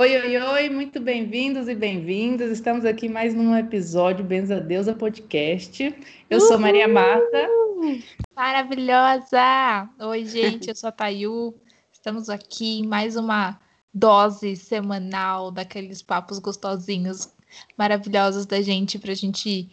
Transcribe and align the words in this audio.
Oi, 0.00 0.16
oi, 0.16 0.36
oi, 0.38 0.70
muito 0.70 0.98
bem-vindos 0.98 1.68
e 1.68 1.74
bem-vindas. 1.74 2.50
Estamos 2.50 2.86
aqui 2.86 3.06
mais 3.06 3.34
num 3.34 3.54
episódio 3.54 4.24
Benza 4.24 4.58
Deusa 4.58 4.94
Podcast. 4.94 5.94
Eu 6.30 6.38
Uhul! 6.38 6.48
sou 6.48 6.58
Maria 6.58 6.88
Marta. 6.88 7.46
Maravilhosa! 8.34 9.90
Oi, 9.98 10.24
gente, 10.24 10.70
eu 10.70 10.74
sou 10.74 10.88
a 10.88 10.92
Tayu. 10.92 11.54
Estamos 11.92 12.30
aqui 12.30 12.78
em 12.78 12.86
mais 12.86 13.14
uma 13.14 13.60
dose 13.92 14.56
semanal 14.56 15.50
daqueles 15.50 16.00
papos 16.00 16.38
gostosinhos, 16.38 17.34
maravilhosos 17.76 18.46
da 18.46 18.62
gente 18.62 18.98
para 18.98 19.12
a 19.12 19.14
gente 19.14 19.68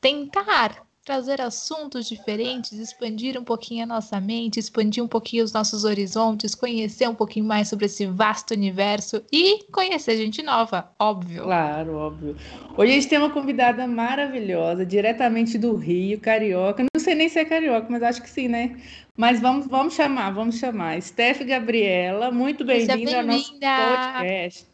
tentar 0.00 0.86
trazer 1.04 1.40
assuntos 1.40 2.08
diferentes, 2.08 2.72
expandir 2.72 3.38
um 3.38 3.42
pouquinho 3.42 3.82
a 3.82 3.86
nossa 3.86 4.20
mente, 4.20 4.60
expandir 4.60 5.02
um 5.02 5.08
pouquinho 5.08 5.42
os 5.42 5.52
nossos 5.52 5.84
horizontes, 5.84 6.54
conhecer 6.54 7.08
um 7.08 7.14
pouquinho 7.14 7.44
mais 7.44 7.68
sobre 7.68 7.86
esse 7.86 8.06
vasto 8.06 8.52
universo 8.52 9.22
e 9.32 9.64
conhecer 9.72 10.16
gente 10.16 10.42
nova, 10.42 10.90
óbvio. 10.98 11.42
Claro, 11.42 11.96
óbvio. 11.96 12.36
Hoje 12.76 12.92
a 12.92 12.94
gente 12.94 13.08
tem 13.08 13.18
uma 13.18 13.30
convidada 13.30 13.86
maravilhosa, 13.86 14.86
diretamente 14.86 15.58
do 15.58 15.74
Rio, 15.74 16.20
carioca. 16.20 16.84
Não 16.94 17.00
sei 17.00 17.14
nem 17.16 17.28
se 17.28 17.38
é 17.38 17.44
carioca, 17.44 17.88
mas 17.90 18.02
acho 18.02 18.22
que 18.22 18.30
sim, 18.30 18.46
né? 18.46 18.80
Mas 19.16 19.40
vamos, 19.40 19.66
vamos 19.66 19.94
chamar, 19.94 20.30
vamos 20.30 20.58
chamar. 20.58 21.02
Steph 21.02 21.42
Gabriela, 21.42 22.30
muito 22.30 22.64
bem-vinda 22.64 23.04
bem 23.04 23.14
ao 23.14 23.26
nosso 23.26 23.52
podcast. 23.58 24.66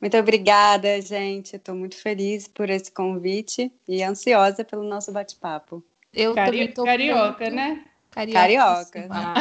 Muito 0.00 0.16
obrigada, 0.16 1.00
gente. 1.00 1.56
Estou 1.56 1.74
muito 1.74 1.96
feliz 1.96 2.48
por 2.48 2.70
esse 2.70 2.90
convite 2.90 3.70
e 3.86 4.02
ansiosa 4.02 4.64
pelo 4.64 4.82
nosso 4.82 5.12
bate-papo. 5.12 5.84
Eu 6.12 6.34
Cari 6.34 6.50
também 6.50 6.72
tô 6.72 6.84
carioca, 6.84 7.44
muito... 7.44 7.54
né? 7.54 7.84
Carioca. 8.10 9.02
carioca. 9.02 9.08
Ah, 9.10 9.34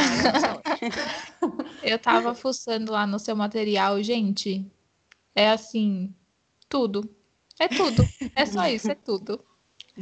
eu 1.81 1.95
estava 1.95 2.35
fuçando 2.35 2.91
lá 2.91 3.07
no 3.07 3.17
seu 3.17 3.35
material, 3.35 4.01
gente. 4.03 4.65
É 5.33 5.49
assim, 5.49 6.13
tudo. 6.67 7.09
É 7.59 7.67
tudo. 7.67 8.07
É 8.35 8.45
só 8.45 8.67
isso, 8.67 8.91
é 8.91 8.95
tudo. 8.95 9.43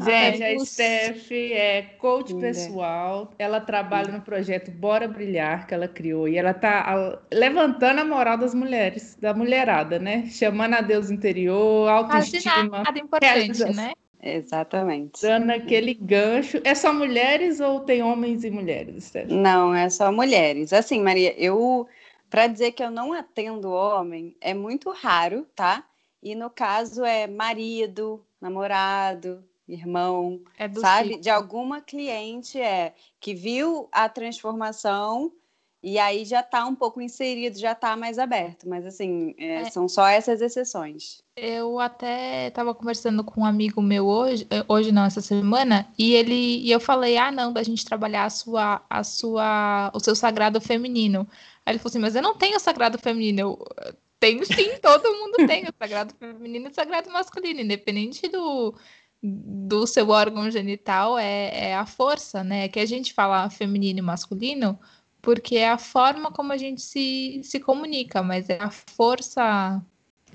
Gente, 0.03 0.43
a 0.43 0.59
Steph 0.65 1.31
é 1.31 1.81
coach 1.97 2.33
pessoal. 2.35 3.31
Ela 3.37 3.59
trabalha 3.59 4.11
no 4.11 4.21
projeto 4.21 4.71
Bora 4.71 5.07
Brilhar, 5.07 5.67
que 5.67 5.73
ela 5.73 5.87
criou. 5.87 6.27
E 6.27 6.37
ela 6.37 6.51
está 6.51 7.19
levantando 7.33 8.01
a 8.01 8.05
moral 8.05 8.37
das 8.37 8.53
mulheres, 8.53 9.15
da 9.19 9.33
mulherada, 9.33 9.99
né? 9.99 10.27
Chamando 10.29 10.75
a 10.75 10.81
Deus 10.81 11.09
interior, 11.09 11.89
autoestima. 11.89 12.83
Nada 12.83 12.99
importante, 12.99 13.63
né? 13.73 13.93
Exatamente. 14.21 15.21
Dando 15.21 15.51
aquele 15.51 15.93
gancho. 15.93 16.59
É 16.63 16.75
só 16.75 16.93
mulheres 16.93 17.59
ou 17.59 17.81
tem 17.81 18.01
homens 18.01 18.43
e 18.43 18.49
mulheres, 18.49 19.05
Steph? 19.05 19.29
Não, 19.29 19.73
é 19.73 19.89
só 19.89 20.11
mulheres. 20.11 20.73
Assim, 20.73 21.01
Maria, 21.01 21.33
eu... 21.37 21.87
Para 22.29 22.47
dizer 22.47 22.73
que 22.73 22.83
eu 22.83 22.91
não 22.91 23.13
atendo 23.13 23.71
homem, 23.71 24.35
é 24.41 24.53
muito 24.53 24.91
raro, 24.91 25.47
tá? 25.55 25.85
E 26.21 26.35
no 26.35 26.49
caso 26.49 27.05
é 27.05 27.25
marido, 27.25 28.21
namorado, 28.41 29.41
irmão, 29.67 30.41
é 30.57 30.69
sabe? 30.69 31.09
Ciclo. 31.09 31.21
De 31.21 31.29
alguma 31.29 31.81
cliente 31.81 32.59
é 32.59 32.93
que 33.19 33.33
viu 33.33 33.89
a 33.91 34.07
transformação 34.07 35.31
e 35.83 35.99
aí 35.99 36.25
já 36.25 36.39
está 36.39 36.65
um 36.65 36.73
pouco 36.73 36.99
inserido, 36.99 37.57
já 37.57 37.73
está 37.73 37.95
mais 37.95 38.17
aberto. 38.17 38.67
Mas 38.67 38.85
assim, 38.85 39.35
é, 39.37 39.61
é. 39.61 39.69
são 39.69 39.87
só 39.87 40.07
essas 40.07 40.41
exceções. 40.41 41.21
Eu 41.35 41.79
até 41.79 42.47
estava 42.47 42.73
conversando 42.73 43.23
com 43.23 43.41
um 43.41 43.45
amigo 43.45 43.81
meu 43.81 44.07
hoje, 44.07 44.47
eh, 44.49 44.65
hoje 44.67 44.91
não, 44.91 45.05
essa 45.05 45.21
semana, 45.21 45.87
e 45.97 46.13
ele 46.13 46.59
e 46.63 46.71
eu 46.71 46.79
falei, 46.79 47.15
ah, 47.17 47.31
não, 47.31 47.53
da 47.53 47.61
gente 47.61 47.85
trabalhar 47.85 48.25
a 48.25 48.29
sua, 48.29 48.81
a 48.89 49.03
sua, 49.03 49.91
o 49.93 49.99
seu 49.99 50.15
sagrado 50.15 50.59
feminino. 50.59 51.27
Aí 51.65 51.73
ele 51.73 51.79
falou 51.79 51.89
assim, 51.91 51.99
mas 51.99 52.15
eu 52.15 52.21
não 52.23 52.35
tenho 52.35 52.59
sagrado 52.59 52.97
feminino. 52.97 53.39
Eu, 53.39 53.95
tenho 54.19 54.43
sim, 54.45 54.77
todo 54.81 55.13
mundo 55.13 55.47
tem 55.47 55.63
o 55.65 55.73
sagrado 55.77 56.13
feminino 56.15 56.67
e 56.67 56.71
o 56.71 56.73
sagrado 56.73 57.11
masculino, 57.11 57.61
independente 57.61 58.27
do, 58.27 58.73
do 59.21 59.87
seu 59.87 60.09
órgão 60.09 60.49
genital 60.49 61.17
é, 61.17 61.69
é, 61.69 61.75
a 61.75 61.85
força, 61.85 62.43
né? 62.43 62.67
Que 62.67 62.79
a 62.79 62.85
gente 62.85 63.13
fala 63.13 63.49
feminino 63.49 63.99
e 63.99 64.01
masculino 64.01 64.79
porque 65.27 65.57
é 65.57 65.69
a 65.69 65.77
forma 65.77 66.31
como 66.31 66.53
a 66.53 66.57
gente 66.57 66.81
se, 66.81 67.41
se 67.43 67.59
comunica, 67.59 68.23
mas 68.23 68.49
é 68.49 68.57
a 68.61 68.71
força 68.71 69.83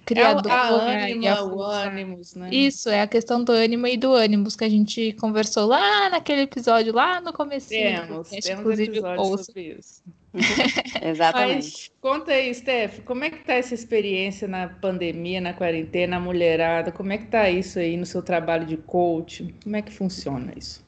criadora. 0.04 0.54
É 0.54 0.70
o, 0.72 0.76
a 0.76 1.04
ânima, 1.04 1.43
o 1.44 1.62
ânimos, 1.62 2.34
né? 2.34 2.50
Isso, 2.53 2.88
é 2.88 3.00
a 3.00 3.06
questão 3.06 3.43
do 3.43 3.53
ânimo 3.53 3.87
e 3.87 3.97
do 3.97 4.12
ânimos 4.12 4.54
que 4.54 4.65
a 4.65 4.69
gente 4.69 5.14
conversou 5.14 5.66
lá 5.66 6.10
naquele 6.10 6.43
episódio, 6.43 6.93
lá 6.93 7.22
no 7.22 7.32
começo. 7.32 7.70
Temos, 7.70 8.28
temos 8.28 8.47
inclusive, 8.47 9.00
ouço. 9.16 9.44
sobre 9.44 9.78
isso. 9.78 10.03
Exatamente. 11.03 11.54
Mas 11.54 11.91
conta 12.00 12.32
aí, 12.32 12.54
Steph, 12.54 13.00
como 13.04 13.25
é 13.25 13.31
que 13.31 13.44
tá 13.44 13.54
essa 13.54 13.75
experiência 13.75 14.48
na 14.48 14.69
pandemia, 14.69 15.41
na 15.41 15.53
quarentena, 15.53 16.19
na 16.19 16.25
mulherada? 16.25 16.91
Como 16.91 17.12
é 17.12 17.19
que 17.19 17.26
tá 17.26 17.50
isso 17.50 17.78
aí 17.78 17.97
no 17.97 18.06
seu 18.06 18.22
trabalho 18.22 18.66
de 18.66 18.76
coach? 18.76 19.54
Como 19.62 19.76
é 19.76 19.82
que 19.82 19.93
funciona 19.93 20.53
isso? 20.56 20.84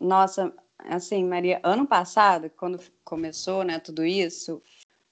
Nossa, 0.00 0.52
assim, 0.78 1.24
Maria, 1.24 1.60
ano 1.62 1.86
passado, 1.86 2.50
quando 2.56 2.80
começou, 3.04 3.62
né, 3.62 3.78
tudo 3.78 4.04
isso, 4.04 4.62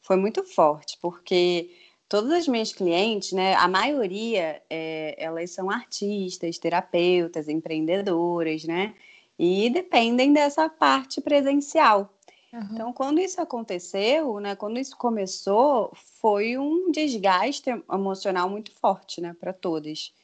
foi 0.01 0.17
muito 0.17 0.45
forte, 0.45 0.97
porque 1.03 1.71
todas 2.09 2.31
as 2.31 2.49
minhas 2.49 2.73
clientes, 2.73 3.33
né, 3.33 3.55
a 3.55 3.69
maioria, 3.69 4.63
é, 4.71 5.17
elas 5.19 5.51
são 5.51 5.71
artistas, 5.71 6.59
terapeutas, 6.59 7.49
empreendedoras, 7.49 8.65
né, 8.65 8.95
e 9.39 9.69
dependem 9.69 10.33
dessa 10.33 10.69
parte 10.69 11.21
presencial. 11.21 12.16
Uhum. 12.57 12.69
Então, 12.73 12.93
quando 12.93 13.21
isso 13.21 13.39
aconteceu, 13.39 14.41
né, 14.41 14.57
quando 14.57 14.79
isso 14.79 14.97
começou, 14.97 15.93
foi 16.21 16.57
um 16.57 16.91
desgaste 16.91 17.69
emocional 17.93 18.49
muito 18.49 18.73
forte, 18.73 19.21
né, 19.21 19.37
para 19.39 19.53
todas. 19.53 20.15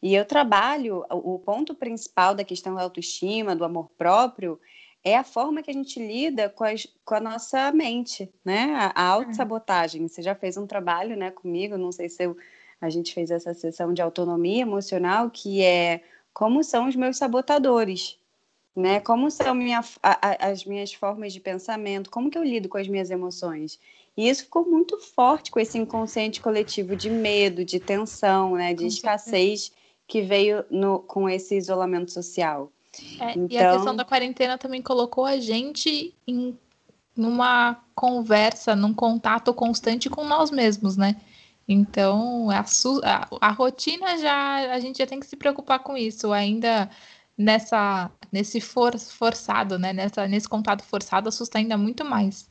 E 0.00 0.14
eu 0.14 0.24
trabalho, 0.24 1.04
o 1.10 1.38
ponto 1.40 1.74
principal 1.74 2.34
da 2.34 2.44
questão 2.44 2.74
da 2.74 2.82
autoestima, 2.82 3.56
do 3.56 3.64
amor 3.64 3.90
próprio, 3.98 4.60
é 5.02 5.16
a 5.16 5.24
forma 5.24 5.62
que 5.62 5.70
a 5.70 5.74
gente 5.74 5.98
lida 5.98 6.48
com, 6.48 6.62
as, 6.62 6.86
com 7.04 7.16
a 7.16 7.20
nossa 7.20 7.72
mente, 7.72 8.32
né? 8.44 8.72
A, 8.76 9.02
a 9.02 9.06
autossabotagem. 9.08 10.06
Você 10.06 10.22
já 10.22 10.34
fez 10.34 10.56
um 10.56 10.66
trabalho, 10.66 11.16
né, 11.16 11.30
comigo, 11.32 11.76
não 11.76 11.90
sei 11.90 12.08
se 12.08 12.24
eu, 12.24 12.36
a 12.80 12.88
gente 12.88 13.12
fez 13.12 13.30
essa 13.30 13.52
sessão 13.54 13.92
de 13.92 14.02
autonomia 14.02 14.62
emocional, 14.62 15.30
que 15.30 15.62
é 15.62 16.02
como 16.32 16.62
são 16.62 16.88
os 16.88 16.96
meus 16.96 17.16
sabotadores, 17.16 18.18
né? 18.74 19.00
Como 19.00 19.30
são 19.30 19.54
minha, 19.54 19.80
a, 20.02 20.48
as 20.50 20.64
minhas 20.64 20.92
formas 20.92 21.32
de 21.32 21.40
pensamento, 21.40 22.10
como 22.10 22.30
que 22.30 22.38
eu 22.38 22.44
lido 22.44 22.68
com 22.68 22.78
as 22.78 22.88
minhas 22.88 23.10
emoções. 23.10 23.78
E 24.16 24.28
isso 24.28 24.44
ficou 24.44 24.68
muito 24.68 24.98
forte 24.98 25.50
com 25.50 25.58
esse 25.58 25.78
inconsciente 25.78 26.40
coletivo 26.40 26.94
de 26.94 27.08
medo, 27.08 27.64
de 27.64 27.80
tensão, 27.80 28.56
né? 28.56 28.74
De 28.74 28.86
escassez 28.86 29.72
que 30.06 30.20
veio 30.20 30.64
no, 30.70 30.98
com 31.00 31.28
esse 31.28 31.56
isolamento 31.56 32.10
social. 32.10 32.70
É, 33.18 33.32
então... 33.32 33.46
E 33.48 33.58
a 33.58 33.60
questão 33.60 33.80
então 33.80 33.96
da 33.96 34.04
quarentena 34.04 34.58
também 34.58 34.82
colocou 34.82 35.24
a 35.24 35.38
gente 35.38 36.14
em 36.26 36.56
numa 37.14 37.78
conversa, 37.94 38.74
num 38.74 38.94
contato 38.94 39.52
constante 39.52 40.08
com 40.08 40.24
nós 40.24 40.50
mesmos, 40.50 40.96
né? 40.96 41.16
Então, 41.68 42.50
a, 42.50 42.60
a, 42.60 43.28
a, 43.48 43.50
rotina 43.50 44.18
já, 44.18 44.72
a 44.72 44.80
gente 44.80 44.98
já 44.98 45.06
tem 45.06 45.20
que 45.20 45.26
se 45.26 45.36
preocupar 45.36 45.80
com 45.80 45.96
isso. 45.96 46.32
Ainda 46.32 46.90
nessa 47.42 48.10
nesse 48.32 48.60
for, 48.60 48.98
forçado, 48.98 49.78
né? 49.78 49.92
Nessa, 49.92 50.26
nesse 50.26 50.48
contato 50.48 50.82
forçado 50.82 51.28
assusta 51.28 51.58
ainda 51.58 51.76
muito 51.76 52.04
mais. 52.04 52.48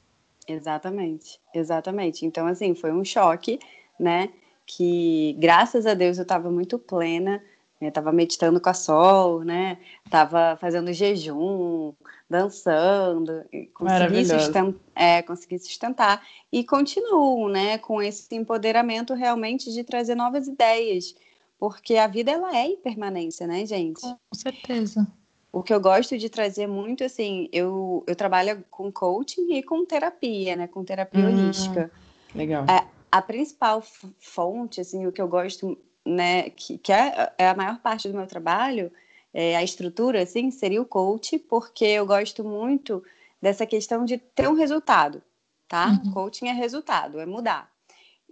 Exatamente, 0.47 1.39
exatamente. 1.53 2.25
Então, 2.25 2.45
assim, 2.45 2.75
foi 2.75 2.91
um 2.91 3.03
choque, 3.03 3.59
né? 3.99 4.29
Que 4.65 5.35
graças 5.39 5.87
a 5.87 5.95
Deus 5.95 6.17
eu 6.17 6.21
estava 6.21 6.51
muito 6.51 6.77
plena, 6.77 7.41
estava 7.81 8.11
né? 8.11 8.17
meditando 8.17 8.61
com 8.61 8.69
a 8.69 8.73
Sol, 8.73 9.43
né? 9.43 9.79
Tava 10.09 10.55
fazendo 10.61 10.93
jejum, 10.93 11.93
dançando, 12.29 13.43
consegui, 13.73 14.25
sustent... 14.25 14.75
é, 14.95 15.21
consegui 15.23 15.57
sustentar 15.57 16.21
e 16.51 16.63
continuo, 16.63 17.49
né? 17.49 17.79
Com 17.79 18.01
esse 18.01 18.33
empoderamento 18.35 19.15
realmente 19.15 19.71
de 19.71 19.83
trazer 19.83 20.15
novas 20.15 20.47
ideias 20.47 21.15
porque 21.61 21.95
a 21.95 22.07
vida 22.07 22.31
ela 22.31 22.57
é 22.57 22.65
impermanência, 22.65 23.45
né, 23.45 23.63
gente? 23.67 24.01
Com 24.01 24.17
certeza. 24.33 25.05
O 25.53 25.61
que 25.61 25.71
eu 25.71 25.79
gosto 25.79 26.17
de 26.17 26.27
trazer 26.27 26.65
muito, 26.65 27.03
assim, 27.03 27.47
eu, 27.53 28.03
eu 28.07 28.15
trabalho 28.15 28.65
com 28.71 28.91
coaching 28.91 29.53
e 29.53 29.61
com 29.61 29.85
terapia, 29.85 30.55
né? 30.55 30.65
Com 30.65 30.83
terapia 30.83 31.23
hum, 31.23 31.27
holística. 31.27 31.91
Legal. 32.33 32.65
A, 32.67 32.87
a, 33.11 33.21
principal 33.21 33.83
fonte, 34.19 34.81
assim, 34.81 35.05
o 35.05 35.11
que 35.11 35.21
eu 35.21 35.27
gosto, 35.27 35.77
né, 36.03 36.49
que, 36.49 36.79
que 36.79 36.91
é, 36.91 37.31
é 37.37 37.49
a 37.49 37.55
maior 37.55 37.77
parte 37.77 38.07
do 38.07 38.17
meu 38.17 38.25
trabalho, 38.25 38.91
é, 39.31 39.55
a 39.55 39.63
estrutura, 39.63 40.23
assim, 40.23 40.49
seria 40.49 40.81
o 40.81 40.85
coach, 40.85 41.37
porque 41.37 41.85
eu 41.85 42.07
gosto 42.07 42.43
muito 42.43 43.03
dessa 43.39 43.67
questão 43.67 44.03
de 44.03 44.17
ter 44.17 44.49
um 44.49 44.55
resultado, 44.55 45.21
tá? 45.67 46.01
Uhum. 46.03 46.11
Coaching 46.11 46.47
é 46.47 46.53
resultado, 46.53 47.19
é 47.19 47.25
mudar. 47.27 47.70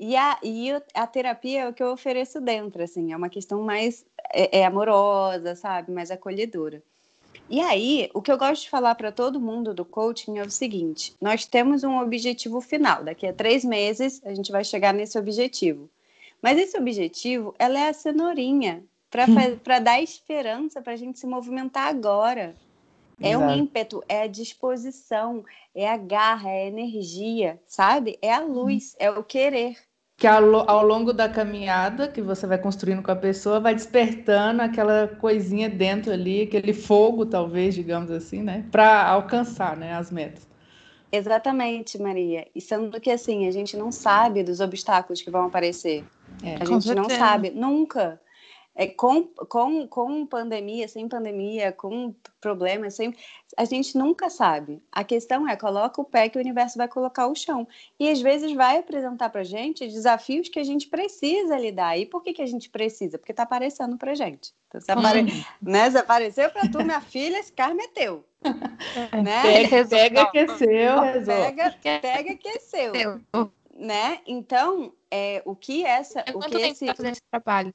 E 0.01 0.15
a, 0.15 0.39
e 0.41 0.71
a 0.93 1.05
terapia 1.05 1.63
é 1.63 1.67
o 1.67 1.73
que 1.73 1.83
eu 1.83 1.91
ofereço 1.91 2.39
dentro, 2.39 2.81
assim, 2.81 3.11
é 3.11 3.17
uma 3.17 3.27
questão 3.27 3.61
mais 3.61 4.05
é, 4.33 4.59
é 4.59 4.65
amorosa, 4.65 5.55
sabe? 5.55 5.91
Mais 5.91 6.09
acolhedora. 6.09 6.81
E 7.49 7.59
aí, 7.59 8.09
o 8.13 8.21
que 8.21 8.31
eu 8.31 8.37
gosto 8.37 8.61
de 8.61 8.69
falar 8.69 8.95
para 8.95 9.11
todo 9.11 9.41
mundo 9.41 9.73
do 9.73 9.83
coaching 9.83 10.37
é 10.37 10.43
o 10.43 10.49
seguinte: 10.49 11.13
nós 11.19 11.45
temos 11.45 11.83
um 11.83 11.99
objetivo 11.99 12.61
final. 12.61 13.03
Daqui 13.03 13.27
a 13.27 13.33
três 13.33 13.65
meses 13.65 14.21
a 14.23 14.33
gente 14.33 14.53
vai 14.53 14.63
chegar 14.63 14.93
nesse 14.93 15.19
objetivo. 15.19 15.89
Mas 16.41 16.57
esse 16.57 16.77
objetivo, 16.77 17.53
ela 17.59 17.77
é 17.77 17.89
a 17.89 17.93
cenourinha 17.93 18.81
para 19.11 19.25
hum. 19.25 19.83
dar 19.83 20.01
esperança 20.01 20.81
para 20.81 20.93
a 20.93 20.95
gente 20.95 21.19
se 21.19 21.27
movimentar 21.27 21.87
agora. 21.87 22.55
É 23.21 23.37
o 23.37 23.41
um 23.41 23.53
ímpeto, 23.53 24.01
é 24.07 24.21
a 24.21 24.27
disposição, 24.27 25.43
é 25.75 25.89
a 25.89 25.97
garra, 25.97 26.49
é 26.51 26.63
a 26.63 26.67
energia, 26.67 27.61
sabe? 27.67 28.17
É 28.21 28.31
a 28.31 28.39
luz, 28.39 28.95
é 28.97 29.11
o 29.11 29.21
querer 29.21 29.88
que 30.19 30.27
ao, 30.27 30.69
ao, 30.69 30.85
longo 30.85 31.13
da 31.13 31.29
caminhada 31.29 32.09
que 32.09 32.21
você 32.21 32.45
vai 32.45 32.57
construindo 32.57 33.01
com 33.01 33.09
a 33.09 33.15
pessoa, 33.15 33.61
vai 33.61 33.73
despertando 33.73 34.61
aquela 34.61 35.07
coisinha 35.07 35.69
dentro 35.69 36.11
ali, 36.11 36.41
aquele 36.41 36.73
fogo, 36.73 37.25
talvez, 37.25 37.73
digamos 37.73 38.11
assim, 38.11 38.43
né? 38.43 38.65
Para 38.69 39.07
alcançar 39.07 39.77
né, 39.77 39.93
as 39.93 40.11
metas. 40.11 40.45
Exatamente, 41.09 41.99
Maria. 41.99 42.45
E 42.53 42.59
sendo 42.59 42.99
que 42.99 43.09
assim, 43.09 43.47
a 43.47 43.51
gente 43.51 43.77
não 43.77 43.93
sabe 43.93 44.43
dos 44.43 44.59
obstáculos 44.59 45.21
que 45.21 45.31
vão 45.31 45.45
aparecer. 45.45 46.03
É, 46.43 46.57
a 46.59 46.65
gente 46.65 46.93
não 46.93 47.09
sabe, 47.09 47.49
nunca 47.51 48.19
é, 48.79 48.87
com, 48.87 49.25
com, 49.49 49.85
com 49.89 50.25
pandemia, 50.25 50.87
sem 50.87 51.05
pandemia, 51.05 51.69
com 51.69 52.15
problemas, 52.39 52.93
sem, 52.93 53.13
a 53.57 53.65
gente 53.65 53.97
nunca 53.97 54.29
sabe. 54.29 54.81
A 54.89 55.03
questão 55.03 55.45
é, 55.45 55.57
coloca 55.57 55.99
o 55.99 56.05
pé 56.05 56.29
que 56.29 56.37
o 56.37 56.41
universo 56.41 56.77
vai 56.77 56.87
colocar 56.87 57.27
o 57.27 57.35
chão. 57.35 57.67
E 57.99 58.09
às 58.09 58.21
vezes 58.21 58.53
vai 58.53 58.77
apresentar 58.77 59.31
para 59.31 59.43
gente 59.43 59.85
desafios 59.85 60.47
que 60.47 60.59
a 60.59 60.63
gente 60.63 60.87
precisa 60.87 61.59
lidar. 61.59 61.97
E 61.97 62.05
por 62.05 62.23
que, 62.23 62.31
que 62.31 62.41
a 62.41 62.45
gente 62.45 62.69
precisa? 62.69 63.17
Porque 63.17 63.33
está 63.33 63.43
aparecendo 63.43 63.97
para 63.97 64.15
gente. 64.15 64.53
Então, 64.69 64.79
se, 64.79 64.89
apare... 64.89 65.45
né? 65.61 65.91
se 65.91 65.97
apareceu 65.97 66.49
para 66.49 66.69
tu, 66.69 66.81
minha 66.81 67.01
filha, 67.01 67.37
esse 67.37 67.51
karma 67.51 67.81
é 67.81 67.87
teu. 67.89 68.23
né? 69.21 69.41
Pega, 69.41 69.85
pega 69.89 70.31
que 70.31 70.37
é 70.37 70.47
seu, 70.47 71.25
Pega, 71.25 71.75
pega 71.81 72.35
que 72.37 72.47
é 72.47 72.59
seu. 72.59 72.93
Né? 73.75 74.19
Então, 74.25 74.93
é, 75.11 75.41
o 75.43 75.53
que 75.53 75.85
essa... 75.85 76.21
É 76.21 76.31
o 76.33 76.39
que 76.39 76.55
esse... 76.55 76.87
fazendo 76.87 77.11
esse 77.11 77.23
trabalho? 77.29 77.73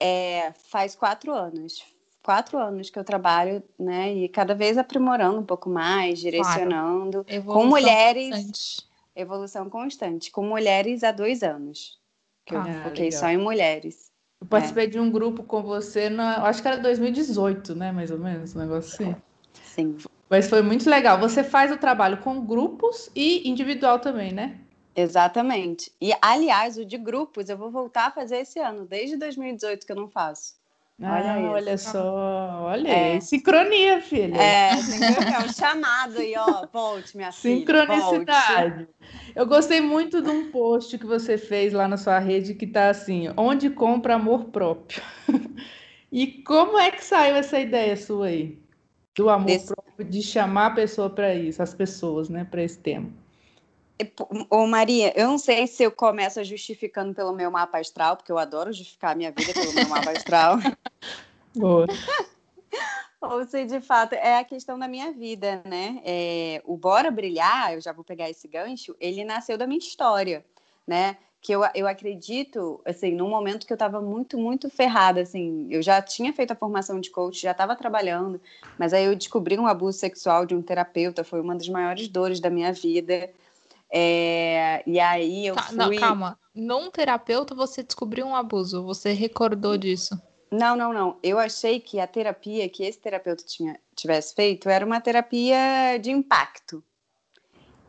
É, 0.00 0.52
faz 0.70 0.94
quatro 0.94 1.32
anos. 1.32 1.84
Quatro 2.22 2.58
anos 2.58 2.90
que 2.90 2.98
eu 2.98 3.04
trabalho, 3.04 3.62
né? 3.78 4.12
E 4.12 4.28
cada 4.28 4.54
vez 4.54 4.76
aprimorando 4.76 5.40
um 5.40 5.44
pouco 5.44 5.70
mais, 5.70 6.18
direcionando. 6.18 7.24
Claro. 7.24 7.44
Com 7.44 7.66
mulheres. 7.66 8.30
Constante. 8.30 8.88
Evolução 9.16 9.68
constante. 9.68 10.30
Com 10.30 10.44
mulheres 10.44 11.02
há 11.02 11.10
dois 11.10 11.42
anos. 11.42 11.98
Que 12.44 12.54
ah, 12.54 12.64
eu 12.66 12.82
foquei 12.84 13.06
legal. 13.06 13.20
só 13.20 13.28
em 13.28 13.38
mulheres. 13.38 14.12
Eu 14.40 14.46
participei 14.46 14.84
é. 14.84 14.88
de 14.88 15.00
um 15.00 15.10
grupo 15.10 15.42
com 15.42 15.62
você, 15.62 16.08
na, 16.08 16.44
acho 16.44 16.62
que 16.62 16.68
era 16.68 16.78
2018, 16.78 17.74
né? 17.74 17.90
Mais 17.90 18.10
ou 18.10 18.18
menos, 18.18 18.54
um 18.54 18.60
negócio 18.60 18.94
assim. 18.94 19.16
Sim. 19.64 19.96
Mas 20.30 20.48
foi 20.48 20.62
muito 20.62 20.88
legal. 20.88 21.18
Você 21.18 21.42
faz 21.42 21.72
o 21.72 21.76
trabalho 21.76 22.18
com 22.18 22.44
grupos 22.44 23.10
e 23.14 23.48
individual 23.48 23.98
também, 23.98 24.32
né? 24.32 24.58
Exatamente. 24.98 25.92
E, 26.00 26.12
aliás, 26.20 26.76
o 26.76 26.84
de 26.84 26.98
grupos 26.98 27.48
eu 27.48 27.56
vou 27.56 27.70
voltar 27.70 28.06
a 28.06 28.10
fazer 28.10 28.38
esse 28.38 28.58
ano, 28.58 28.84
desde 28.84 29.16
2018 29.16 29.86
que 29.86 29.92
eu 29.92 29.96
não 29.96 30.08
faço. 30.08 30.54
Olha, 31.00 31.34
ah, 31.34 31.50
olha 31.52 31.78
só, 31.78 32.62
olha 32.62 32.88
é. 32.88 33.12
aí, 33.12 33.20
sincronia, 33.22 34.02
filha. 34.02 34.36
É, 34.36 34.70
é 34.72 35.38
um 35.44 35.52
chamado 35.52 36.18
aí, 36.18 36.34
ó, 36.36 36.66
volte, 36.72 37.16
minha 37.16 37.30
filha. 37.30 37.58
Sincronicidade. 37.58 38.88
Eu 39.36 39.46
gostei 39.46 39.80
muito 39.80 40.20
de 40.20 40.28
um 40.28 40.50
post 40.50 40.98
que 40.98 41.06
você 41.06 41.38
fez 41.38 41.72
lá 41.72 41.86
na 41.86 41.96
sua 41.96 42.18
rede 42.18 42.52
que 42.52 42.66
tá 42.66 42.90
assim, 42.90 43.32
onde 43.36 43.70
compra 43.70 44.16
amor 44.16 44.46
próprio. 44.46 45.00
e 46.10 46.26
como 46.42 46.76
é 46.76 46.90
que 46.90 47.04
saiu 47.04 47.36
essa 47.36 47.60
ideia 47.60 47.96
sua 47.96 48.26
aí? 48.26 48.58
Do 49.14 49.30
amor 49.30 49.46
Desse... 49.46 49.72
próprio, 49.72 50.04
de 50.04 50.20
chamar 50.20 50.66
a 50.66 50.74
pessoa 50.74 51.08
para 51.08 51.32
isso, 51.32 51.62
as 51.62 51.72
pessoas, 51.72 52.28
né, 52.28 52.44
para 52.44 52.64
esse 52.64 52.80
tema. 52.80 53.12
Ô 54.48 54.66
Maria, 54.66 55.12
eu 55.18 55.26
não 55.26 55.38
sei 55.38 55.66
se 55.66 55.82
eu 55.82 55.90
começo 55.90 56.42
justificando 56.44 57.14
pelo 57.14 57.32
meu 57.32 57.50
mapa 57.50 57.78
astral, 57.78 58.16
porque 58.16 58.30
eu 58.30 58.38
adoro 58.38 58.72
justificar 58.72 59.12
a 59.12 59.14
minha 59.14 59.32
vida 59.32 59.52
pelo 59.52 59.72
meu 59.72 59.88
mapa 59.88 60.10
astral. 60.12 60.58
Boa. 61.54 61.86
Ou 63.20 63.44
se 63.44 63.64
de 63.64 63.80
fato 63.80 64.12
é 64.12 64.38
a 64.38 64.44
questão 64.44 64.78
da 64.78 64.86
minha 64.86 65.12
vida, 65.12 65.60
né? 65.64 66.00
É, 66.04 66.62
o 66.64 66.76
Bora 66.76 67.10
Brilhar, 67.10 67.74
eu 67.74 67.80
já 67.80 67.92
vou 67.92 68.04
pegar 68.04 68.30
esse 68.30 68.46
gancho, 68.46 68.94
ele 69.00 69.24
nasceu 69.24 69.58
da 69.58 69.66
minha 69.66 69.78
história, 69.78 70.44
né? 70.86 71.16
que 71.40 71.52
eu, 71.52 71.62
eu 71.74 71.86
acredito, 71.86 72.80
assim, 72.84 73.12
num 73.12 73.28
momento 73.28 73.66
que 73.66 73.72
eu 73.72 73.76
estava 73.76 74.00
muito, 74.00 74.36
muito 74.36 74.68
ferrada, 74.68 75.20
assim, 75.20 75.68
eu 75.70 75.80
já 75.80 76.02
tinha 76.02 76.32
feito 76.32 76.50
a 76.50 76.56
formação 76.56 77.00
de 77.00 77.10
coach, 77.10 77.40
já 77.40 77.52
estava 77.52 77.76
trabalhando, 77.76 78.40
mas 78.76 78.92
aí 78.92 79.04
eu 79.04 79.14
descobri 79.14 79.58
um 79.58 79.66
abuso 79.66 79.98
sexual 79.98 80.44
de 80.44 80.54
um 80.54 80.62
terapeuta, 80.62 81.22
foi 81.22 81.40
uma 81.40 81.54
das 81.54 81.68
maiores 81.68 82.08
dores 82.08 82.40
da 82.40 82.50
minha 82.50 82.72
vida, 82.72 83.30
é, 83.90 84.82
e 84.86 85.00
aí 85.00 85.46
eu 85.46 85.54
tá, 85.54 85.62
fui... 85.62 85.76
Não, 85.76 85.96
calma. 85.96 86.38
Num 86.54 86.90
terapeuta 86.90 87.54
você 87.54 87.82
descobriu 87.82 88.26
um 88.26 88.34
abuso, 88.34 88.84
você 88.84 89.12
recordou 89.12 89.76
disso? 89.76 90.20
Não, 90.50 90.74
não, 90.76 90.92
não. 90.92 91.18
Eu 91.22 91.38
achei 91.38 91.78
que 91.78 92.00
a 92.00 92.06
terapia 92.06 92.68
que 92.68 92.82
esse 92.82 92.98
terapeuta 92.98 93.44
tinha, 93.44 93.78
tivesse 93.94 94.34
feito 94.34 94.68
era 94.68 94.84
uma 94.84 95.00
terapia 95.00 95.98
de 96.00 96.10
impacto. 96.10 96.82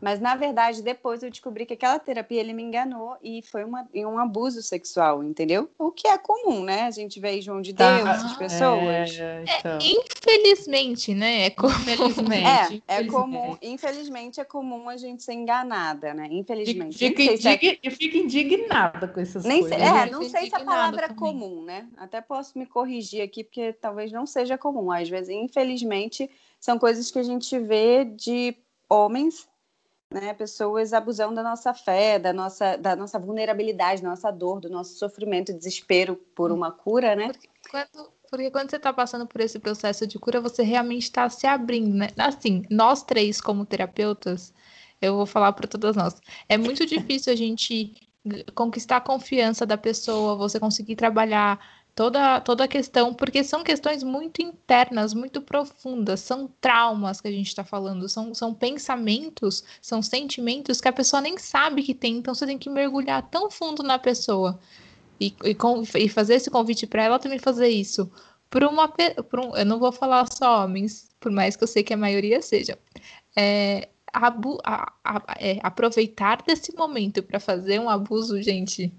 Mas, 0.00 0.20
na 0.20 0.34
verdade, 0.34 0.82
depois 0.82 1.22
eu 1.22 1.30
descobri 1.30 1.66
que 1.66 1.74
aquela 1.74 1.98
terapia 1.98 2.40
ele 2.40 2.52
me 2.52 2.62
enganou 2.62 3.16
e 3.22 3.42
foi 3.42 3.64
uma, 3.64 3.86
um 3.94 4.18
abuso 4.18 4.62
sexual, 4.62 5.22
entendeu? 5.22 5.68
O 5.78 5.90
que 5.90 6.08
é 6.08 6.16
comum, 6.16 6.62
né? 6.64 6.82
A 6.82 6.90
gente 6.90 7.20
vê 7.20 7.40
João 7.40 7.60
de 7.60 7.74
tá. 7.74 7.96
Deus, 7.96 8.08
as 8.08 8.36
pessoas. 8.36 9.18
É, 9.18 9.44
então. 9.44 9.72
é, 9.72 9.78
infelizmente, 9.82 11.14
né? 11.14 11.46
É 11.46 11.50
comum. 11.50 11.74
Infelizmente. 11.74 12.82
É, 12.88 12.96
é 12.96 13.04
comum. 13.04 13.56
Infelizmente, 13.60 14.40
é 14.40 14.44
comum 14.44 14.88
a 14.88 14.96
gente 14.96 15.22
ser 15.22 15.34
enganada, 15.34 16.14
né? 16.14 16.28
Infelizmente. 16.30 16.96
Fica, 16.96 17.22
indig... 17.22 17.78
é... 17.82 17.90
fica 17.90 18.16
indignada 18.16 19.06
com 19.06 19.20
essas 19.20 19.44
Nem 19.44 19.60
coisas. 19.60 19.78
Sei, 19.78 19.86
é, 19.86 20.10
não 20.10 20.22
sei 20.28 20.48
se 20.48 20.54
a 20.54 20.64
palavra 20.64 21.06
é 21.06 21.14
comum, 21.14 21.62
né? 21.62 21.86
Até 21.96 22.20
posso 22.20 22.58
me 22.58 22.64
corrigir 22.64 23.22
aqui, 23.22 23.44
porque 23.44 23.72
talvez 23.74 24.10
não 24.10 24.24
seja 24.24 24.56
comum. 24.56 24.90
Às 24.90 25.08
vezes, 25.08 25.28
infelizmente, 25.28 26.30
são 26.58 26.78
coisas 26.78 27.10
que 27.10 27.18
a 27.18 27.22
gente 27.22 27.58
vê 27.58 28.04
de 28.04 28.56
homens 28.88 29.49
né, 30.12 30.34
pessoas 30.34 30.92
abusando 30.92 31.36
da 31.36 31.42
nossa 31.42 31.72
fé, 31.72 32.18
da 32.18 32.32
nossa, 32.32 32.76
da 32.76 32.96
nossa 32.96 33.18
vulnerabilidade, 33.18 34.02
da 34.02 34.10
nossa 34.10 34.30
dor, 34.30 34.60
do 34.60 34.68
nosso 34.68 34.94
sofrimento 34.98 35.52
e 35.52 35.54
desespero 35.54 36.16
por 36.34 36.50
uma 36.50 36.72
cura, 36.72 37.14
né? 37.14 37.28
Porque 37.28 37.48
quando, 37.70 38.12
porque 38.28 38.50
quando 38.50 38.70
você 38.70 38.76
está 38.76 38.92
passando 38.92 39.26
por 39.26 39.40
esse 39.40 39.58
processo 39.60 40.06
de 40.06 40.18
cura, 40.18 40.40
você 40.40 40.64
realmente 40.64 41.04
está 41.04 41.28
se 41.28 41.46
abrindo, 41.46 41.94
né? 41.94 42.08
Assim, 42.18 42.62
nós 42.68 43.04
três 43.04 43.40
como 43.40 43.64
terapeutas, 43.64 44.52
eu 45.00 45.16
vou 45.16 45.26
falar 45.26 45.52
para 45.52 45.68
todas 45.68 45.94
nós, 45.94 46.20
é 46.48 46.58
muito 46.58 46.84
difícil 46.86 47.32
a 47.32 47.36
gente 47.36 47.94
conquistar 48.54 48.96
a 48.96 49.00
confiança 49.00 49.64
da 49.64 49.78
pessoa, 49.78 50.36
você 50.36 50.60
conseguir 50.60 50.96
trabalhar 50.96 51.58
toda, 51.94 52.40
toda 52.40 52.64
a 52.64 52.68
questão, 52.68 53.12
porque 53.12 53.44
são 53.44 53.62
questões 53.62 54.02
muito 54.02 54.42
internas, 54.42 55.14
muito 55.14 55.40
profundas, 55.40 56.20
são 56.20 56.48
traumas 56.60 57.20
que 57.20 57.28
a 57.28 57.32
gente 57.32 57.48
está 57.48 57.64
falando, 57.64 58.08
são, 58.08 58.34
são 58.34 58.54
pensamentos, 58.54 59.64
são 59.80 60.02
sentimentos 60.02 60.80
que 60.80 60.88
a 60.88 60.92
pessoa 60.92 61.20
nem 61.20 61.36
sabe 61.38 61.82
que 61.82 61.94
tem, 61.94 62.18
então 62.18 62.34
você 62.34 62.46
tem 62.46 62.58
que 62.58 62.70
mergulhar 62.70 63.28
tão 63.30 63.50
fundo 63.50 63.82
na 63.82 63.98
pessoa 63.98 64.58
e, 65.20 65.34
e, 65.44 65.56
e 65.98 66.08
fazer 66.08 66.34
esse 66.34 66.50
convite 66.50 66.86
para 66.86 67.04
ela 67.04 67.18
também 67.18 67.38
fazer 67.38 67.68
isso. 67.68 68.10
Por 68.48 68.64
uma, 68.64 68.88
por 68.88 69.40
um, 69.40 69.56
eu 69.56 69.64
não 69.64 69.78
vou 69.78 69.92
falar 69.92 70.26
só 70.32 70.64
homens, 70.64 71.08
por 71.20 71.30
mais 71.30 71.54
que 71.56 71.62
eu 71.62 71.68
sei 71.68 71.84
que 71.84 71.94
a 71.94 71.96
maioria 71.96 72.42
seja. 72.42 72.78
É, 73.36 73.88
abu, 74.12 74.58
a, 74.64 74.92
a, 75.04 75.22
é, 75.38 75.58
aproveitar 75.62 76.42
desse 76.42 76.74
momento 76.74 77.22
para 77.22 77.38
fazer 77.38 77.78
um 77.78 77.88
abuso, 77.88 78.42
gente, 78.42 78.92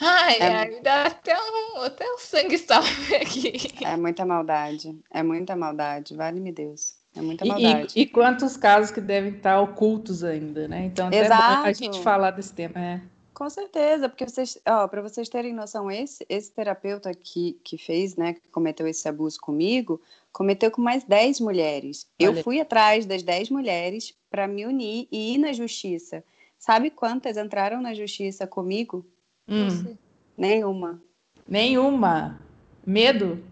Ai, 0.00 0.36
é... 0.38 0.46
ai, 0.46 0.80
dá 0.80 1.04
até 1.04 1.34
um, 1.34 1.82
até 1.82 2.04
um 2.04 2.18
sangue 2.18 2.58
salve 2.58 3.16
aqui. 3.16 3.54
É 3.84 3.96
muita 3.96 4.24
maldade. 4.24 4.98
É 5.10 5.22
muita 5.22 5.56
maldade. 5.56 6.14
Vale-me 6.14 6.52
Deus. 6.52 6.96
É 7.16 7.22
muita 7.22 7.44
maldade. 7.44 7.92
E, 7.96 8.02
e, 8.02 8.06
quantos 8.06 8.56
casos 8.56 8.90
que 8.90 9.00
devem 9.00 9.32
estar 9.32 9.60
ocultos 9.60 10.22
ainda, 10.22 10.68
né? 10.68 10.84
Então, 10.84 11.08
até 11.08 11.24
Exato. 11.24 11.66
a 11.66 11.72
gente 11.72 12.02
falar 12.02 12.30
desse 12.32 12.52
tema. 12.52 12.78
É. 12.78 13.00
Com 13.32 13.50
certeza, 13.50 14.08
porque 14.08 14.26
vocês, 14.26 14.58
para 14.64 15.02
vocês 15.02 15.28
terem 15.28 15.52
noção, 15.52 15.90
esse, 15.90 16.24
esse 16.26 16.50
terapeuta 16.50 17.12
que, 17.12 17.60
que 17.62 17.76
fez, 17.76 18.16
né, 18.16 18.32
que 18.32 18.48
cometeu 18.50 18.86
esse 18.88 19.06
abuso 19.06 19.38
comigo, 19.38 20.00
cometeu 20.32 20.70
com 20.70 20.80
mais 20.80 21.04
10 21.04 21.40
mulheres. 21.40 22.06
Olha. 22.18 22.28
Eu 22.28 22.42
fui 22.42 22.60
atrás 22.60 23.04
das 23.04 23.22
10 23.22 23.50
mulheres 23.50 24.14
para 24.30 24.48
me 24.48 24.64
unir 24.64 25.06
e 25.12 25.34
ir 25.34 25.38
na 25.38 25.52
justiça. 25.52 26.24
Sabe 26.58 26.88
quantas 26.88 27.36
entraram 27.36 27.82
na 27.82 27.92
justiça 27.92 28.46
comigo? 28.46 29.04
Hum. 29.48 29.96
Nenhuma. 30.36 31.00
Nenhuma. 31.48 32.40
Medo? 32.84 33.42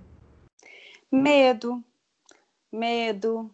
Medo. 1.11 1.83
Medo. 2.73 3.51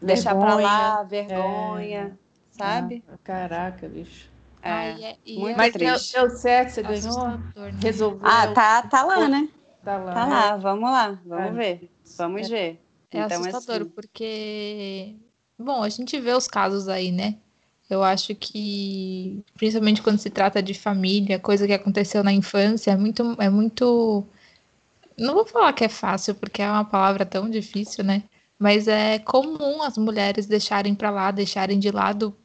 Vergonha. 0.00 0.02
Deixar 0.02 0.34
para 0.34 0.54
lá, 0.56 1.02
vergonha. 1.04 2.18
É. 2.22 2.26
sabe? 2.50 3.04
Ah, 3.08 3.18
caraca, 3.22 3.88
bicho. 3.88 4.30
É, 4.62 4.70
Ai, 4.70 5.04
é- 5.04 5.16
e 5.24 5.38
muito 5.38 5.54
é 5.54 5.56
Mas 5.56 5.72
triste. 5.72 6.12
deu, 6.14 6.28
deu 6.28 6.36
certo, 6.36 6.70
você 6.70 6.82
ganhou? 6.82 7.28
né? 7.28 7.52
Resolveu? 7.80 8.28
Ah, 8.28 8.48
tá, 8.52 8.82
tá 8.82 9.02
lá, 9.04 9.28
né? 9.28 9.48
Tá 9.84 9.96
lá. 9.98 10.12
Tá 10.14 10.26
lá, 10.26 10.56
vamos 10.56 10.90
lá, 10.90 11.20
vamos 11.24 11.50
É. 11.50 11.52
ver. 11.52 11.90
Vamos 12.18 12.48
ver. 12.48 12.80
É 13.12 13.20
então, 13.20 13.40
assustador, 13.44 13.82
assim, 13.82 13.90
porque. 13.90 15.16
Bom, 15.58 15.82
a 15.82 15.88
gente 15.88 16.18
vê 16.20 16.32
os 16.32 16.48
casos 16.48 16.88
aí, 16.88 17.12
né? 17.12 17.38
Eu 17.88 18.02
acho 18.02 18.34
que, 18.34 19.42
principalmente 19.54 20.02
quando 20.02 20.18
se 20.18 20.30
trata 20.30 20.62
de 20.62 20.74
família, 20.74 21.38
coisa 21.38 21.66
que 21.66 21.72
aconteceu 21.72 22.24
na 22.24 22.32
infância, 22.32 22.90
é 22.90 22.96
muito, 22.96 23.36
é 23.38 23.48
muito. 23.48 24.26
Não 25.18 25.34
vou 25.34 25.46
falar 25.46 25.72
que 25.72 25.84
é 25.84 25.88
fácil, 25.88 26.34
porque 26.34 26.62
é 26.62 26.70
uma 26.70 26.84
palavra 26.84 27.24
tão 27.24 27.48
difícil, 27.48 28.04
né? 28.04 28.24
Mas 28.58 28.88
é 28.88 29.18
comum 29.20 29.82
as 29.82 29.96
mulheres 29.98 30.46
deixarem 30.46 30.94
pra 30.94 31.10
lá, 31.10 31.30
deixarem 31.30 31.78
de 31.78 31.90
lado, 31.90 32.36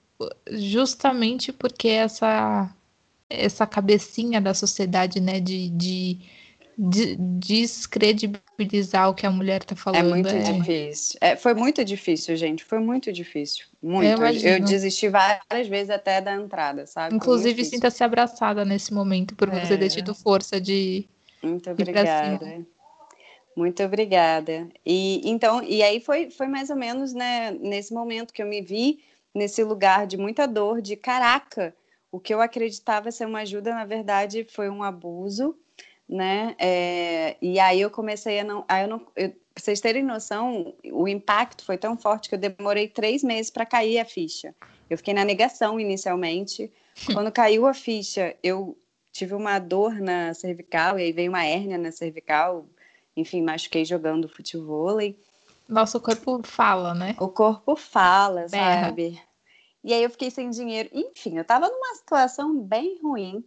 justamente 0.52 1.52
porque 1.52 1.88
essa 1.90 2.70
essa 3.30 3.66
cabecinha 3.66 4.42
da 4.42 4.54
sociedade, 4.54 5.20
né, 5.22 5.40
de, 5.40 5.70
de 5.70 6.20
descredibilizar 6.78 9.10
o 9.10 9.14
que 9.14 9.26
a 9.26 9.32
mulher 9.32 9.64
tá 9.64 9.74
É 9.74 9.78
falando. 9.78 10.10
muito 10.10 10.38
difícil. 10.40 11.18
É, 11.22 11.36
foi 11.36 11.54
muito 11.54 11.84
difícil, 11.84 12.36
gente. 12.36 12.64
Foi 12.64 12.80
muito 12.80 13.12
difícil. 13.12 13.66
Muito. 13.82 14.22
Eu 14.22 14.28
Eu, 14.28 14.60
desisti 14.60 15.10
várias 15.10 15.68
vezes 15.68 15.90
até 15.90 16.22
da 16.22 16.34
entrada, 16.34 16.86
sabe? 16.86 17.16
Inclusive, 17.16 17.64
sinta-se 17.66 18.04
abraçada 18.04 18.64
nesse 18.66 18.94
momento 18.94 19.36
por 19.36 19.50
você 19.50 19.74
É. 19.74 19.78
ter 19.78 19.90
tido 19.90 20.14
força 20.16 20.60
de. 20.60 21.08
Muito 21.44 21.70
obrigada. 21.70 22.66
Muito 23.56 23.84
obrigada. 23.84 24.70
E 24.86 25.22
então, 25.30 25.62
e 25.62 25.84
aí 25.84 26.00
foi, 26.00 26.30
foi 26.30 26.48
mais 26.48 26.70
ou 26.70 26.76
menos, 26.76 27.14
né, 27.14 27.52
nesse 27.52 27.94
momento 27.94 28.34
que 28.34 28.42
eu 28.42 28.48
me 28.48 28.62
vi 28.62 29.00
nesse 29.34 29.64
lugar 29.64 30.08
de 30.08 30.18
muita 30.18 30.48
dor, 30.48 30.82
de 30.82 30.96
caraca, 30.96 31.74
o 32.12 32.20
que 32.20 32.34
eu 32.34 32.42
acreditava 32.42 33.12
ser 33.12 33.26
uma 33.26 33.42
ajuda, 33.42 33.74
na 33.74 33.86
verdade, 33.86 34.46
foi 34.50 34.70
um 34.70 34.84
abuso, 34.84 35.56
né? 36.12 36.54
É, 36.60 37.38
e 37.42 37.58
aí 37.58 37.80
eu 37.80 37.90
comecei 37.90 38.42
a 38.42 38.44
não, 38.44 38.66
aí 38.68 38.84
eu 38.84 38.90
não, 38.90 39.08
eu, 39.16 39.30
pra 39.30 39.64
vocês 39.64 39.80
terem 39.80 40.04
noção, 40.04 40.76
o 40.92 41.08
impacto 41.08 41.64
foi 41.64 41.78
tão 41.78 41.98
forte 41.98 42.28
que 42.28 42.36
eu 42.36 42.40
demorei 42.40 42.90
três 42.90 43.24
meses 43.24 43.50
para 43.50 43.66
cair 43.66 43.98
a 43.98 44.04
ficha. 44.04 44.54
Eu 44.90 44.98
fiquei 44.98 45.14
na 45.14 45.24
negação 45.24 45.80
inicialmente. 45.80 46.70
Quando 47.14 47.32
caiu 47.32 47.66
a 47.66 47.74
ficha, 47.74 48.36
eu 48.44 48.78
tive 49.14 49.34
uma 49.34 49.58
dor 49.58 49.94
na 50.02 50.34
cervical 50.34 51.00
e 51.00 51.04
aí 51.04 51.12
veio 51.14 51.32
uma 51.32 51.46
hérnia 51.46 51.78
na 51.78 51.94
cervical. 51.94 52.66
Enfim, 53.16 53.42
machuquei 53.42 53.86
jogando 53.86 54.28
futevôlei. 54.28 55.18
Nosso 55.68 56.00
corpo 56.02 56.42
fala, 56.44 56.94
né? 56.94 57.16
O 57.20 57.30
corpo 57.30 57.78
fala, 57.78 58.48
Berra. 58.50 58.88
sabe? 58.88 59.22
E 59.82 59.94
aí 59.94 60.04
eu 60.04 60.10
fiquei 60.10 60.30
sem 60.30 60.50
dinheiro. 60.50 60.90
Enfim, 60.92 61.38
eu 61.38 61.46
tava 61.46 61.70
numa 61.70 61.96
situação 61.96 62.60
bem 62.60 63.00
ruim. 63.02 63.44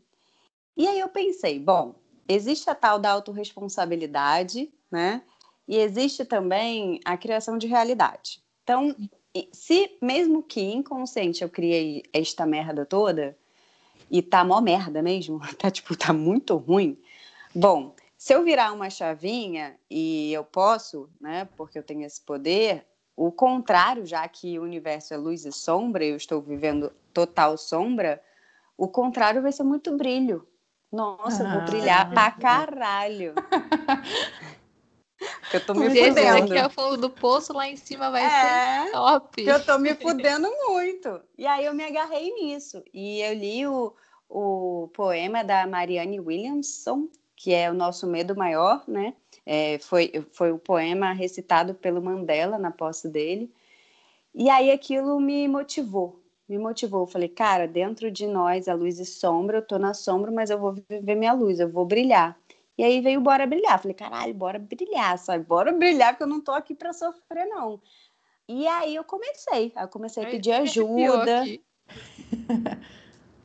E 0.76 0.88
aí 0.88 0.99
eu 0.99 1.09
pensei, 1.09 1.59
bom, 1.59 1.94
existe 2.28 2.68
a 2.70 2.74
tal 2.74 2.98
da 2.98 3.10
autorresponsabilidade, 3.10 4.72
né? 4.90 5.22
E 5.66 5.76
existe 5.76 6.24
também 6.24 7.00
a 7.04 7.16
criação 7.16 7.56
de 7.56 7.66
realidade. 7.66 8.42
Então, 8.62 8.94
se 9.52 9.96
mesmo 10.00 10.42
que 10.42 10.60
inconsciente 10.60 11.42
eu 11.42 11.48
criei 11.48 12.02
esta 12.12 12.46
merda 12.46 12.84
toda, 12.84 13.36
e 14.10 14.22
tá 14.22 14.44
mó 14.44 14.60
merda 14.60 15.02
mesmo, 15.02 15.40
tá 15.58 15.70
tipo, 15.70 15.96
tá 15.96 16.12
muito 16.12 16.56
ruim. 16.56 16.98
Bom, 17.54 17.94
se 18.16 18.32
eu 18.32 18.44
virar 18.44 18.72
uma 18.72 18.90
chavinha 18.90 19.76
e 19.90 20.32
eu 20.32 20.44
posso, 20.44 21.08
né, 21.20 21.48
porque 21.56 21.78
eu 21.78 21.82
tenho 21.82 22.04
esse 22.04 22.20
poder, 22.20 22.86
o 23.16 23.30
contrário, 23.30 24.04
já 24.04 24.26
que 24.28 24.58
o 24.58 24.62
universo 24.62 25.14
é 25.14 25.16
luz 25.16 25.44
e 25.44 25.52
sombra, 25.52 26.04
eu 26.04 26.16
estou 26.16 26.40
vivendo 26.40 26.92
total 27.12 27.56
sombra, 27.56 28.20
o 28.76 28.88
contrário 28.88 29.42
vai 29.42 29.52
ser 29.52 29.62
muito 29.62 29.96
brilho. 29.96 30.46
Nossa, 30.94 31.42
eu 31.42 31.46
Ah. 31.48 31.52
vou 31.54 31.62
brilhar 31.64 32.08
pra 32.08 32.30
caralho. 32.30 33.34
Porque 35.18 35.56
eu 35.56 35.60
tô 35.60 35.74
me 35.74 35.86
Esse 35.86 36.08
fudendo. 36.10 36.40
daqui 36.40 36.56
é 36.58 36.66
o 36.66 36.70
fundo 36.70 36.96
do 36.96 37.10
poço, 37.10 37.52
lá 37.52 37.68
em 37.68 37.76
cima 37.76 38.10
vai 38.10 38.24
É. 38.24 38.84
ser 38.84 38.92
top. 38.92 39.44
Eu 39.46 39.64
tô 39.64 39.78
me 39.78 39.94
fudendo 39.96 40.48
muito. 40.68 41.20
E 41.36 41.46
aí 41.46 41.64
eu 41.64 41.74
me 41.74 41.84
agarrei 41.84 42.32
nisso. 42.32 42.82
E 42.92 43.20
eu 43.20 43.34
li 43.34 43.66
o, 43.66 43.92
o 44.28 44.88
poema 44.94 45.42
da 45.42 45.66
Marianne 45.66 46.20
Williamson, 46.20 47.08
que 47.36 47.52
é 47.52 47.70
O 47.70 47.74
Nosso 47.74 48.06
Medo 48.06 48.36
Maior, 48.36 48.82
né? 48.86 49.14
É, 49.46 49.78
foi, 49.78 50.24
foi 50.32 50.52
o 50.52 50.58
poema 50.58 51.12
recitado 51.12 51.74
pelo 51.74 52.02
Mandela 52.02 52.58
na 52.58 52.70
posse 52.70 53.08
dele. 53.08 53.52
E 54.34 54.48
aí 54.50 54.70
aquilo 54.70 55.20
me 55.20 55.46
motivou. 55.48 56.23
Me 56.48 56.58
motivou. 56.58 57.02
Eu 57.02 57.06
falei, 57.06 57.28
cara, 57.28 57.66
dentro 57.66 58.10
de 58.10 58.26
nós 58.26 58.68
a 58.68 58.74
luz 58.74 58.98
e 58.98 59.06
sombra, 59.06 59.58
eu 59.58 59.66
tô 59.66 59.78
na 59.78 59.94
sombra, 59.94 60.30
mas 60.30 60.50
eu 60.50 60.58
vou 60.58 60.74
viver 60.88 61.14
minha 61.14 61.32
luz, 61.32 61.60
eu 61.60 61.68
vou 61.68 61.86
brilhar. 61.86 62.38
E 62.76 62.82
aí 62.82 63.00
veio 63.00 63.20
Bora 63.20 63.46
Brilhar. 63.46 63.80
Falei, 63.80 63.94
caralho, 63.94 64.34
bora 64.34 64.58
brilhar, 64.58 65.16
sabe? 65.18 65.44
Bora 65.44 65.72
brilhar, 65.72 66.12
porque 66.12 66.24
eu 66.24 66.28
não 66.28 66.40
tô 66.40 66.50
aqui 66.52 66.74
pra 66.74 66.92
sofrer, 66.92 67.46
não. 67.46 67.80
E 68.48 68.66
aí 68.66 68.94
eu 68.94 69.04
comecei. 69.04 69.72
Eu 69.76 69.88
comecei 69.88 70.24
a 70.24 70.26
pedir 70.26 70.52
ajuda. 70.52 71.44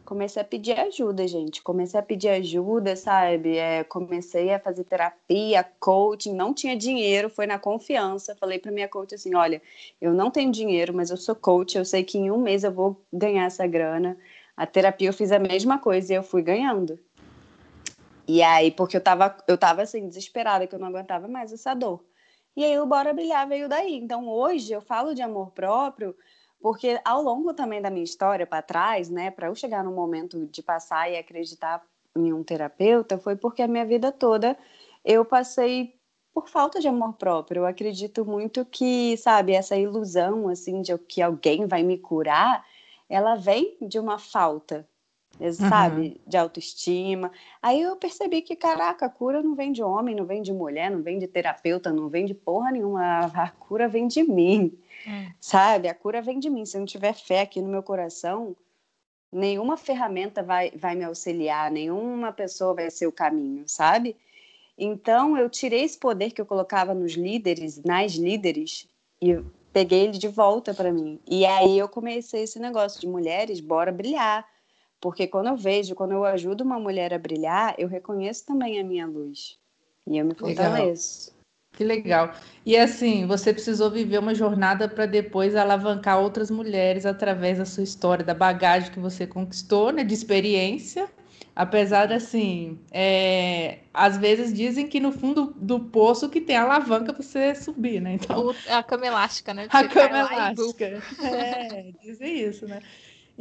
Comecei 0.10 0.42
a 0.42 0.46
pedir 0.46 0.72
ajuda, 0.72 1.28
gente. 1.28 1.62
Comecei 1.62 2.00
a 2.00 2.02
pedir 2.02 2.30
ajuda, 2.30 2.96
sabe? 2.96 3.58
É, 3.58 3.84
comecei 3.84 4.52
a 4.52 4.60
fazer 4.60 4.84
terapia, 4.84 5.64
coaching. 5.80 6.34
Não 6.34 6.52
tinha 6.52 6.76
dinheiro, 6.76 7.30
foi 7.30 7.46
na 7.46 7.60
confiança. 7.60 8.36
Falei 8.36 8.58
pra 8.58 8.72
minha 8.72 8.88
coach 8.88 9.14
assim: 9.14 9.36
olha, 9.36 9.62
eu 10.02 10.12
não 10.12 10.32
tenho 10.32 10.52
dinheiro, 10.52 10.96
mas 10.96 11.12
eu 11.12 11.18
sou 11.18 11.36
coach. 11.36 11.78
Eu 11.78 11.86
sei 11.86 12.04
que 12.04 12.18
em 12.18 12.32
um 12.32 12.40
mês 12.40 12.64
eu 12.64 12.72
vou 12.72 13.00
ganhar 13.14 13.46
essa 13.46 13.68
grana. 13.68 14.18
A 14.58 14.66
terapia 14.66 15.10
eu 15.10 15.14
fiz 15.14 15.32
a 15.32 15.38
mesma 15.38 15.78
coisa 15.78 16.12
e 16.12 16.16
eu 16.16 16.24
fui 16.24 16.42
ganhando. 16.42 16.98
E 18.28 18.42
aí, 18.42 18.72
porque 18.72 18.98
eu 18.98 19.02
tava, 19.02 19.38
eu 19.48 19.60
tava 19.60 19.84
assim, 19.84 20.08
desesperada, 20.08 20.66
que 20.66 20.74
eu 20.74 20.80
não 20.80 20.88
aguentava 20.88 21.28
mais 21.28 21.54
essa 21.54 21.76
dor. 21.76 22.04
E 22.56 22.66
aí 22.66 22.80
o 22.80 22.86
Bora 22.88 23.14
Brilhar 23.14 23.48
veio 23.48 23.70
daí. 23.70 23.94
Então 23.98 24.28
hoje 24.28 24.74
eu 24.74 24.82
falo 24.82 25.14
de 25.14 25.22
amor 25.22 25.52
próprio 25.52 26.16
porque 26.62 27.00
ao 27.06 27.22
longo 27.22 27.54
também 27.54 27.82
da 27.82 27.90
minha 27.90 28.04
história 28.04 28.46
para 28.46 28.62
trás, 28.62 29.10
né, 29.10 29.32
para 29.32 29.48
eu 29.48 29.56
chegar 29.56 29.84
no 29.84 29.92
momento 29.92 30.46
de 30.48 30.62
passar 30.62 31.10
e 31.10 31.18
acreditar 31.18 31.82
em 32.16 32.34
um 32.34 32.44
terapeuta, 32.44 33.18
foi 33.18 33.36
porque 33.36 33.62
a 33.62 33.68
minha 33.68 33.86
vida 33.86 34.12
toda 34.12 34.58
eu 35.06 35.24
passei 35.24 36.00
por 36.34 36.50
falta 36.50 36.80
de 36.80 36.88
amor 36.88 37.14
próprio. 37.14 37.62
Eu 37.62 37.66
acredito 37.66 38.26
muito 38.26 38.66
que, 38.66 39.18
sabe, 39.18 39.54
essa 39.54 39.76
ilusão 39.78 40.48
assim 40.48 40.82
de 40.82 40.98
que 40.98 41.22
alguém 41.22 41.68
vai 41.68 41.84
me 41.84 41.98
curar, 41.98 42.66
ela 43.08 43.36
vem 43.36 43.78
de 43.82 44.00
uma 44.00 44.18
falta, 44.18 44.88
sabe, 45.52 46.20
de 46.28 46.38
autoestima. 46.38 47.32
Aí 47.62 47.82
eu 47.82 47.96
percebi 47.96 48.42
que, 48.42 48.56
caraca, 48.56 49.06
a 49.06 49.10
cura 49.10 49.42
não 49.42 49.56
vem 49.56 49.72
de 49.72 49.82
homem, 49.82 50.16
não 50.16 50.26
vem 50.26 50.42
de 50.42 50.52
mulher, 50.52 50.92
não 50.92 51.02
vem 51.02 51.18
de 51.18 51.28
terapeuta, 51.28 51.92
não 51.92 52.10
vem 52.10 52.26
de 52.26 52.34
porra 52.34 52.72
nenhuma. 52.72 53.26
A 53.34 53.50
cura 53.50 53.88
vem 53.88 54.08
de 54.08 54.24
mim. 54.24 54.78
É. 55.08 55.32
Sabe? 55.40 55.88
A 55.88 55.94
cura 55.94 56.22
vem 56.22 56.40
de 56.40 56.50
mim. 56.50 56.66
Se 56.66 56.76
eu 56.76 56.80
não 56.80 56.86
tiver 56.86 57.14
fé 57.14 57.42
aqui 57.42 57.62
no 57.62 57.70
meu 57.70 57.82
coração, 57.82 58.56
nenhuma 59.32 59.78
ferramenta 59.78 60.44
vai, 60.44 60.72
vai 60.72 60.96
me 60.96 61.04
auxiliar, 61.04 61.72
nenhuma 61.72 62.32
pessoa 62.32 62.74
vai 62.74 62.90
ser 62.90 63.08
o 63.08 63.12
caminho, 63.12 63.64
sabe? 63.68 64.16
Então, 64.78 65.38
eu 65.38 65.50
tirei 65.50 65.84
esse 65.84 65.98
poder 65.98 66.32
que 66.32 66.40
eu 66.40 66.46
colocava 66.46 66.94
nos 66.94 67.14
líderes, 67.14 67.84
nas 67.84 68.14
líderes, 68.14 68.88
e 69.22 69.38
peguei 69.74 70.06
ele 70.06 70.18
de 70.18 70.28
volta 70.28 70.74
para 70.74 70.92
mim. 70.92 71.20
E 71.28 71.46
aí 71.46 71.78
eu 71.78 71.90
comecei 71.90 72.44
esse 72.44 72.60
negócio 72.60 73.00
de 73.00 73.08
mulheres, 73.08 73.60
bora 73.60 73.92
brilhar. 73.92 74.48
Porque 75.02 75.28
quando 75.28 75.48
eu 75.48 75.56
vejo, 75.56 75.96
quando 75.96 76.12
eu 76.12 76.26
ajudo 76.26 76.64
uma 76.64 76.80
mulher 76.80 77.14
a 77.14 77.20
brilhar, 77.20 77.74
eu 77.78 77.88
reconheço 77.88 78.46
também 78.46 78.80
a 78.80 78.84
minha 78.84 79.08
luz. 79.08 79.58
E 80.06 80.18
eu 80.18 80.26
me 80.26 80.34
Legal. 80.40 80.72
fortaleço. 80.72 81.38
Que 81.72 81.84
legal. 81.84 82.34
E 82.66 82.76
assim, 82.76 83.26
você 83.26 83.54
precisou 83.54 83.90
viver 83.90 84.18
uma 84.18 84.36
jornada 84.36 84.90
para 84.90 85.06
depois 85.06 85.56
alavancar 85.56 86.20
outras 86.20 86.52
mulheres 86.52 87.06
através 87.06 87.60
da 87.60 87.66
sua 87.66 87.84
história, 87.84 88.26
da 88.26 88.34
bagagem 88.34 88.92
que 88.92 89.00
você 89.00 89.26
conquistou, 89.26 89.92
né, 89.92 90.04
de 90.04 90.14
experiência. 90.14 91.08
Apesar 91.56 92.06
de, 92.08 92.14
assim, 92.14 92.80
é, 92.92 93.80
às 93.94 94.18
vezes 94.18 94.54
dizem 94.54 94.88
que 94.88 95.00
no 95.00 95.12
fundo 95.12 95.54
do 95.58 95.80
poço 95.80 96.30
que 96.30 96.40
tem 96.42 96.56
alavanca 96.56 97.14
para 97.14 97.22
você 97.24 97.54
subir, 97.54 98.02
né? 98.02 98.14
Então, 98.14 98.48
O- 98.48 98.56
A 98.70 98.82
cama 98.82 99.06
elástica, 99.08 99.54
né? 99.54 99.68
a 99.70 99.80
Você 99.80 99.88
cai 99.90 100.08
cama 100.08 100.20
elástica. 100.34 101.04
É, 101.22 101.92
dizem 102.02 102.40
isso, 102.42 102.68
né? 102.68 102.80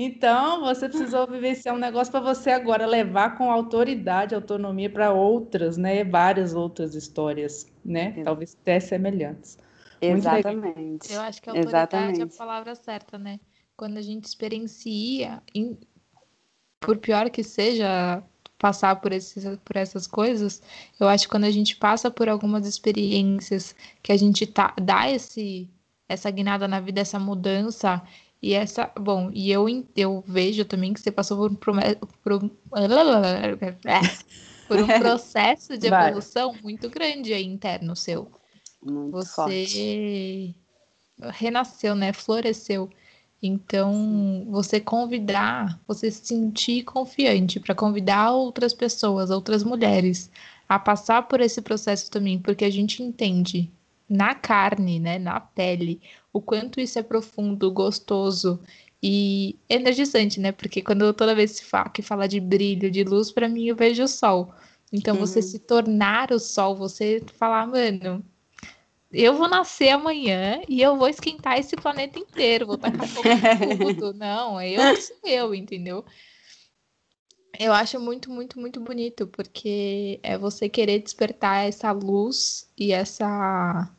Então, 0.01 0.61
você 0.61 0.89
precisou 0.89 1.27
vivenciar 1.27 1.75
um 1.75 1.79
negócio 1.79 2.13
para 2.13 2.21
você 2.21 2.51
agora 2.51 2.87
levar 2.87 3.37
com 3.37 3.51
autoridade, 3.51 4.33
autonomia 4.33 4.89
para 4.89 5.13
outras, 5.13 5.77
né? 5.77 6.05
Várias 6.05 6.55
outras 6.55 6.95
histórias, 6.95 7.67
né? 7.85 8.13
Sim. 8.15 8.23
Talvez 8.23 8.57
até 8.63 8.79
semelhantes. 8.79 9.59
Exatamente. 10.01 11.13
Eu 11.13 11.21
acho 11.21 11.43
que 11.43 11.51
a 11.51 11.53
autoridade 11.53 11.97
é 11.97 11.99
a 11.99 12.09
Exatamente. 12.09 12.39
palavra 12.39 12.75
certa, 12.77 13.19
né? 13.19 13.41
Quando 13.77 13.97
a 13.99 14.03
gente 14.03 14.25
experiencia, 14.27 15.43
em- 15.53 15.77
por 16.81 16.97
pior 16.99 17.29
que 17.29 17.43
seja 17.43 18.23
passar 18.57 18.97
por, 19.01 19.13
esses, 19.13 19.45
por 19.65 19.77
essas 19.77 20.07
coisas, 20.07 20.63
eu 20.99 21.09
acho 21.09 21.25
que 21.25 21.31
quando 21.31 21.45
a 21.45 21.51
gente 21.51 21.77
passa 21.77 22.11
por 22.11 22.29
algumas 22.29 22.67
experiências 22.67 23.75
que 24.03 24.13
a 24.13 24.17
gente 24.17 24.47
tá, 24.47 24.75
dá 24.81 25.11
esse, 25.11 25.69
essa 26.09 26.31
guinada 26.31 26.67
na 26.69 26.81
vida, 26.81 27.01
essa 27.01 27.19
mudança, 27.19 28.03
E 28.41 28.55
essa, 28.55 28.91
bom, 28.99 29.31
e 29.35 29.51
eu, 29.51 29.67
eu 29.97 30.23
vejo 30.27 30.65
também 30.65 30.93
que 30.93 31.01
você 31.01 31.11
passou 31.11 31.51
por, 31.51 31.57
por, 31.57 31.75
por, 32.23 32.51
por 34.69 34.79
um 34.79 34.87
processo 34.99 35.77
de 35.77 35.89
evolução 35.89 36.53
Vai. 36.53 36.63
muito 36.63 36.89
grande 36.89 37.33
aí 37.33 37.45
interno 37.45 37.97
seu. 37.97 38.31
Muito 38.81 39.11
você 39.11 39.27
forte. 39.27 40.57
renasceu, 41.33 41.97
né? 41.97 42.13
Floresceu. 42.13 42.89
Então, 43.43 44.47
você 44.51 44.81
convidar, 44.81 45.81
você 45.87 46.11
se 46.11 46.27
sentir 46.27 46.83
confiante 46.85 47.61
para 47.61 47.75
convidar 47.75 48.33
outras 48.33 48.75
pessoas, 48.75 49.31
outras 49.31 49.63
mulheres, 49.63 50.31
a 50.69 50.79
passar 50.79 51.23
por 51.23 51.41
esse 51.41 51.63
processo 51.63 52.11
também, 52.11 52.39
porque 52.39 52.65
a 52.65 52.71
gente 52.71 53.03
entende 53.03 53.71
na 54.09 54.35
carne, 54.35 54.99
né, 54.99 55.19
na 55.19 55.39
pele, 55.41 56.01
o 56.33 56.41
quanto 56.41 56.81
isso 56.81 56.99
é 56.99 57.03
profundo, 57.03 57.71
gostoso 57.71 58.61
e 59.03 59.57
energizante, 59.69 60.41
né? 60.41 60.53
Porque 60.53 60.83
quando 60.83 61.13
toda 61.13 61.35
vez 61.35 61.61
que 61.93 62.03
fala 62.03 62.27
de 62.27 62.41
brilho, 62.41 62.91
de 62.91 63.05
luz, 63.05 63.31
para 63.31 63.49
mim 63.49 63.67
eu 63.67 63.77
vejo 63.77 64.03
o 64.05 64.09
sol. 64.09 64.53
Então, 64.93 65.15
uhum. 65.15 65.21
você 65.21 65.43
se 65.43 65.59
tornar 65.59 66.33
o 66.33 66.39
sol, 66.39 66.75
você 66.75 67.23
falar, 67.37 67.67
mano, 67.67 68.25
eu 69.13 69.35
vou 69.35 69.49
nascer 69.49 69.91
amanhã 69.91 70.63
e 70.69 70.81
eu 70.83 70.97
vou 70.97 71.09
esquentar 71.09 71.59
esse 71.59 71.77
planeta 71.77 72.19
inteiro, 72.19 72.67
vou 72.67 72.79
tacar 72.79 73.07
fogo 73.07 73.29
em 73.29 73.77
tudo. 73.77 74.13
Não, 74.19 74.61
eu 74.61 74.97
sou 74.97 75.17
eu, 75.25 75.55
entendeu? 75.55 76.05
Eu 77.59 77.73
acho 77.73 77.99
muito, 77.99 78.31
muito, 78.31 78.61
muito 78.61 78.81
bonito, 78.81 79.27
porque 79.27 80.21
é 80.23 80.39
você 80.39 80.69
querer 80.69 81.01
despertar 81.01 81.67
essa 81.67 81.91
luz 81.91 82.71
e 82.79 82.93
essa, 82.93 83.91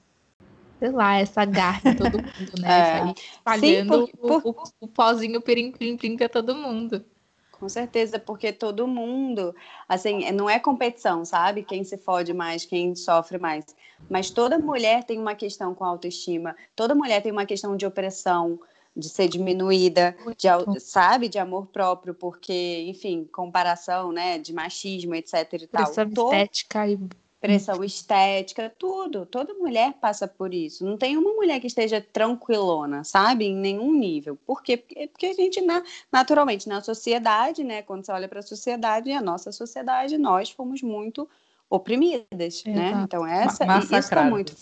sei 0.79 0.91
lá, 0.91 1.17
essa 1.17 1.45
garra 1.45 1.81
em 1.85 1.95
todo 1.95 2.17
mundo, 2.17 2.61
né? 2.61 3.09
É. 3.09 3.13
espalhando 3.33 4.07
Sim, 4.07 4.11
por, 4.13 4.41
por... 4.41 4.47
O, 4.47 4.61
o, 4.61 4.63
o, 4.81 4.87
pozinho 4.87 5.41
pirim-plim-plim 5.41 6.15
pra 6.15 6.29
todo 6.29 6.55
mundo. 6.55 7.05
Com 7.51 7.67
certeza, 7.67 8.17
porque 8.17 8.53
todo 8.53 8.87
mundo, 8.87 9.53
assim, 9.87 10.31
não 10.31 10.49
é 10.49 10.57
competição, 10.57 11.25
sabe? 11.25 11.61
Quem 11.61 11.83
se 11.83 11.97
fode 11.97 12.33
mais, 12.33 12.63
quem 12.63 12.95
sofre 12.95 13.37
mais. 13.37 13.65
Mas 14.09 14.29
toda 14.29 14.57
mulher 14.57 15.03
tem 15.03 15.19
uma 15.19 15.35
questão 15.35 15.75
com 15.75 15.83
autoestima, 15.83 16.55
toda 16.73 16.95
mulher 16.95 17.21
tem 17.21 17.33
uma 17.33 17.45
questão 17.45 17.75
de 17.75 17.85
opressão, 17.85 18.57
de 18.95 19.09
ser 19.09 19.27
diminuída, 19.27 20.15
de, 20.37 20.79
sabe, 20.79 21.27
de 21.27 21.37
amor 21.37 21.67
próprio, 21.67 22.13
porque, 22.13 22.85
enfim, 22.87 23.27
comparação, 23.29 24.13
né, 24.13 24.37
de 24.37 24.53
machismo, 24.53 25.13
etc 25.13 25.53
e 25.53 25.67
tal. 25.67 25.83
Pressão 25.83 26.09
estética 26.09 26.87
e 26.87 26.97
pressão 27.39 27.83
estética, 27.83 28.73
tudo. 28.77 29.25
Toda 29.25 29.53
mulher 29.53 29.93
passa 29.93 30.27
por 30.27 30.53
isso. 30.53 30.85
Não 30.85 30.97
tem 30.97 31.17
uma 31.17 31.33
mulher 31.33 31.59
que 31.59 31.67
esteja 31.67 32.01
tranquilona, 32.01 33.03
sabe? 33.03 33.45
Em 33.45 33.55
nenhum 33.55 33.93
nível. 33.93 34.37
Por 34.45 34.61
quê? 34.61 34.77
Porque, 34.77 35.07
porque 35.07 35.25
a 35.27 35.33
gente, 35.33 35.61
na, 35.61 35.83
naturalmente, 36.11 36.67
na 36.67 36.81
sociedade, 36.81 37.63
né? 37.63 37.81
Quando 37.81 38.05
você 38.05 38.11
olha 38.11 38.27
para 38.27 38.39
a 38.39 38.43
sociedade, 38.43 39.11
a 39.11 39.21
nossa 39.21 39.51
sociedade, 39.51 40.17
nós 40.17 40.49
fomos 40.49 40.81
muito 40.81 41.27
oprimidas, 41.69 42.63
né? 42.65 42.89
Exato. 42.89 42.95
né? 42.95 43.03
Então 43.03 43.27
essa 43.27 43.77
isso 43.77 43.95
está 43.95 44.23
muito 44.23 44.55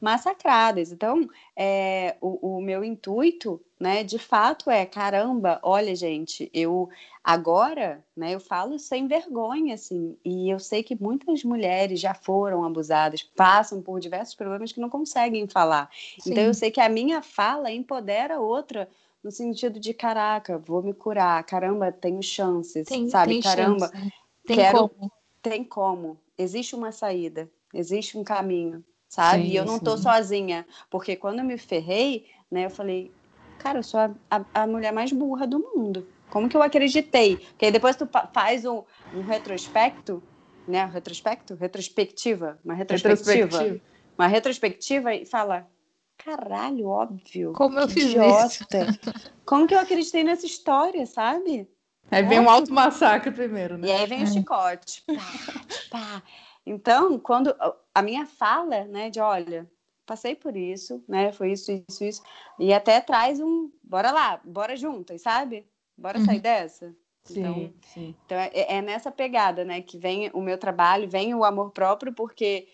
massacradas. 0.00 0.92
Então 0.92 1.28
é, 1.56 2.16
o, 2.20 2.56
o, 2.56 2.62
meu 2.62 2.84
intuito, 2.84 3.60
né? 3.80 4.04
De 4.04 4.18
fato 4.18 4.70
é 4.70 4.86
caramba, 4.86 5.58
olha 5.62 5.94
gente, 5.96 6.48
eu 6.54 6.88
agora, 7.24 8.04
né? 8.16 8.34
Eu 8.34 8.40
falo 8.40 8.78
sem 8.78 9.08
vergonha, 9.08 9.74
assim, 9.74 10.16
e 10.24 10.48
eu 10.50 10.60
sei 10.60 10.84
que 10.84 11.00
muitas 11.00 11.42
mulheres 11.42 11.98
já 11.98 12.14
foram 12.14 12.64
abusadas, 12.64 13.22
passam 13.22 13.82
por 13.82 13.98
diversos 13.98 14.36
problemas 14.36 14.70
que 14.70 14.80
não 14.80 14.88
conseguem 14.88 15.48
falar. 15.48 15.90
Sim. 16.20 16.30
Então 16.30 16.44
eu 16.44 16.54
sei 16.54 16.70
que 16.70 16.80
a 16.80 16.88
minha 16.88 17.22
fala 17.22 17.72
empodera 17.72 18.40
outra 18.40 18.88
no 19.22 19.30
sentido 19.30 19.78
de 19.78 19.94
caraca, 19.94 20.58
vou 20.58 20.82
me 20.82 20.92
curar, 20.92 21.42
caramba, 21.44 21.92
tenho 21.92 22.22
chances, 22.22 22.86
tem, 22.88 23.08
sabe? 23.08 23.34
Tem 23.34 23.40
caramba, 23.40 23.88
chance. 23.88 24.12
tem 24.44 24.56
quero, 24.56 24.88
como. 24.88 25.12
Tem 25.42 25.64
como 25.64 26.18
existe 26.38 26.74
uma 26.74 26.92
saída, 26.92 27.50
existe 27.74 28.16
um 28.16 28.24
caminho, 28.24 28.84
sabe? 29.08 29.44
Sim, 29.44 29.50
e 29.50 29.56
eu 29.56 29.64
não 29.64 29.78
tô 29.78 29.96
sozinha, 29.96 30.66
porque 30.90 31.16
quando 31.16 31.40
eu 31.40 31.44
me 31.44 31.58
ferrei, 31.58 32.26
né, 32.50 32.66
eu 32.66 32.70
falei, 32.70 33.12
cara, 33.58 33.78
eu 33.78 33.82
sou 33.82 34.00
a, 34.00 34.14
a, 34.30 34.44
a, 34.62 34.66
mulher 34.66 34.92
mais 34.92 35.12
burra 35.12 35.46
do 35.46 35.58
mundo. 35.58 36.06
Como 36.30 36.48
que 36.48 36.56
eu 36.56 36.62
acreditei? 36.62 37.36
Porque 37.36 37.66
aí 37.66 37.72
depois 37.72 37.96
tu 37.96 38.08
faz 38.32 38.64
um, 38.64 38.82
um 39.14 39.22
retrospecto, 39.22 40.22
né? 40.66 40.84
Retrospecto? 40.86 41.54
Retrospectiva. 41.54 42.58
Uma 42.64 42.74
retrospectiva. 42.74 43.32
retrospectiva. 43.32 43.80
Uma 44.16 44.26
retrospectiva 44.26 45.14
e 45.14 45.26
fala, 45.26 45.68
caralho, 46.16 46.86
óbvio. 46.86 47.52
Como 47.52 47.78
eu 47.78 47.88
fiz 47.88 48.14
isso? 48.14 48.64
Como 49.44 49.66
que 49.66 49.74
eu 49.74 49.78
acreditei 49.78 50.24
nessa 50.24 50.46
história, 50.46 51.04
sabe? 51.04 51.68
Aí 52.12 52.22
vem 52.22 52.40
um 52.40 52.50
alto 52.50 52.72
massacre 52.72 53.30
primeiro, 53.32 53.78
né? 53.78 53.88
E 53.88 53.90
aí 53.90 54.06
vem 54.06 54.20
o 54.20 54.24
é. 54.24 54.26
chicote. 54.26 55.02
Pá, 55.06 55.90
pá. 55.90 56.22
Então, 56.64 57.18
quando 57.18 57.54
a 57.94 58.02
minha 58.02 58.26
fala, 58.26 58.84
né, 58.84 59.08
de 59.08 59.18
olha, 59.18 59.68
passei 60.06 60.36
por 60.36 60.54
isso, 60.54 61.02
né, 61.08 61.32
foi 61.32 61.52
isso, 61.52 61.72
isso, 61.72 62.04
isso, 62.04 62.22
e 62.58 62.72
até 62.72 63.00
traz 63.00 63.40
um, 63.40 63.70
bora 63.82 64.12
lá, 64.12 64.40
bora 64.44 64.76
juntas, 64.76 65.22
sabe? 65.22 65.66
Bora 65.96 66.18
uhum. 66.18 66.24
sair 66.24 66.40
dessa. 66.40 66.94
Sim, 67.24 67.40
então, 67.40 67.72
sim. 67.82 68.16
então 68.26 68.38
é, 68.38 68.50
é, 68.52 68.82
nessa 68.82 69.10
pegada, 69.10 69.64
né, 69.64 69.80
que 69.80 69.96
vem 69.96 70.30
o 70.34 70.40
meu 70.40 70.58
trabalho, 70.58 71.08
vem 71.08 71.34
o 71.34 71.44
amor 71.44 71.70
próprio, 71.70 72.12
porque, 72.12 72.68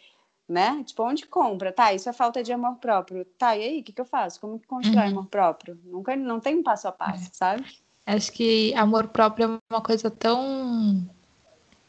né, 0.49 0.83
tipo, 0.85 1.03
onde 1.03 1.27
compra? 1.27 1.73
Tá, 1.73 1.93
isso 1.95 2.09
é 2.09 2.13
falta 2.13 2.43
de 2.43 2.53
amor 2.53 2.77
próprio. 2.77 3.25
Tá, 3.39 3.57
e 3.57 3.63
aí, 3.63 3.81
o 3.81 3.85
que, 3.85 3.93
que 3.93 4.01
eu 4.01 4.07
faço? 4.07 4.41
Como 4.41 4.59
que 4.59 4.67
constrói 4.67 5.05
uhum. 5.05 5.11
amor 5.13 5.27
próprio? 5.27 5.79
Nunca, 5.85 6.17
não 6.17 6.41
tem 6.41 6.57
um 6.57 6.63
passo 6.63 6.89
a 6.89 6.93
passo, 6.93 7.29
é. 7.29 7.31
sabe? 7.33 7.65
Acho 8.09 8.33
que 8.33 8.73
amor 8.75 9.09
próprio 9.09 9.45
é 9.45 9.75
uma 9.75 9.83
coisa 9.83 10.11
tão 10.11 11.07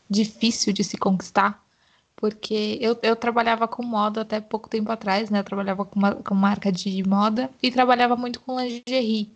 difícil 0.09 0.73
de 0.73 0.83
se 0.83 0.97
conquistar, 0.97 1.65
porque 2.13 2.77
eu, 2.81 2.99
eu 3.01 3.15
trabalhava 3.15 3.69
com 3.69 3.81
moda 3.83 4.19
até 4.19 4.41
pouco 4.41 4.67
tempo 4.67 4.91
atrás, 4.91 5.29
né? 5.29 5.39
Eu 5.39 5.45
trabalhava 5.45 5.85
com, 5.85 5.97
uma, 5.97 6.15
com 6.15 6.35
marca 6.35 6.73
de 6.73 7.07
moda 7.07 7.49
e 7.63 7.71
trabalhava 7.71 8.17
muito 8.17 8.41
com 8.41 8.59
lingerie. 8.59 9.31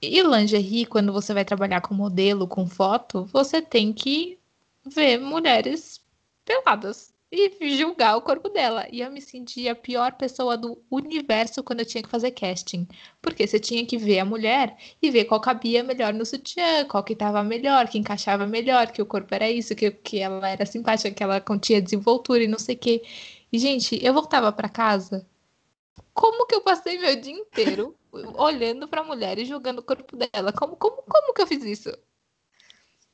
E 0.00 0.22
lingerie, 0.22 0.86
quando 0.86 1.12
você 1.12 1.34
vai 1.34 1.44
trabalhar 1.44 1.82
com 1.82 1.92
modelo, 1.92 2.48
com 2.48 2.66
foto, 2.66 3.26
você 3.26 3.60
tem 3.60 3.92
que 3.92 4.38
ver 4.86 5.18
mulheres 5.18 6.00
peladas 6.46 7.12
e 7.32 7.76
julgar 7.78 8.16
o 8.16 8.20
corpo 8.20 8.50
dela. 8.50 8.86
E 8.92 9.00
eu 9.00 9.10
me 9.10 9.20
senti 9.20 9.66
a 9.66 9.74
pior 9.74 10.12
pessoa 10.12 10.56
do 10.56 10.78
universo 10.90 11.62
quando 11.62 11.80
eu 11.80 11.86
tinha 11.86 12.02
que 12.02 12.08
fazer 12.10 12.30
casting. 12.32 12.86
Porque 13.22 13.46
você 13.46 13.58
tinha 13.58 13.86
que 13.86 13.96
ver 13.96 14.18
a 14.18 14.24
mulher 14.24 14.76
e 15.00 15.10
ver 15.10 15.24
qual 15.24 15.40
cabia 15.40 15.82
melhor 15.82 16.12
no 16.12 16.26
sutiã, 16.26 16.84
qual 16.84 17.02
que 17.02 17.16
tava 17.16 17.42
melhor, 17.42 17.88
que 17.88 17.98
encaixava 17.98 18.46
melhor, 18.46 18.92
que 18.92 19.00
o 19.00 19.06
corpo 19.06 19.34
era 19.34 19.50
isso, 19.50 19.74
que, 19.74 19.90
que 19.90 20.20
ela 20.20 20.46
era 20.46 20.66
simpática, 20.66 21.10
que 21.10 21.22
ela 21.22 21.40
continha 21.40 21.80
desenvoltura 21.80 22.44
e 22.44 22.48
não 22.48 22.58
sei 22.58 22.74
o 22.74 22.78
quê. 22.78 23.02
E, 23.50 23.58
gente, 23.58 23.98
eu 24.04 24.12
voltava 24.12 24.52
para 24.52 24.68
casa. 24.68 25.26
Como 26.14 26.46
que 26.46 26.54
eu 26.54 26.60
passei 26.60 26.98
meu 26.98 27.18
dia 27.18 27.32
inteiro 27.32 27.96
olhando 28.36 28.86
pra 28.88 29.02
mulher 29.04 29.38
e 29.38 29.46
julgando 29.46 29.80
o 29.80 29.84
corpo 29.84 30.16
dela? 30.16 30.52
Como, 30.52 30.76
como, 30.76 31.02
como 31.02 31.32
que 31.34 31.42
eu 31.42 31.46
fiz 31.46 31.64
isso? 31.64 31.90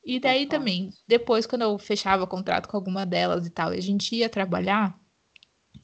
E 0.03 0.19
daí 0.19 0.47
também, 0.47 0.91
depois, 1.07 1.45
quando 1.45 1.63
eu 1.63 1.77
fechava 1.77 2.25
contrato 2.25 2.67
com 2.67 2.77
alguma 2.77 3.05
delas 3.05 3.45
e 3.45 3.49
tal, 3.49 3.73
e 3.73 3.77
a 3.77 3.81
gente 3.81 4.15
ia 4.15 4.29
trabalhar, 4.29 4.97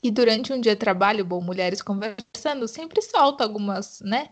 e 0.02 0.12
durante 0.12 0.54
um 0.54 0.60
dia 0.60 0.74
de 0.74 0.80
trabalho, 0.80 1.26
bom, 1.26 1.42
mulheres 1.42 1.82
conversando, 1.82 2.68
sempre 2.68 3.02
solta 3.02 3.44
algumas, 3.44 4.02
né? 4.02 4.30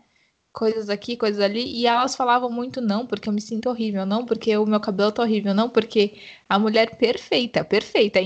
Coisas 0.52 0.88
aqui, 0.88 1.16
coisas 1.16 1.40
ali, 1.40 1.64
e 1.64 1.86
elas 1.86 2.14
falavam 2.14 2.50
muito 2.50 2.80
não, 2.80 3.06
porque 3.06 3.28
eu 3.28 3.32
me 3.32 3.40
sinto 3.40 3.68
horrível, 3.68 4.06
não, 4.06 4.24
porque 4.24 4.56
o 4.56 4.66
meu 4.66 4.80
cabelo 4.80 5.12
tá 5.12 5.22
horrível, 5.22 5.52
não, 5.52 5.68
porque 5.68 6.18
a 6.48 6.58
mulher 6.58 6.96
perfeita, 6.96 7.64
perfeita, 7.64 8.20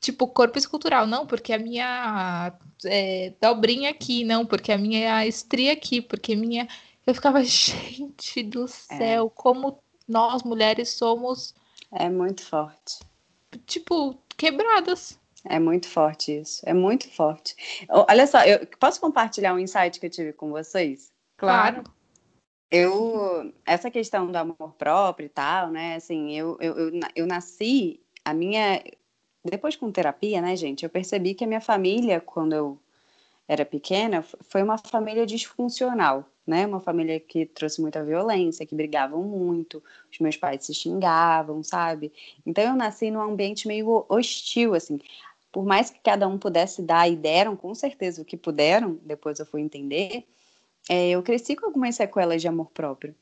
tipo, 0.00 0.26
corpo 0.26 0.58
escultural, 0.58 1.06
não, 1.06 1.26
porque 1.26 1.52
a 1.52 1.58
minha 1.58 2.52
é, 2.84 3.32
dobrinha 3.40 3.90
aqui, 3.90 4.24
não, 4.24 4.44
porque 4.44 4.72
a 4.72 4.78
minha 4.78 5.26
estria 5.26 5.72
aqui, 5.72 6.02
porque 6.02 6.34
minha. 6.34 6.68
Eu 7.06 7.14
ficava, 7.14 7.42
gente 7.44 8.42
do 8.42 8.64
é. 8.64 8.68
céu, 8.68 9.26
é. 9.26 9.40
como 9.40 9.78
nós 10.12 10.42
mulheres 10.42 10.90
somos. 10.90 11.54
É 11.90 12.08
muito 12.08 12.44
forte. 12.44 13.00
Tipo, 13.66 14.14
quebradas. 14.36 15.18
É 15.44 15.58
muito 15.58 15.88
forte 15.88 16.38
isso. 16.38 16.62
É 16.64 16.74
muito 16.74 17.10
forte. 17.10 17.56
Olha 17.88 18.26
só, 18.26 18.44
eu 18.44 18.66
posso 18.78 19.00
compartilhar 19.00 19.54
um 19.54 19.58
insight 19.58 19.98
que 19.98 20.06
eu 20.06 20.10
tive 20.10 20.32
com 20.34 20.50
vocês? 20.50 21.10
Claro. 21.36 21.82
Eu, 22.70 23.52
essa 23.66 23.90
questão 23.90 24.30
do 24.30 24.36
amor 24.36 24.74
próprio 24.78 25.26
e 25.26 25.30
tal, 25.30 25.70
né? 25.70 25.96
Assim, 25.96 26.32
eu, 26.32 26.56
eu, 26.60 26.78
eu, 26.78 27.00
eu 27.16 27.26
nasci, 27.26 28.00
a 28.24 28.32
minha. 28.32 28.82
Depois 29.44 29.74
com 29.76 29.90
terapia, 29.90 30.40
né, 30.40 30.54
gente? 30.54 30.84
Eu 30.84 30.90
percebi 30.90 31.34
que 31.34 31.44
a 31.44 31.46
minha 31.46 31.60
família, 31.60 32.20
quando 32.20 32.52
eu 32.52 32.81
era 33.52 33.64
pequena, 33.64 34.22
foi 34.22 34.62
uma 34.62 34.78
família 34.78 35.26
disfuncional 35.26 36.26
né? 36.46 36.66
Uma 36.66 36.80
família 36.80 37.20
que 37.20 37.46
trouxe 37.46 37.80
muita 37.80 38.04
violência, 38.04 38.66
que 38.66 38.74
brigavam 38.74 39.22
muito, 39.22 39.82
os 40.10 40.18
meus 40.18 40.36
pais 40.36 40.64
se 40.64 40.74
xingavam, 40.74 41.62
sabe? 41.62 42.12
Então 42.44 42.64
eu 42.64 42.76
nasci 42.76 43.10
num 43.10 43.20
ambiente 43.20 43.68
meio 43.68 44.04
hostil, 44.08 44.74
assim. 44.74 44.98
Por 45.50 45.64
mais 45.64 45.90
que 45.90 46.00
cada 46.00 46.26
um 46.26 46.38
pudesse 46.38 46.82
dar 46.82 47.08
e 47.08 47.16
deram, 47.16 47.56
com 47.56 47.74
certeza 47.74 48.22
o 48.22 48.24
que 48.24 48.36
puderam, 48.36 48.98
depois 49.02 49.38
eu 49.38 49.46
fui 49.46 49.60
entender, 49.60 50.26
é, 50.88 51.10
eu 51.10 51.22
cresci 51.22 51.54
com 51.54 51.66
algumas 51.66 51.96
sequelas 51.96 52.40
de 52.40 52.48
amor 52.48 52.70
próprio. 52.70 53.14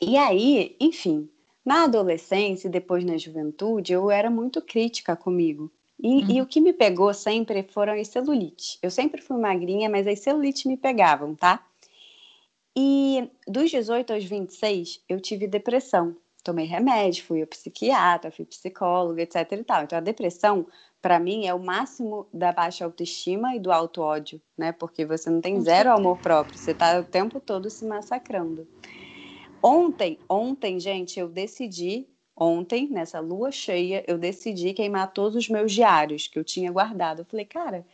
E 0.00 0.16
aí, 0.16 0.76
enfim, 0.80 1.28
na 1.64 1.84
adolescência 1.84 2.68
e 2.68 2.70
depois 2.70 3.04
na 3.04 3.16
juventude, 3.16 3.92
eu 3.92 4.10
era 4.10 4.30
muito 4.30 4.62
crítica 4.62 5.16
comigo. 5.16 5.72
E, 6.00 6.08
uhum. 6.08 6.30
e, 6.30 6.42
o 6.42 6.46
que 6.46 6.60
me 6.60 6.72
pegou 6.72 7.12
sempre 7.12 7.62
foram 7.64 7.92
as 7.94 8.08
celulites. 8.08 8.78
Eu 8.80 8.90
sempre 8.90 9.20
fui 9.20 9.36
magrinha, 9.36 9.88
mas 9.88 10.06
as 10.06 10.20
celulites 10.20 10.64
me 10.64 10.76
pegavam, 10.76 11.34
tá? 11.34 11.64
E 12.76 13.28
dos 13.46 13.70
18 13.70 14.12
aos 14.12 14.24
26, 14.24 15.02
eu 15.08 15.20
tive 15.20 15.48
depressão. 15.48 16.16
Tomei 16.44 16.64
remédio, 16.64 17.24
fui 17.24 17.40
ao 17.40 17.46
psiquiatra, 17.48 18.30
fui 18.30 18.44
psicóloga, 18.44 19.20
etc 19.22 19.50
e 19.50 19.64
tal. 19.64 19.82
Então, 19.82 19.98
a 19.98 20.00
depressão, 20.00 20.64
para 21.02 21.18
mim, 21.18 21.46
é 21.46 21.52
o 21.52 21.58
máximo 21.58 22.28
da 22.32 22.52
baixa 22.52 22.84
autoestima 22.84 23.56
e 23.56 23.58
do 23.58 23.72
auto-ódio, 23.72 24.40
né? 24.56 24.70
Porque 24.70 25.04
você 25.04 25.28
não 25.28 25.40
tem 25.40 25.60
zero 25.60 25.90
amor 25.90 26.18
próprio, 26.18 26.56
você 26.56 26.72
tá 26.72 27.00
o 27.00 27.04
tempo 27.04 27.40
todo 27.40 27.68
se 27.68 27.84
massacrando. 27.84 28.66
Ontem, 29.60 30.16
ontem, 30.28 30.78
gente, 30.78 31.18
eu 31.18 31.28
decidi, 31.28 32.06
ontem, 32.38 32.88
nessa 32.88 33.20
lua 33.20 33.50
cheia, 33.50 34.04
eu 34.06 34.16
decidi 34.16 34.72
queimar 34.72 35.12
todos 35.12 35.36
os 35.36 35.48
meus 35.48 35.72
diários 35.72 36.28
que 36.28 36.38
eu 36.38 36.44
tinha 36.44 36.70
guardado. 36.70 37.20
Eu 37.20 37.24
falei, 37.24 37.44
cara, 37.44 37.86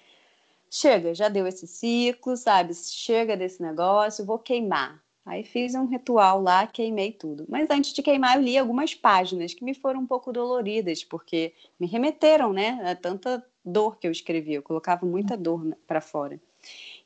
chega, 0.71 1.15
já 1.15 1.29
deu 1.29 1.47
esse 1.47 1.67
ciclo, 1.67 2.37
sabe? 2.37 2.75
Chega 2.75 3.37
desse 3.37 3.63
negócio, 3.63 4.25
vou 4.25 4.39
queimar. 4.39 5.03
Aí 5.27 5.43
fiz 5.43 5.75
um 5.75 5.87
ritual 5.87 6.43
lá, 6.43 6.67
queimei 6.67 7.11
tudo. 7.11 7.47
Mas 7.49 7.71
antes 7.71 7.95
de 7.95 8.03
queimar, 8.03 8.37
eu 8.37 8.43
li 8.43 8.59
algumas 8.59 8.95
páginas 8.95 9.55
que 9.55 9.65
me 9.65 9.73
foram 9.73 10.01
um 10.01 10.07
pouco 10.07 10.33
doloridas, 10.33 11.03
porque 11.03 11.55
me 11.81 11.87
remeteram, 11.87 12.53
né, 12.53 12.79
a 12.85 12.95
tanta 12.95 13.43
dor 13.65 13.97
que 13.99 14.07
eu 14.07 14.13
escrevi. 14.13 14.53
Eu 14.53 14.63
colocava 14.63 15.07
muita 15.07 15.37
dor 15.37 15.75
para 15.87 16.03
fora. 16.03 16.39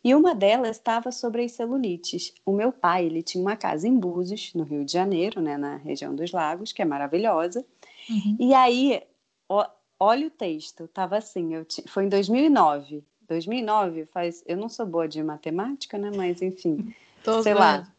E 0.02 0.14
uma 0.14 0.34
delas 0.34 0.76
estava 0.76 1.10
sobre 1.10 1.44
as 1.44 1.52
celulites. 1.52 2.32
O 2.46 2.52
meu 2.52 2.72
pai, 2.72 3.06
ele 3.06 3.22
tinha 3.22 3.42
uma 3.42 3.56
casa 3.56 3.88
em 3.88 3.98
Búzios, 3.98 4.54
no 4.54 4.62
Rio 4.62 4.84
de 4.84 4.92
Janeiro, 4.92 5.40
né, 5.40 5.56
na 5.56 5.76
região 5.76 6.14
dos 6.14 6.30
Lagos, 6.30 6.72
que 6.72 6.80
é 6.80 6.84
maravilhosa. 6.84 7.64
Uhum. 8.08 8.36
E 8.38 8.54
aí, 8.54 9.02
ó, 9.48 9.68
olha 9.98 10.28
o 10.28 10.30
texto, 10.30 10.84
estava 10.84 11.16
assim, 11.16 11.54
eu 11.54 11.64
t... 11.64 11.82
foi 11.88 12.04
em 12.04 12.08
2009. 12.08 13.04
2009 13.26 14.06
faz, 14.06 14.42
eu 14.46 14.56
não 14.56 14.68
sou 14.68 14.86
boa 14.86 15.08
de 15.08 15.22
matemática, 15.22 15.98
né, 15.98 16.10
mas 16.14 16.40
enfim, 16.40 16.94
Tô 17.22 17.42
sei 17.42 17.54
lá. 17.54 17.92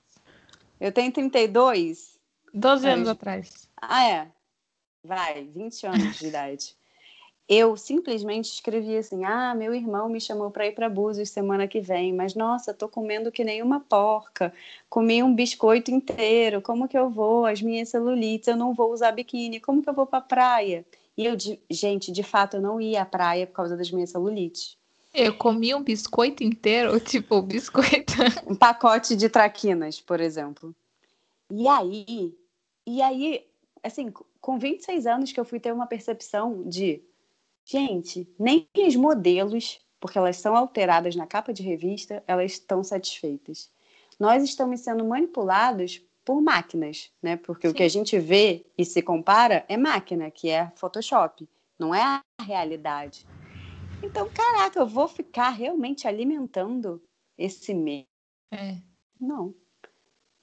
Eu 0.80 0.92
tenho 0.92 1.12
32. 1.12 2.18
12 2.54 2.88
anos 2.88 3.10
atrás. 3.10 3.70
Ah, 3.80 4.10
é. 4.10 4.32
Vai, 5.04 5.44
20 5.46 5.86
anos 5.86 6.18
de 6.18 6.28
idade 6.28 6.79
eu 7.50 7.76
simplesmente 7.76 8.54
escrevi 8.54 8.96
assim: 8.96 9.26
ah, 9.26 9.56
meu 9.56 9.74
irmão 9.74 10.08
me 10.08 10.22
chamou 10.22 10.52
para 10.52 10.68
ir 10.68 10.74
para 10.74 10.88
Búzios 10.88 11.32
semana 11.32 11.68
que 11.68 11.82
vem, 11.82 12.14
mas 12.14 12.36
nossa, 12.36 12.76
tô 12.76 12.88
comendo 12.88 13.32
que 13.32 13.44
nem 13.44 13.64
uma 13.64 13.80
porca, 13.80 14.54
comi 14.88 15.24
um 15.24 15.34
biscoito 15.34 15.90
inteiro, 15.90 16.62
como 16.62 16.88
que 16.88 16.98
eu 16.98 17.10
vou? 17.10 17.48
As 17.48 17.60
minhas 17.60 17.90
celulites, 17.90 18.48
eu 18.48 18.56
não 18.56 18.76
vou 18.76 18.94
usar 18.94 19.12
biquíni, 19.12 19.60
como 19.60 19.82
que 19.82 19.90
eu 19.90 19.94
vou 19.96 20.06
para 20.06 20.20
a 20.20 20.22
praia? 20.22 20.86
E 21.18 21.26
eu, 21.26 21.36
gente, 21.70 22.12
de 22.12 22.22
fato, 22.22 22.58
eu 22.58 22.62
não 22.62 22.80
ia 22.80 23.02
à 23.02 23.06
praia 23.06 23.48
por 23.48 23.54
causa 23.54 23.76
das 23.76 23.90
minhas 23.90 24.12
celulites. 24.12 24.78
Eu 25.12 25.36
comi 25.36 25.74
um 25.74 25.82
biscoito 25.82 26.44
inteiro, 26.44 27.00
tipo, 27.02 27.42
biscoito. 27.42 28.14
Um 28.46 28.56
pacote 28.56 29.16
de 29.16 29.28
traquinas, 29.28 30.00
por 30.00 30.22
exemplo. 30.22 30.74
E 31.52 31.68
aí, 31.68 32.38
e 32.86 33.02
aí, 33.02 33.44
assim, 33.84 34.14
com 34.40 34.60
26 34.60 35.08
anos 35.08 35.32
que 35.32 35.40
eu 35.40 35.44
fui 35.44 35.60
ter 35.60 35.74
uma 35.74 35.88
percepção 35.88 36.64
de 36.64 37.02
Gente, 37.72 38.28
nem 38.40 38.68
os 38.76 38.96
modelos, 38.96 39.80
porque 40.00 40.18
elas 40.18 40.38
são 40.38 40.56
alteradas 40.56 41.16
na 41.16 41.28
capa 41.28 41.54
de 41.54 41.62
revista, 41.62 42.24
elas 42.26 42.54
estão 42.54 42.84
satisfeitas. 42.84 43.70
Nós 44.20 44.44
estamos 44.44 44.80
sendo 44.80 45.06
manipulados 45.06 46.02
por 46.26 46.42
máquinas, 46.42 47.12
né? 47.22 47.38
Porque 47.38 47.68
Sim. 47.68 47.72
o 47.72 47.76
que 47.76 47.84
a 47.84 47.90
gente 47.90 48.18
vê 48.18 48.66
e 48.76 48.84
se 48.84 49.04
compara 49.04 49.64
é 49.70 49.78
máquina, 49.78 50.32
que 50.32 50.50
é 50.50 50.72
Photoshop, 50.78 51.48
não 51.78 51.94
é 51.94 52.02
a 52.02 52.24
realidade. 52.42 53.28
Então, 54.02 54.28
caraca, 54.34 54.80
eu 54.80 54.88
vou 54.88 55.08
ficar 55.08 55.52
realmente 55.52 56.08
alimentando 56.08 57.00
esse 57.38 57.72
medo? 57.76 58.08
É. 58.52 58.78
Não. 59.22 59.54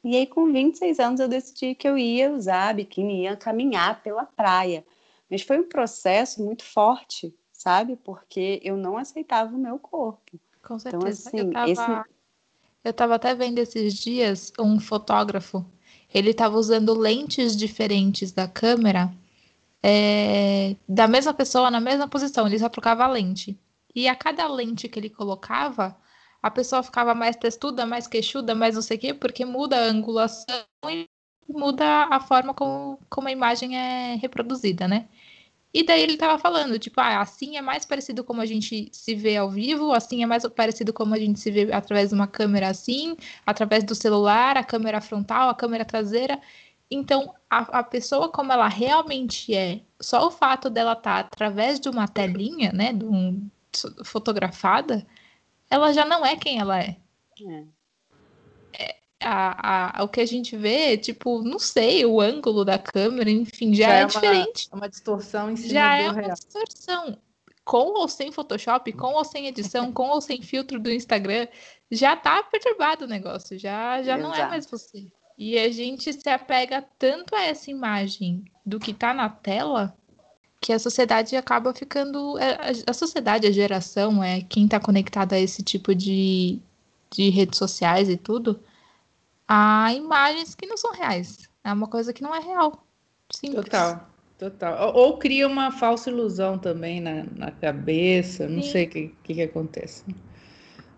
E 0.04 0.14
aí, 0.14 0.28
com 0.28 0.52
26 0.52 1.00
anos, 1.00 1.18
eu 1.18 1.26
decidi 1.26 1.74
que 1.74 1.88
eu 1.88 1.98
ia 1.98 2.30
usar 2.30 2.72
biquíni, 2.72 3.22
ia 3.22 3.36
caminhar 3.36 4.00
pela 4.00 4.24
praia. 4.24 4.86
Mas 5.30 5.42
foi 5.42 5.58
um 5.58 5.68
processo 5.68 6.42
muito 6.42 6.64
forte, 6.64 7.34
sabe? 7.52 7.96
Porque 7.96 8.60
eu 8.62 8.76
não 8.76 8.96
aceitava 8.96 9.54
o 9.54 9.58
meu 9.58 9.78
corpo. 9.78 10.38
Com 10.62 10.76
então, 10.76 10.78
certeza. 10.78 11.30
Então, 11.32 11.38
assim, 11.38 11.38
eu, 11.38 11.50
tava, 11.52 11.70
esse... 11.70 12.10
eu 12.84 12.92
tava 12.92 13.14
até 13.14 13.34
vendo 13.34 13.58
esses 13.58 13.94
dias 13.94 14.52
um 14.58 14.78
fotógrafo. 14.78 15.64
Ele 16.12 16.30
estava 16.30 16.56
usando 16.56 16.94
lentes 16.94 17.56
diferentes 17.56 18.32
da 18.32 18.46
câmera 18.46 19.12
é, 19.82 20.74
da 20.88 21.06
mesma 21.06 21.32
pessoa 21.32 21.70
na 21.70 21.80
mesma 21.80 22.08
posição. 22.08 22.46
Ele 22.46 22.58
só 22.58 22.68
trocava 22.68 23.04
a 23.04 23.08
lente. 23.08 23.58
E 23.94 24.08
a 24.08 24.16
cada 24.16 24.46
lente 24.48 24.88
que 24.88 24.98
ele 24.98 25.08
colocava, 25.08 25.96
a 26.42 26.50
pessoa 26.50 26.82
ficava 26.82 27.14
mais 27.14 27.36
testuda, 27.36 27.86
mais 27.86 28.06
queixuda, 28.06 28.54
mais 28.54 28.74
não 28.74 28.82
sei 28.82 28.96
o 28.96 29.00
quê, 29.00 29.14
porque 29.14 29.44
muda 29.44 29.76
a 29.76 29.84
angulação 29.84 30.44
e 30.90 31.05
muda 31.48 32.04
a 32.10 32.20
forma 32.20 32.54
como, 32.54 32.98
como 33.08 33.28
a 33.28 33.32
imagem 33.32 33.76
é 33.76 34.14
reproduzida, 34.16 34.88
né? 34.88 35.08
E 35.72 35.82
daí 35.82 36.00
ele 36.02 36.16
tava 36.16 36.38
falando, 36.38 36.78
tipo, 36.78 36.98
ah, 37.00 37.20
assim 37.20 37.56
é 37.58 37.60
mais 37.60 37.84
parecido 37.84 38.24
como 38.24 38.40
a 38.40 38.46
gente 38.46 38.88
se 38.92 39.14
vê 39.14 39.36
ao 39.36 39.50
vivo, 39.50 39.92
assim 39.92 40.22
é 40.22 40.26
mais 40.26 40.46
parecido 40.48 40.92
como 40.92 41.14
a 41.14 41.18
gente 41.18 41.38
se 41.38 41.50
vê 41.50 41.70
através 41.72 42.08
de 42.08 42.14
uma 42.14 42.26
câmera 42.26 42.68
assim, 42.68 43.16
através 43.44 43.84
do 43.84 43.94
celular, 43.94 44.56
a 44.56 44.64
câmera 44.64 45.02
frontal, 45.02 45.50
a 45.50 45.54
câmera 45.54 45.84
traseira. 45.84 46.40
Então, 46.90 47.34
a, 47.50 47.80
a 47.80 47.82
pessoa 47.82 48.30
como 48.30 48.52
ela 48.52 48.68
realmente 48.68 49.54
é, 49.54 49.82
só 50.00 50.26
o 50.26 50.30
fato 50.30 50.70
dela 50.70 50.92
estar 50.92 51.24
tá 51.24 51.28
através 51.28 51.78
de 51.78 51.88
uma 51.88 52.08
telinha, 52.08 52.72
né, 52.72 52.92
de 52.92 53.04
um, 53.04 53.50
fotografada, 54.04 55.06
ela 55.70 55.92
já 55.92 56.04
não 56.04 56.24
é 56.24 56.36
quem 56.36 56.58
ela 56.58 56.80
é. 56.80 56.96
é. 58.78 58.96
A, 59.20 60.00
a, 60.00 60.04
o 60.04 60.08
que 60.08 60.20
a 60.20 60.26
gente 60.26 60.56
vê, 60.56 60.96
tipo, 60.96 61.42
não 61.42 61.58
sei, 61.58 62.04
o 62.04 62.20
ângulo 62.20 62.64
da 62.64 62.78
câmera, 62.78 63.30
enfim, 63.30 63.74
já, 63.74 63.86
já 63.86 63.94
é, 63.94 64.00
é 64.00 64.04
uma, 64.04 64.08
diferente. 64.08 64.68
É 64.70 64.76
uma 64.76 64.88
distorção 64.88 65.50
em 65.50 65.56
cima 65.56 65.72
já 65.72 65.96
é 65.96 66.10
uma 66.10 66.20
real. 66.20 66.34
distorção. 66.34 67.18
Com 67.64 67.98
ou 67.98 68.06
sem 68.08 68.30
Photoshop, 68.30 68.92
com 68.92 69.14
ou 69.14 69.24
sem 69.24 69.48
edição, 69.48 69.92
com 69.92 70.08
ou 70.08 70.20
sem 70.20 70.40
filtro 70.40 70.78
do 70.78 70.90
Instagram, 70.90 71.48
já 71.90 72.14
tá 72.14 72.42
perturbado 72.44 73.06
o 73.06 73.08
negócio, 73.08 73.58
já, 73.58 74.02
já 74.02 74.16
não 74.16 74.32
é 74.32 74.46
mais 74.46 74.66
você. 74.66 75.06
E 75.36 75.58
a 75.58 75.70
gente 75.70 76.12
se 76.12 76.28
apega 76.28 76.84
tanto 76.98 77.34
a 77.34 77.42
essa 77.42 77.70
imagem 77.70 78.44
do 78.64 78.78
que 78.78 78.94
tá 78.94 79.12
na 79.12 79.28
tela 79.28 79.96
que 80.60 80.72
a 80.72 80.78
sociedade 80.78 81.36
acaba 81.36 81.74
ficando. 81.74 82.38
É, 82.38 82.72
a 82.86 82.92
sociedade, 82.92 83.46
a 83.46 83.52
geração, 83.52 84.22
é 84.22 84.40
quem 84.40 84.66
tá 84.66 84.80
conectado 84.80 85.32
a 85.32 85.38
esse 85.38 85.62
tipo 85.62 85.94
de, 85.94 86.58
de 87.10 87.28
redes 87.30 87.58
sociais 87.58 88.08
e 88.08 88.16
tudo, 88.16 88.58
a 89.48 89.92
imagens 89.92 90.54
que 90.54 90.66
não 90.66 90.76
são 90.76 90.92
reais. 90.92 91.48
É 91.62 91.72
uma 91.72 91.88
coisa 91.88 92.12
que 92.12 92.22
não 92.22 92.34
é 92.34 92.40
real. 92.40 92.86
Simples. 93.30 93.64
Total, 93.64 94.08
total. 94.38 94.88
Ou, 94.88 95.02
ou 95.02 95.18
cria 95.18 95.46
uma 95.46 95.70
falsa 95.70 96.10
ilusão 96.10 96.58
também 96.58 97.00
na, 97.00 97.24
na 97.24 97.50
cabeça, 97.50 98.48
não 98.48 98.62
Sim. 98.62 98.70
sei 98.70 98.84
o 98.84 98.90
que, 98.90 99.08
que, 99.22 99.34
que, 99.34 99.42
acontece. 99.42 100.04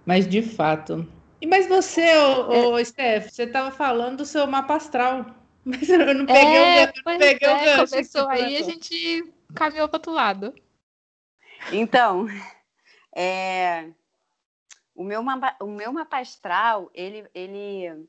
Mas 0.05 0.27
de 0.29 0.43
fato. 0.43 1.07
E 1.41 1.47
mas 1.47 1.67
você, 1.69 2.17
ô, 2.17 2.73
ô, 2.73 2.79
é. 2.79 2.85
Steph, 2.85 3.31
você 3.31 3.45
estava 3.45 3.71
falando 3.71 4.19
do 4.19 4.27
seu 4.27 4.47
mapa 4.47 4.75
astral. 4.75 5.27
Mas 5.69 5.87
eu 5.87 6.15
não 6.15 6.25
peguei 6.25 6.57
é, 6.57 6.85
o, 6.85 6.87
não 6.87 7.19
peguei 7.19 7.49
é, 7.49 7.53
o 7.53 7.65
gancho. 7.65 7.91
Começou 7.91 8.29
aí 8.29 8.57
a 8.57 8.63
gente 8.63 9.35
caminhou 9.55 9.87
para 9.87 9.99
outro 9.99 10.13
lado. 10.13 10.55
Então, 11.71 12.27
é, 13.15 13.91
o, 14.95 15.05
meu 15.05 15.23
mapa, 15.23 15.57
o 15.61 15.67
meu 15.67 15.93
mapa 15.93 16.21
astral, 16.21 16.91
ele, 16.95 17.29
ele 17.35 18.09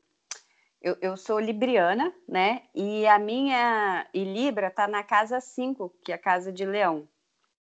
eu, 0.82 0.96
eu 1.00 1.16
sou 1.16 1.38
libriana, 1.38 2.12
né? 2.26 2.62
E 2.74 3.06
a 3.06 3.18
minha. 3.18 4.06
E 4.14 4.24
Libra 4.24 4.70
tá 4.70 4.88
na 4.88 5.02
casa 5.02 5.40
5, 5.40 5.92
que 6.02 6.12
é 6.12 6.14
a 6.14 6.18
casa 6.18 6.50
de 6.50 6.64
Leão. 6.64 7.06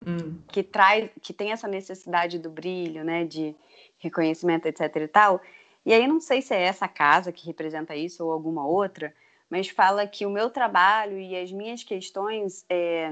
Hum. 0.06 0.40
Que 0.48 0.62
traz, 0.62 1.10
que 1.20 1.32
tem 1.32 1.52
essa 1.52 1.66
necessidade 1.66 2.38
do 2.38 2.50
brilho, 2.50 3.04
né? 3.04 3.24
De 3.24 3.56
reconhecimento, 3.98 4.66
etc 4.66 4.96
e 4.96 5.08
tal. 5.08 5.40
E 5.84 5.92
aí 5.92 6.06
não 6.06 6.20
sei 6.20 6.40
se 6.40 6.54
é 6.54 6.62
essa 6.62 6.86
casa 6.86 7.32
que 7.32 7.46
representa 7.46 7.94
isso 7.96 8.24
ou 8.24 8.32
alguma 8.32 8.66
outra, 8.66 9.14
mas 9.50 9.68
fala 9.68 10.06
que 10.06 10.24
o 10.24 10.30
meu 10.30 10.48
trabalho 10.48 11.18
e 11.18 11.36
as 11.36 11.50
minhas 11.50 11.82
questões, 11.82 12.64
é, 12.68 13.10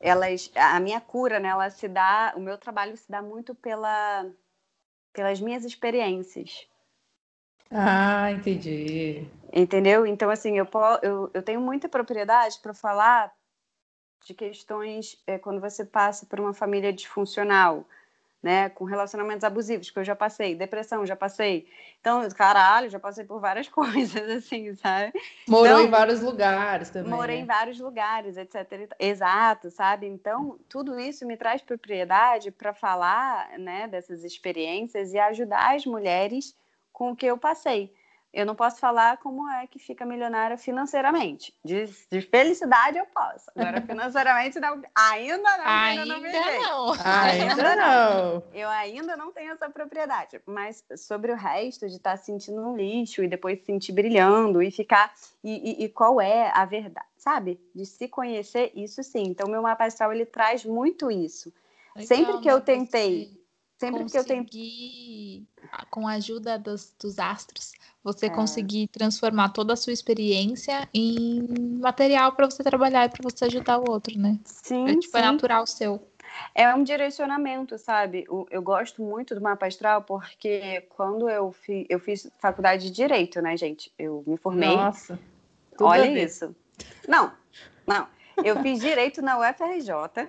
elas, 0.00 0.50
a 0.54 0.80
minha 0.80 1.00
cura, 1.00 1.38
né, 1.38 1.48
ela 1.48 1.68
se 1.68 1.86
dá, 1.86 2.32
o 2.36 2.40
meu 2.40 2.56
trabalho 2.56 2.96
se 2.96 3.10
dá 3.10 3.20
muito 3.20 3.54
pela, 3.54 4.26
pelas 5.12 5.40
minhas 5.40 5.64
experiências. 5.64 6.66
Ah, 7.70 8.30
entendi. 8.32 9.26
Entendeu? 9.52 10.06
Então, 10.06 10.30
assim, 10.30 10.58
eu, 10.58 10.66
eu, 11.02 11.30
eu 11.34 11.42
tenho 11.42 11.60
muita 11.60 11.88
propriedade 11.88 12.58
para 12.60 12.74
falar 12.74 13.32
de 14.24 14.34
questões 14.34 15.20
é, 15.26 15.38
quando 15.38 15.60
você 15.60 15.84
passa 15.84 16.26
por 16.26 16.40
uma 16.40 16.52
família 16.52 16.92
disfuncional, 16.92 17.86
né? 18.42 18.68
Com 18.70 18.84
relacionamentos 18.84 19.44
abusivos, 19.44 19.90
que 19.90 19.98
eu 19.98 20.04
já 20.04 20.14
passei, 20.14 20.54
depressão, 20.54 21.06
já 21.06 21.16
passei. 21.16 21.66
Então, 22.00 22.26
caralho, 22.30 22.90
já 22.90 22.98
passei 22.98 23.24
por 23.24 23.40
várias 23.40 23.68
coisas, 23.70 24.28
assim, 24.30 24.74
sabe? 24.74 25.12
Morou 25.46 25.66
então, 25.66 25.84
em 25.84 25.90
vários 25.90 26.20
lugares 26.20 26.90
também. 26.90 27.10
Morei 27.10 27.36
né? 27.36 27.42
em 27.42 27.46
vários 27.46 27.80
lugares, 27.80 28.36
etc. 28.36 28.94
Exato, 28.98 29.70
sabe? 29.70 30.06
Então, 30.06 30.58
tudo 30.68 30.98
isso 30.98 31.26
me 31.26 31.36
traz 31.36 31.62
propriedade 31.62 32.50
para 32.50 32.72
falar, 32.72 33.58
né, 33.58 33.88
dessas 33.88 34.24
experiências 34.24 35.12
e 35.12 35.18
ajudar 35.18 35.74
as 35.74 35.84
mulheres 35.84 36.54
com 36.98 37.12
o 37.12 37.16
que 37.16 37.26
eu 37.26 37.38
passei. 37.38 37.94
Eu 38.34 38.44
não 38.44 38.54
posso 38.54 38.78
falar 38.78 39.16
como 39.18 39.48
é 39.48 39.66
que 39.66 39.78
fica 39.78 40.04
milionária 40.04 40.58
financeiramente. 40.58 41.54
De, 41.64 41.86
de 42.10 42.20
felicidade 42.20 42.98
eu 42.98 43.06
posso. 43.06 43.50
Agora, 43.56 43.80
financeiramente, 43.86 44.60
não, 44.60 44.82
ainda 44.94 45.56
não. 45.56 45.64
Ainda 45.64 46.04
não. 46.04 46.20
não. 46.20 46.94
Ainda 47.04 47.76
não. 47.76 48.42
Eu 48.52 48.68
ainda 48.68 49.16
não 49.16 49.32
tenho 49.32 49.52
essa 49.52 49.70
propriedade. 49.70 50.40
Mas 50.44 50.84
sobre 50.96 51.32
o 51.32 51.36
resto, 51.36 51.88
de 51.88 51.96
estar 51.96 52.16
tá 52.18 52.22
sentindo 52.22 52.60
um 52.60 52.76
lixo 52.76 53.22
e 53.22 53.28
depois 53.28 53.60
se 53.60 53.66
sentir 53.66 53.92
brilhando 53.92 54.60
e 54.60 54.70
ficar. 54.70 55.14
E, 55.42 55.82
e, 55.82 55.84
e, 55.84 55.88
qual 55.88 56.20
é 56.20 56.50
a 56.52 56.66
verdade, 56.66 57.06
sabe? 57.16 57.58
De 57.74 57.86
se 57.86 58.08
conhecer, 58.08 58.72
isso 58.74 59.02
sim. 59.02 59.22
Então, 59.22 59.48
meu 59.48 59.62
mapa 59.62 59.86
astral 59.86 60.12
ele 60.12 60.26
traz 60.26 60.64
muito 60.64 61.10
isso. 61.10 61.52
Legal, 61.96 62.06
Sempre 62.06 62.42
que 62.42 62.50
eu 62.50 62.60
tentei. 62.60 63.38
Sempre 63.78 64.04
que 64.06 64.18
eu 64.18 64.24
tentei. 64.24 65.46
Com 65.90 66.08
a 66.08 66.12
ajuda 66.12 66.58
dos, 66.58 66.94
dos 66.98 67.18
astros 67.18 67.72
você 68.02 68.26
é. 68.26 68.30
conseguir 68.30 68.88
transformar 68.88 69.50
toda 69.50 69.74
a 69.74 69.76
sua 69.76 69.92
experiência 69.92 70.88
em 70.94 71.46
material 71.80 72.32
para 72.32 72.50
você 72.50 72.62
trabalhar 72.62 73.04
e 73.04 73.08
para 73.08 73.22
você 73.22 73.44
ajudar 73.44 73.78
o 73.78 73.90
outro, 73.90 74.18
né? 74.18 74.38
Sim. 74.44 74.88
É, 74.88 74.96
tipo, 74.96 75.16
é 75.16 75.20
sim. 75.20 75.26
é 75.26 75.30
natural 75.30 75.66
seu. 75.66 76.08
É 76.54 76.72
um 76.74 76.82
direcionamento, 76.82 77.78
sabe? 77.78 78.24
Eu 78.50 78.62
gosto 78.62 79.02
muito 79.02 79.34
do 79.34 79.40
mapa 79.40 79.66
astral 79.66 80.02
porque 80.02 80.86
quando 80.90 81.28
eu, 81.28 81.52
fi, 81.52 81.86
eu 81.88 81.98
fiz 81.98 82.30
faculdade 82.38 82.84
de 82.84 82.90
Direito, 82.90 83.40
né, 83.40 83.56
gente? 83.56 83.92
Eu 83.98 84.22
me 84.26 84.36
formei. 84.36 84.76
Nossa. 84.76 85.18
Olha 85.80 86.06
isso. 86.06 86.54
Não, 87.06 87.32
não. 87.86 88.06
Eu 88.44 88.60
fiz 88.62 88.80
Direito 88.80 89.20
na 89.20 89.38
UFRJ 89.38 90.28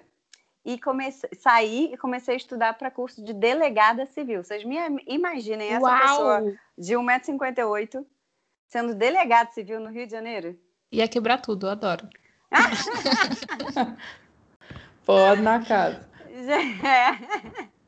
e 0.63 0.79
comecei, 0.79 1.29
saí 1.33 1.93
e 1.93 1.97
comecei 1.97 2.33
a 2.33 2.37
estudar 2.37 2.77
para 2.77 2.91
curso 2.91 3.23
de 3.23 3.33
delegada 3.33 4.05
civil. 4.05 4.43
Vocês 4.43 4.63
me 4.63 4.77
imaginem 5.07 5.69
essa 5.69 5.81
Uau! 5.81 5.99
pessoa 5.99 6.41
de 6.77 6.93
1,58m 6.93 8.05
sendo 8.67 8.93
delegada 8.93 9.51
civil 9.51 9.79
no 9.79 9.89
Rio 9.89 10.05
de 10.05 10.11
Janeiro? 10.11 10.59
Ia 10.91 11.07
quebrar 11.07 11.39
tudo, 11.41 11.67
eu 11.67 11.71
adoro. 11.71 12.07
Pode 15.05 15.41
na 15.41 15.65
casa. 15.65 16.07
É. 16.27 17.69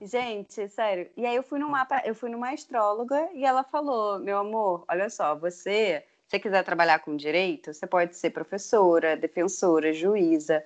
Gente, 0.00 0.68
sério. 0.68 1.08
E 1.16 1.24
aí 1.24 1.36
eu 1.36 1.42
fui 1.42 1.58
numa, 1.58 1.86
eu 2.04 2.14
fui 2.14 2.28
numa 2.28 2.52
astróloga 2.52 3.28
e 3.32 3.44
ela 3.44 3.64
falou: 3.64 4.18
meu 4.18 4.38
amor, 4.38 4.84
olha 4.88 5.08
só, 5.08 5.34
você, 5.34 6.04
se 6.24 6.32
você 6.32 6.38
quiser 6.38 6.62
trabalhar 6.64 6.98
com 6.98 7.16
direito, 7.16 7.72
você 7.72 7.86
pode 7.86 8.14
ser 8.16 8.30
professora, 8.30 9.16
defensora, 9.16 9.92
juíza 9.92 10.62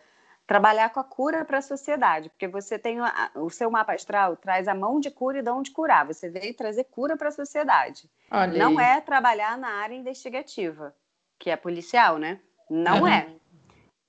trabalhar 0.50 0.90
com 0.90 0.98
a 0.98 1.04
cura 1.04 1.44
para 1.44 1.58
a 1.58 1.62
sociedade, 1.62 2.28
porque 2.28 2.48
você 2.48 2.76
tem 2.76 2.98
a, 2.98 3.30
o 3.36 3.48
seu 3.48 3.70
mapa 3.70 3.92
astral 3.92 4.36
traz 4.36 4.66
a 4.66 4.74
mão 4.74 4.98
de 4.98 5.08
cura 5.08 5.38
e 5.38 5.42
dom 5.42 5.62
de 5.62 5.70
curar. 5.70 6.04
Você 6.04 6.28
veio 6.28 6.52
trazer 6.56 6.82
cura 6.90 7.16
para 7.16 7.28
a 7.28 7.30
sociedade. 7.30 8.10
Não 8.58 8.80
é 8.80 9.00
trabalhar 9.00 9.56
na 9.56 9.68
área 9.68 9.94
investigativa, 9.94 10.92
que 11.38 11.50
é 11.50 11.56
policial, 11.56 12.18
né? 12.18 12.40
Não 12.68 13.02
uhum. 13.02 13.06
é. 13.06 13.28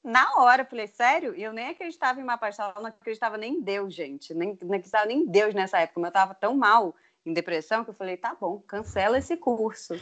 Na 0.04 0.34
hora, 0.38 0.64
eu 0.64 0.66
falei, 0.66 0.88
sério? 0.88 1.36
E 1.36 1.44
eu 1.44 1.54
nem 1.54 1.70
acreditava 1.70 2.20
em 2.20 2.24
mapa 2.24 2.48
astral, 2.48 2.74
não 2.78 2.88
acreditava 2.88 3.38
nem 3.38 3.58
em 3.58 3.62
Deus, 3.62 3.94
gente. 3.94 4.34
Nem, 4.34 4.58
não 4.64 4.70
acreditava 4.70 5.06
nem 5.06 5.20
em 5.20 5.28
Deus 5.28 5.54
nessa 5.54 5.78
época, 5.78 6.00
mas 6.00 6.08
eu 6.08 6.10
estava 6.10 6.34
tão 6.34 6.58
mal 6.58 6.96
em 7.24 7.34
depressão 7.34 7.84
que 7.84 7.92
eu 7.92 7.94
falei, 7.94 8.18
tá 8.18 8.34
bom, 8.34 8.60
cancela 8.62 9.20
esse 9.20 9.38
curso. 9.38 9.94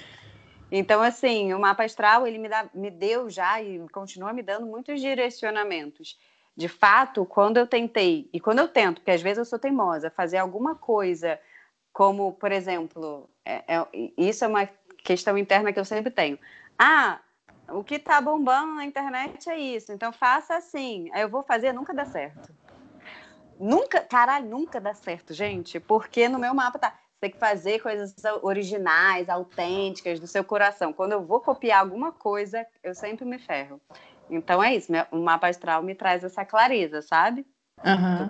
Então, 0.71 1.01
assim, 1.01 1.53
o 1.53 1.59
mapa 1.59 1.83
astral, 1.83 2.25
ele 2.25 2.37
me, 2.37 2.47
dá, 2.47 2.69
me 2.73 2.89
deu 2.89 3.29
já 3.29 3.61
e 3.61 3.85
continua 3.89 4.31
me 4.31 4.41
dando 4.41 4.65
muitos 4.67 5.01
direcionamentos. 5.01 6.17
De 6.59 6.67
fato, 6.67 7.23
quando 7.23 7.55
eu 7.55 7.65
tentei, 7.65 8.29
e 8.33 8.37
quando 8.41 8.59
eu 8.59 8.67
tento, 8.67 8.95
porque 8.95 9.11
às 9.11 9.21
vezes 9.21 9.37
eu 9.37 9.45
sou 9.45 9.57
teimosa, 9.57 10.09
fazer 10.09 10.35
alguma 10.35 10.75
coisa, 10.75 11.39
como, 11.93 12.33
por 12.33 12.51
exemplo, 12.51 13.29
é, 13.45 13.63
é, 13.65 13.87
isso 14.17 14.43
é 14.43 14.47
uma 14.49 14.69
questão 15.01 15.37
interna 15.37 15.71
que 15.71 15.79
eu 15.79 15.85
sempre 15.85 16.11
tenho. 16.11 16.37
Ah, 16.77 17.21
o 17.69 17.81
que 17.81 17.97
tá 17.97 18.19
bombando 18.19 18.73
na 18.73 18.83
internet 18.83 19.49
é 19.49 19.57
isso, 19.57 19.93
então 19.93 20.11
faça 20.11 20.57
assim. 20.57 21.09
Aí 21.13 21.21
eu 21.21 21.29
vou 21.29 21.43
fazer, 21.43 21.71
nunca 21.71 21.93
dá 21.93 22.03
certo. 22.03 22.53
Nunca, 23.57 24.01
caralho, 24.01 24.49
nunca 24.49 24.81
dá 24.81 24.93
certo, 24.93 25.33
gente, 25.33 25.79
porque 25.79 26.27
no 26.27 26.37
meu 26.37 26.53
mapa 26.53 26.77
tá 26.77 26.93
tem 27.21 27.31
que 27.31 27.37
fazer 27.37 27.79
coisas 27.79 28.13
originais, 28.41 29.29
autênticas, 29.29 30.19
do 30.19 30.27
seu 30.27 30.43
coração. 30.43 30.91
Quando 30.91 31.13
eu 31.13 31.25
vou 31.25 31.39
copiar 31.39 31.79
alguma 31.79 32.11
coisa, 32.11 32.65
eu 32.83 32.93
sempre 32.93 33.25
me 33.25 33.39
ferro. 33.39 33.79
Então 34.29 34.63
é 34.63 34.75
isso, 34.75 34.91
o 35.11 35.17
mapa 35.17 35.47
astral 35.47 35.81
me 35.81 35.95
traz 35.95 36.23
essa 36.23 36.45
clareza, 36.45 37.01
sabe? 37.01 37.45
Uhum. 37.83 38.29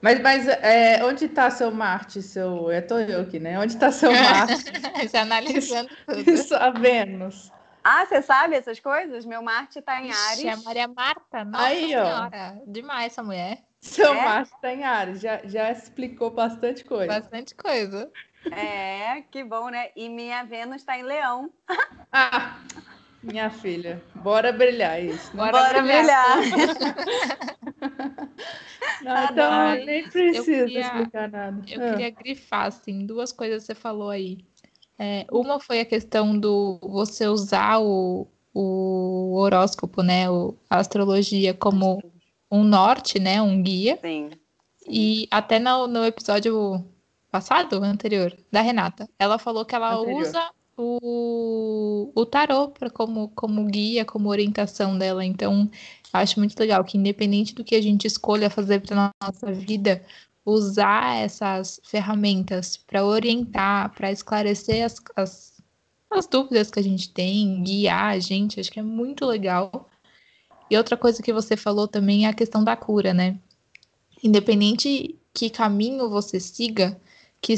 Mas, 0.00 0.20
mas 0.20 0.46
é, 0.46 1.04
onde 1.04 1.24
está 1.24 1.50
seu 1.50 1.70
Marte, 1.70 2.22
seu. 2.22 2.70
É 2.70 2.78
aqui, 3.20 3.40
né? 3.40 3.58
Onde 3.58 3.74
está 3.74 3.90
seu 3.90 4.12
Marte? 4.12 4.64
Você 5.02 5.16
analisando 5.16 5.90
tudo. 6.06 6.30
Isso, 6.30 6.54
a 6.54 6.70
Vênus. 6.70 7.52
Ah, 7.82 8.04
você 8.04 8.20
sabe 8.20 8.54
essas 8.54 8.78
coisas? 8.78 9.24
Meu 9.24 9.40
Marte 9.42 9.78
está 9.78 9.98
em 10.02 10.10
Ares. 10.10 10.38
Ixi, 10.38 10.48
a 10.48 10.56
Maria 10.58 10.88
Marta, 10.88 11.44
nossa 11.44 11.64
Aí, 11.64 11.86
senhora. 11.86 12.58
Ó. 12.60 12.70
Demais 12.70 13.06
essa 13.06 13.22
mulher. 13.22 13.62
Seu 13.80 14.12
é? 14.12 14.24
Marte 14.24 14.52
está 14.52 14.74
em 14.74 14.84
Ares, 14.84 15.20
já, 15.20 15.40
já 15.44 15.70
explicou 15.70 16.30
bastante 16.30 16.84
coisa. 16.84 17.06
Bastante 17.06 17.54
coisa. 17.54 18.10
É, 18.52 19.22
que 19.30 19.42
bom, 19.42 19.68
né? 19.68 19.90
E 19.96 20.08
minha 20.08 20.44
Vênus 20.44 20.76
está 20.76 20.98
em 20.98 21.02
Leão. 21.02 21.50
Ah, 22.12 22.58
minha 23.28 23.50
filha, 23.50 24.02
bora 24.16 24.52
brilhar 24.52 25.02
isso. 25.02 25.36
Bora, 25.36 25.52
bora 25.52 25.82
brilhar. 25.82 26.38
Não, 29.02 29.24
então, 29.24 29.84
nem 29.84 30.08
precisa 30.08 30.44
queria, 30.44 30.80
explicar 30.80 31.30
nada. 31.30 31.62
Eu 31.68 31.86
ah. 31.86 31.90
queria 31.90 32.10
grifar, 32.10 32.66
assim, 32.66 33.06
duas 33.06 33.32
coisas 33.32 33.62
que 33.62 33.66
você 33.66 33.74
falou 33.74 34.10
aí. 34.10 34.38
É, 34.98 35.24
uma 35.30 35.60
foi 35.60 35.80
a 35.80 35.84
questão 35.84 36.38
do 36.38 36.78
você 36.82 37.28
usar 37.28 37.78
o, 37.78 38.26
o 38.52 39.36
horóscopo, 39.36 40.02
né, 40.02 40.28
o, 40.28 40.56
a 40.68 40.78
astrologia 40.78 41.54
como 41.54 42.02
um 42.50 42.64
norte, 42.64 43.20
né, 43.20 43.40
um 43.40 43.62
guia. 43.62 43.98
Sim. 44.00 44.30
E 44.88 45.28
até 45.30 45.58
no, 45.58 45.86
no 45.86 46.04
episódio 46.04 46.84
passado, 47.30 47.82
anterior, 47.84 48.36
da 48.50 48.60
Renata, 48.60 49.08
ela 49.18 49.38
falou 49.38 49.64
que 49.64 49.74
ela 49.74 49.94
anterior. 49.94 50.22
usa 50.22 50.50
o, 50.78 52.12
o 52.14 52.26
tarô 52.26 52.68
pra, 52.68 52.88
como, 52.88 53.28
como 53.30 53.64
guia, 53.66 54.04
como 54.04 54.28
orientação 54.28 54.96
dela. 54.96 55.24
Então, 55.24 55.68
acho 56.12 56.38
muito 56.38 56.58
legal 56.58 56.84
que, 56.84 56.96
independente 56.96 57.54
do 57.54 57.64
que 57.64 57.74
a 57.74 57.82
gente 57.82 58.06
escolha 58.06 58.48
fazer 58.48 58.80
para 58.80 59.12
nossa 59.22 59.52
vida, 59.52 60.04
usar 60.44 61.16
essas 61.16 61.80
ferramentas 61.84 62.76
para 62.76 63.04
orientar, 63.04 63.92
para 63.94 64.12
esclarecer 64.12 64.84
as, 64.84 64.96
as, 65.16 65.62
as 66.10 66.26
dúvidas 66.26 66.70
que 66.70 66.78
a 66.78 66.82
gente 66.82 67.10
tem, 67.10 67.62
guiar 67.62 68.12
a 68.12 68.18
gente, 68.18 68.60
acho 68.60 68.70
que 68.70 68.80
é 68.80 68.82
muito 68.82 69.26
legal. 69.26 69.90
E 70.70 70.76
outra 70.76 70.96
coisa 70.96 71.22
que 71.22 71.32
você 71.32 71.56
falou 71.56 71.88
também 71.88 72.26
é 72.26 72.28
a 72.28 72.34
questão 72.34 72.62
da 72.62 72.76
cura, 72.76 73.12
né? 73.12 73.38
Independente 74.22 75.18
que 75.34 75.50
caminho 75.50 76.08
você 76.08 76.38
siga, 76.40 77.00
que, 77.40 77.54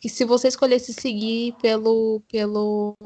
que 0.00 0.08
se 0.08 0.24
você 0.24 0.48
escolhesse 0.48 0.92
seguir 0.92 1.54
pelo, 1.60 2.22
pelo, 2.30 2.96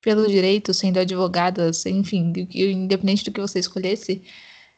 pelo 0.00 0.26
direito, 0.26 0.74
sendo 0.74 0.98
advogada, 0.98 1.70
enfim, 1.86 2.32
independente 2.54 3.24
do 3.24 3.32
que 3.32 3.40
você 3.40 3.58
escolhesse, 3.58 4.22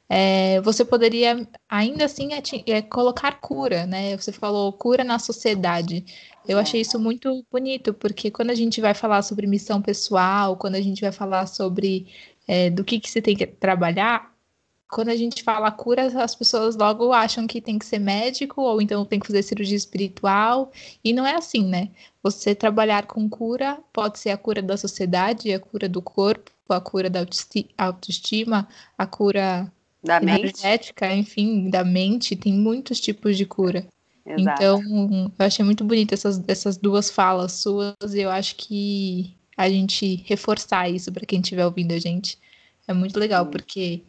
é, 0.09 0.61
você 0.61 0.85
poderia 0.85 1.49
ainda 1.69 2.05
assim 2.05 2.31
é, 2.67 2.83
colocar 2.83 3.41
cura, 3.41 3.87
né? 3.87 4.17
Você 4.17 4.33
falou 4.33 4.73
cura 4.73 5.03
na 5.03 5.19
sociedade. 5.19 6.05
Eu 6.47 6.59
achei 6.59 6.81
isso 6.83 6.99
muito 6.99 7.45
bonito, 7.51 7.95
porque 7.95 8.31
quando 8.31 8.51
a 8.51 8.55
gente 8.55 8.81
vai 8.81 8.95
falar 8.95 9.23
sobre 9.23 9.47
missão 9.47 9.81
pessoal, 9.81 10.57
quando 10.57 10.75
a 10.75 10.81
gente 10.81 11.01
vai 11.01 11.13
falar 11.13 11.47
sobre 11.47 12.07
é, 12.47 12.69
do 12.71 12.85
que, 12.85 13.01
que 13.01 13.11
você 13.11 13.23
tem 13.23 13.35
que 13.35 13.47
trabalhar, 13.47 14.34
quando 14.91 15.09
a 15.09 15.17
gente 15.17 15.43
fala 15.43 15.71
cura, 15.71 16.07
as 16.23 16.35
pessoas 16.35 16.77
logo 16.77 17.13
acham 17.13 17.47
que 17.47 17.61
tem 17.61 17.79
que 17.79 17.87
ser 17.87 17.99
médico 17.99 18.63
ou 18.63 18.81
então 18.81 19.05
tem 19.05 19.19
que 19.19 19.27
fazer 19.27 19.43
cirurgia 19.43 19.77
espiritual. 19.77 20.71
E 21.03 21.13
não 21.13 21.27
é 21.27 21.35
assim, 21.35 21.65
né? 21.65 21.91
Você 22.23 22.55
trabalhar 22.55 23.07
com 23.07 23.29
cura 23.29 23.79
pode 23.93 24.19
ser 24.19 24.31
a 24.31 24.37
cura 24.37 24.63
da 24.63 24.77
sociedade, 24.77 25.53
a 25.53 25.59
cura 25.59 25.89
do 25.89 26.01
corpo, 26.01 26.51
a 26.69 26.81
cura 26.81 27.11
da 27.11 27.27
autoestima, 27.79 28.69
a 28.97 29.07
cura 29.07 29.71
da 30.03 30.19
energética, 30.19 31.09
mente. 31.09 31.21
enfim, 31.21 31.71
da 31.71 31.83
mente. 31.83 32.37
Tem 32.37 32.53
muitos 32.53 33.01
tipos 33.01 33.37
de 33.37 33.47
cura. 33.47 33.87
Exato. 34.27 34.63
Então, 34.63 35.33
eu 35.39 35.47
achei 35.47 35.65
muito 35.65 35.85
bonito 35.85 36.15
essas, 36.15 36.43
essas 36.49 36.77
duas 36.77 37.11
falas 37.11 37.53
suas 37.53 37.95
e 38.15 38.21
eu 38.21 38.31
acho 38.31 38.57
que 38.57 39.35
a 39.57 39.69
gente 39.69 40.25
reforçar 40.27 40.89
isso 40.89 41.13
para 41.13 41.27
quem 41.27 41.41
estiver 41.41 41.65
ouvindo 41.65 41.93
a 41.93 41.99
gente 41.99 42.39
é 42.87 42.93
muito 42.93 43.19
legal, 43.19 43.45
Sim. 43.45 43.51
porque 43.51 44.03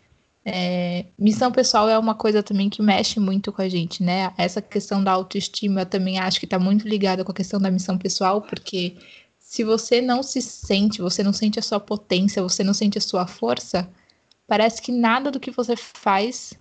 É, 0.47 1.05
missão 1.17 1.51
pessoal 1.51 1.89
é 1.89 1.97
uma 1.97 2.13
coisa 2.13 2.43
também 2.43 2.69
que 2.69 2.79
mexe 2.79 3.19
muito 3.19 3.51
com 3.51 3.63
a 3.63 3.67
gente, 3.67 4.03
né? 4.03 4.31
Essa 4.37 4.61
questão 4.61 5.03
da 5.03 5.11
autoestima 5.11 5.81
eu 5.81 5.85
também 5.87 6.19
acho 6.19 6.39
que 6.39 6.45
está 6.45 6.59
muito 6.59 6.87
ligada 6.87 7.25
com 7.25 7.31
a 7.31 7.35
questão 7.35 7.59
da 7.59 7.71
missão 7.71 7.97
pessoal, 7.97 8.43
porque 8.43 8.95
se 9.39 9.63
você 9.63 10.01
não 10.01 10.21
se 10.21 10.41
sente, 10.43 11.01
você 11.01 11.23
não 11.23 11.33
sente 11.33 11.57
a 11.57 11.63
sua 11.63 11.79
potência, 11.79 12.43
você 12.43 12.63
não 12.63 12.75
sente 12.75 12.99
a 12.99 13.01
sua 13.01 13.25
força, 13.25 13.89
parece 14.47 14.81
que 14.83 14.91
nada 14.91 15.31
do 15.31 15.39
que 15.39 15.49
você 15.49 15.75
faz 15.75 16.53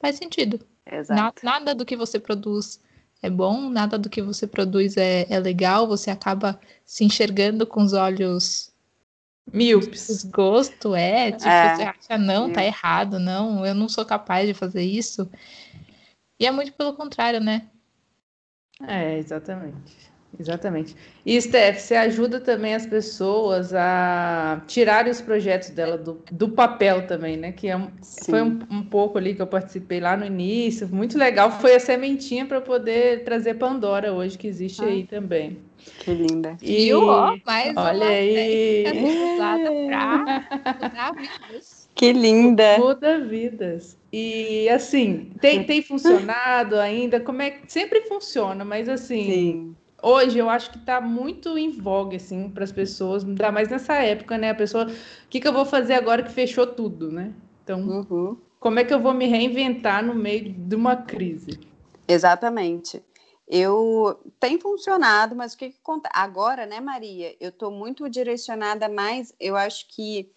faz 0.00 0.16
sentido. 0.16 0.60
Na, 1.08 1.32
nada 1.42 1.74
do 1.74 1.84
que 1.84 1.96
você 1.96 2.20
produz 2.20 2.80
é 3.22 3.30
bom, 3.30 3.68
nada 3.70 3.98
do 3.98 4.08
que 4.08 4.22
você 4.22 4.46
produz 4.46 4.96
é, 4.96 5.26
é 5.28 5.38
legal, 5.40 5.86
você 5.86 6.10
acaba 6.10 6.60
se 6.84 7.04
enxergando 7.04 7.66
com 7.66 7.82
os 7.82 7.92
olhos 7.92 8.71
Míopes. 9.50 10.06
Desgosto, 10.06 10.94
é. 10.94 11.32
Tipo, 11.32 11.48
é. 11.48 11.76
você 11.76 11.82
acha, 11.82 12.18
não, 12.18 12.52
tá 12.52 12.64
errado, 12.64 13.18
não, 13.18 13.64
eu 13.64 13.74
não 13.74 13.88
sou 13.88 14.04
capaz 14.04 14.46
de 14.46 14.54
fazer 14.54 14.82
isso. 14.82 15.30
E 16.38 16.46
é 16.46 16.50
muito 16.50 16.72
pelo 16.72 16.94
contrário, 16.94 17.40
né? 17.40 17.68
É, 18.86 19.18
exatamente. 19.18 20.11
Exatamente. 20.38 20.96
E, 21.26 21.40
Steph, 21.40 21.78
você 21.78 21.94
ajuda 21.94 22.40
também 22.40 22.74
as 22.74 22.86
pessoas 22.86 23.74
a 23.74 24.62
tirarem 24.66 25.12
os 25.12 25.20
projetos 25.20 25.70
dela 25.70 25.98
do, 25.98 26.22
do 26.30 26.48
papel 26.48 27.06
também, 27.06 27.36
né? 27.36 27.52
Que 27.52 27.68
é 27.68 27.76
um, 27.76 27.88
foi 28.02 28.42
um, 28.42 28.58
um, 28.70 28.82
pouco 28.82 29.18
ali 29.18 29.34
que 29.34 29.42
eu 29.42 29.46
participei 29.46 30.00
lá 30.00 30.16
no 30.16 30.24
início. 30.24 30.88
Muito 30.88 31.18
legal. 31.18 31.50
Foi 31.60 31.74
a 31.74 31.80
sementinha 31.80 32.46
para 32.46 32.60
poder 32.60 33.24
trazer 33.24 33.54
Pandora 33.54 34.12
hoje, 34.12 34.38
que 34.38 34.46
existe 34.46 34.82
ah. 34.82 34.86
aí 34.86 35.04
também. 35.04 35.58
Que 36.00 36.14
linda. 36.14 36.56
E, 36.62 36.86
e 36.86 36.94
ó, 36.94 37.36
mais 37.44 37.76
olha 37.76 38.06
aí. 38.06 38.84
Que 41.94 42.12
linda. 42.12 42.78
Muda 42.78 43.20
vidas. 43.20 43.98
E 44.12 44.68
assim, 44.70 45.30
tem, 45.40 45.64
tem 45.64 45.82
funcionado 45.82 46.78
ainda? 46.78 47.20
Como 47.20 47.42
é 47.42 47.58
sempre 47.66 48.02
funciona, 48.02 48.64
mas 48.64 48.88
assim, 48.88 49.24
Sim. 49.24 49.76
Hoje 50.02 50.38
eu 50.38 50.50
acho 50.50 50.70
que 50.70 50.78
está 50.78 51.00
muito 51.00 51.56
em 51.56 51.70
voga 51.70 52.16
assim 52.16 52.50
para 52.50 52.64
as 52.64 52.72
pessoas, 52.72 53.24
ainda 53.24 53.52
mais 53.52 53.68
nessa 53.68 53.94
época, 53.94 54.36
né? 54.36 54.50
A 54.50 54.54
pessoa, 54.54 54.86
o 54.86 55.28
que, 55.28 55.40
que 55.40 55.48
eu 55.48 55.52
vou 55.52 55.64
fazer 55.64 55.94
agora 55.94 56.22
que 56.22 56.32
fechou 56.32 56.66
tudo, 56.66 57.10
né? 57.10 57.32
Então, 57.62 57.80
uhum. 57.80 58.36
como 58.58 58.78
é 58.78 58.84
que 58.84 58.92
eu 58.92 59.00
vou 59.00 59.14
me 59.14 59.26
reinventar 59.26 60.04
no 60.04 60.14
meio 60.14 60.52
de 60.52 60.74
uma 60.74 60.96
crise? 60.96 61.60
Exatamente. 62.08 63.02
Eu 63.48 64.20
tem 64.40 64.58
funcionado, 64.58 65.36
mas 65.36 65.54
o 65.54 65.58
que, 65.58 65.70
que 65.70 65.78
agora, 66.12 66.66
né, 66.66 66.80
Maria? 66.80 67.36
Eu 67.40 67.50
estou 67.50 67.70
muito 67.70 68.08
direcionada 68.08 68.88
mais, 68.88 69.34
eu 69.38 69.56
acho 69.56 69.86
que 69.88 70.30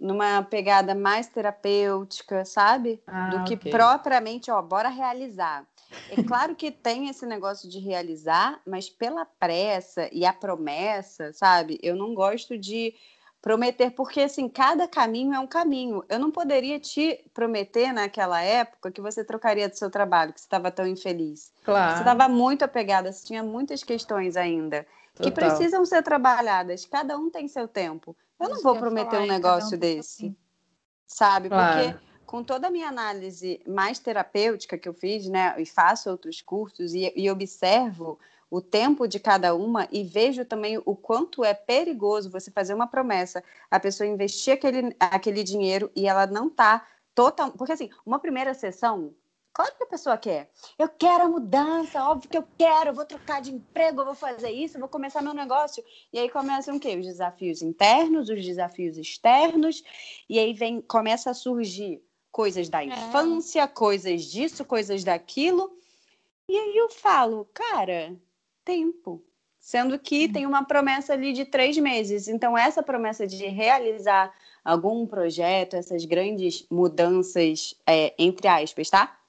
numa 0.00 0.42
pegada 0.42 0.94
mais 0.94 1.28
terapêutica, 1.28 2.44
sabe? 2.44 3.02
Ah, 3.06 3.28
Do 3.28 3.44
que 3.44 3.54
okay. 3.54 3.70
propriamente, 3.70 4.50
ó, 4.50 4.60
bora 4.62 4.88
realizar. 4.88 5.66
É 6.08 6.22
claro 6.22 6.54
que 6.54 6.70
tem 6.70 7.08
esse 7.08 7.26
negócio 7.26 7.68
de 7.68 7.78
realizar, 7.78 8.60
mas 8.66 8.88
pela 8.88 9.26
pressa 9.26 10.08
e 10.10 10.24
a 10.24 10.32
promessa, 10.32 11.32
sabe? 11.34 11.78
Eu 11.82 11.94
não 11.94 12.14
gosto 12.14 12.56
de 12.56 12.94
prometer, 13.42 13.90
porque 13.90 14.20
assim, 14.20 14.48
cada 14.48 14.88
caminho 14.88 15.34
é 15.34 15.38
um 15.38 15.46
caminho. 15.46 16.02
Eu 16.08 16.18
não 16.18 16.30
poderia 16.30 16.78
te 16.78 17.22
prometer 17.34 17.92
naquela 17.92 18.40
época 18.40 18.90
que 18.90 19.00
você 19.00 19.22
trocaria 19.24 19.68
do 19.68 19.76
seu 19.76 19.90
trabalho, 19.90 20.32
que 20.32 20.40
você 20.40 20.46
estava 20.46 20.70
tão 20.70 20.86
infeliz. 20.86 21.52
Claro. 21.64 21.92
Você 21.92 21.98
estava 22.00 22.28
muito 22.28 22.64
apegada, 22.64 23.12
você 23.12 23.26
tinha 23.26 23.42
muitas 23.42 23.82
questões 23.82 24.36
ainda 24.36 24.86
Total. 25.14 25.24
que 25.24 25.30
precisam 25.30 25.84
ser 25.84 26.02
trabalhadas. 26.02 26.86
Cada 26.86 27.16
um 27.18 27.30
tem 27.30 27.48
seu 27.48 27.66
tempo. 27.66 28.16
Eu 28.40 28.48
não 28.48 28.62
vou 28.62 28.76
prometer 28.76 29.18
um 29.18 29.26
negócio 29.26 29.76
um 29.76 29.80
desse. 29.80 30.24
Assim. 30.24 30.36
Sabe? 31.06 31.48
Claro. 31.48 31.92
Porque 31.92 32.10
com 32.24 32.44
toda 32.44 32.68
a 32.68 32.70
minha 32.70 32.88
análise 32.88 33.60
mais 33.66 33.98
terapêutica 33.98 34.78
que 34.78 34.88
eu 34.88 34.94
fiz, 34.94 35.26
né, 35.26 35.54
e 35.58 35.66
faço 35.66 36.08
outros 36.08 36.40
cursos 36.40 36.94
e, 36.94 37.12
e 37.16 37.28
observo 37.28 38.18
o 38.48 38.60
tempo 38.60 39.06
de 39.06 39.20
cada 39.20 39.54
uma 39.54 39.88
e 39.90 40.02
vejo 40.02 40.44
também 40.44 40.80
o 40.84 40.96
quanto 40.96 41.44
é 41.44 41.54
perigoso 41.54 42.30
você 42.30 42.50
fazer 42.50 42.72
uma 42.72 42.86
promessa, 42.86 43.42
a 43.70 43.78
pessoa 43.78 44.08
investir 44.08 44.54
aquele, 44.54 44.94
aquele 44.98 45.44
dinheiro 45.44 45.90
e 45.94 46.06
ela 46.06 46.26
não 46.26 46.48
tá 46.48 46.86
total. 47.14 47.52
Porque 47.52 47.72
assim, 47.72 47.90
uma 48.06 48.18
primeira 48.18 48.54
sessão, 48.54 49.14
claro 49.52 49.74
que 49.76 49.84
a 49.84 49.86
pessoa 49.86 50.16
quer. 50.16 50.50
Eu 50.78 50.88
quero 50.88 51.24
a 51.24 51.28
mudança, 51.28 52.04
óbvio 52.04 52.30
que 52.30 52.38
eu 52.38 52.44
quero, 52.56 52.90
eu 52.90 52.94
vou 52.94 53.04
trocar 53.04 53.40
de 53.40 53.52
emprego, 53.52 54.00
eu 54.00 54.06
vou 54.06 54.14
fazer 54.14 54.50
isso, 54.50 54.76
eu 54.76 54.80
vou 54.80 54.88
começar 54.88 55.22
meu 55.22 55.34
negócio. 55.34 55.84
E 56.12 56.18
aí 56.18 56.28
começam 56.28 56.76
o 56.76 56.80
quê? 56.80 56.96
Os 56.96 57.06
desafios 57.06 57.62
internos, 57.62 58.28
os 58.28 58.44
desafios 58.44 58.96
externos, 58.96 59.82
e 60.28 60.38
aí 60.38 60.52
vem, 60.52 60.80
começa 60.80 61.30
a 61.30 61.34
surgir 61.34 62.02
coisas 62.32 62.68
da 62.68 62.82
é. 62.82 62.86
infância, 62.86 63.62
é. 63.62 63.66
coisas 63.66 64.24
disso, 64.24 64.64
coisas 64.64 65.04
daquilo. 65.04 65.76
E 66.48 66.56
aí 66.56 66.76
eu 66.76 66.88
falo, 66.88 67.48
cara, 67.52 68.16
tempo. 68.64 69.22
Sendo 69.58 69.98
que 69.98 70.26
tem 70.26 70.46
uma 70.46 70.64
promessa 70.64 71.12
ali 71.12 71.32
de 71.32 71.44
três 71.44 71.76
meses. 71.76 72.28
Então, 72.28 72.56
essa 72.56 72.82
promessa 72.82 73.26
de 73.26 73.46
realizar 73.46 74.32
algum 74.64 75.06
projeto, 75.06 75.74
essas 75.74 76.04
grandes 76.04 76.66
mudanças, 76.70 77.74
é, 77.86 78.14
entre 78.18 78.48
aspas, 78.48 78.88
tá? 78.88 79.19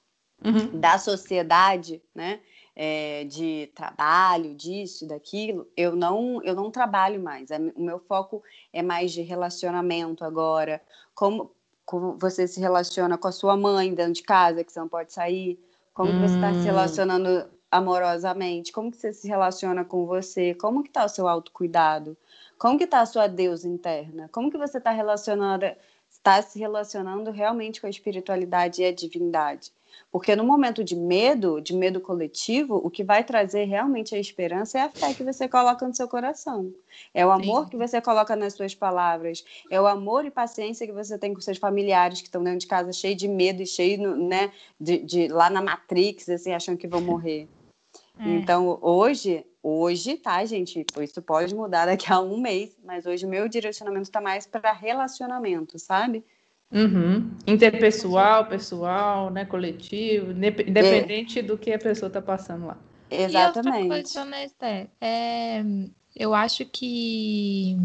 Uhum. 0.44 0.80
Da 0.80 0.98
sociedade, 0.98 2.02
né? 2.14 2.40
É, 2.74 3.24
de 3.24 3.70
trabalho, 3.74 4.54
disso, 4.54 5.06
daquilo, 5.06 5.68
eu 5.76 5.94
não, 5.94 6.42
eu 6.42 6.54
não 6.54 6.70
trabalho 6.70 7.22
mais. 7.22 7.50
O 7.76 7.82
meu 7.82 7.98
foco 7.98 8.42
é 8.72 8.82
mais 8.82 9.12
de 9.12 9.20
relacionamento 9.20 10.24
agora. 10.24 10.80
Como, 11.14 11.50
como 11.84 12.16
você 12.18 12.48
se 12.48 12.58
relaciona 12.60 13.18
com 13.18 13.28
a 13.28 13.32
sua 13.32 13.58
mãe 13.58 13.94
dentro 13.94 14.14
de 14.14 14.22
casa, 14.22 14.64
que 14.64 14.72
você 14.72 14.80
não 14.80 14.88
pode 14.88 15.12
sair. 15.12 15.58
Como 15.92 16.10
hum. 16.10 16.20
você 16.20 16.34
está 16.34 16.52
se 16.54 16.64
relacionando 16.64 17.46
amorosamente? 17.70 18.72
Como 18.72 18.90
que 18.90 18.96
você 18.96 19.12
se 19.12 19.28
relaciona 19.28 19.84
com 19.84 20.06
você? 20.06 20.54
Como 20.54 20.82
que 20.82 20.88
está 20.88 21.04
o 21.04 21.08
seu 21.08 21.26
autocuidado? 21.26 22.16
Como 22.58 22.78
que 22.78 22.84
está 22.84 23.00
a 23.00 23.06
sua 23.06 23.26
deusa 23.26 23.66
interna? 23.66 24.28
Como 24.30 24.50
que 24.50 24.58
você 24.58 24.78
está 24.78 24.90
relacionando, 24.90 25.66
está 26.22 26.40
se 26.40 26.56
relacionando 26.56 27.32
realmente 27.32 27.80
com 27.80 27.88
a 27.88 27.90
espiritualidade 27.90 28.80
e 28.80 28.84
a 28.84 28.92
divindade? 28.92 29.72
Porque 30.10 30.36
no 30.36 30.44
momento 30.44 30.84
de 30.84 30.94
medo, 30.94 31.60
de 31.60 31.74
medo 31.74 32.00
coletivo, 32.00 32.80
o 32.82 32.88
que 32.88 33.02
vai 33.02 33.24
trazer 33.24 33.64
realmente 33.64 34.14
a 34.14 34.18
esperança 34.18 34.78
é 34.78 34.82
a 34.82 34.90
fé 34.90 35.12
que 35.12 35.24
você 35.24 35.48
coloca 35.48 35.86
no 35.86 35.94
seu 35.94 36.08
coração. 36.08 36.72
É 37.12 37.26
o 37.26 37.30
amor 37.30 37.64
Sim. 37.64 37.70
que 37.70 37.76
você 37.76 38.00
coloca 38.00 38.36
nas 38.36 38.54
suas 38.54 38.74
palavras. 38.74 39.44
É 39.70 39.80
o 39.80 39.86
amor 39.86 40.24
e 40.24 40.30
paciência 40.30 40.86
que 40.86 40.92
você 40.92 41.18
tem 41.18 41.34
com 41.34 41.40
seus 41.40 41.58
familiares 41.58 42.20
que 42.20 42.28
estão 42.28 42.42
dentro 42.42 42.60
de 42.60 42.66
casa 42.66 42.92
cheio 42.92 43.16
de 43.16 43.28
medo 43.28 43.62
e 43.62 43.66
cheio, 43.66 44.16
né, 44.16 44.52
de, 44.80 44.98
de 44.98 45.28
lá 45.28 45.50
na 45.50 45.60
Matrix, 45.60 46.28
assim, 46.28 46.52
achando 46.52 46.78
que 46.78 46.88
vão 46.88 47.00
morrer. 47.00 47.48
É. 48.24 48.36
Então, 48.36 48.78
hoje, 48.80 49.44
hoje, 49.62 50.16
tá, 50.16 50.44
gente? 50.44 50.84
Isso 51.00 51.22
pode 51.22 51.54
mudar 51.54 51.86
daqui 51.86 52.12
a 52.12 52.20
um 52.20 52.40
mês, 52.40 52.76
mas 52.84 53.06
hoje 53.06 53.26
meu 53.26 53.48
direcionamento 53.48 54.04
está 54.04 54.20
mais 54.20 54.46
para 54.46 54.72
relacionamento, 54.72 55.78
sabe? 55.78 56.24
Uhum. 56.70 57.30
Interpessoal, 57.46 58.46
pessoal, 58.46 59.30
né, 59.30 59.44
coletivo, 59.44 60.32
independente 60.32 61.40
é. 61.40 61.42
do 61.42 61.58
que 61.58 61.70
a 61.72 61.78
pessoa 61.78 62.06
está 62.08 62.22
passando 62.22 62.66
lá. 62.66 62.78
Exatamente. 63.10 63.76
E 63.76 63.82
outra 63.82 63.88
coisa, 63.88 64.24
né, 64.24 64.44
Esther? 64.46 64.88
É, 64.98 65.62
eu 66.16 66.32
acho 66.32 66.64
que 66.64 67.76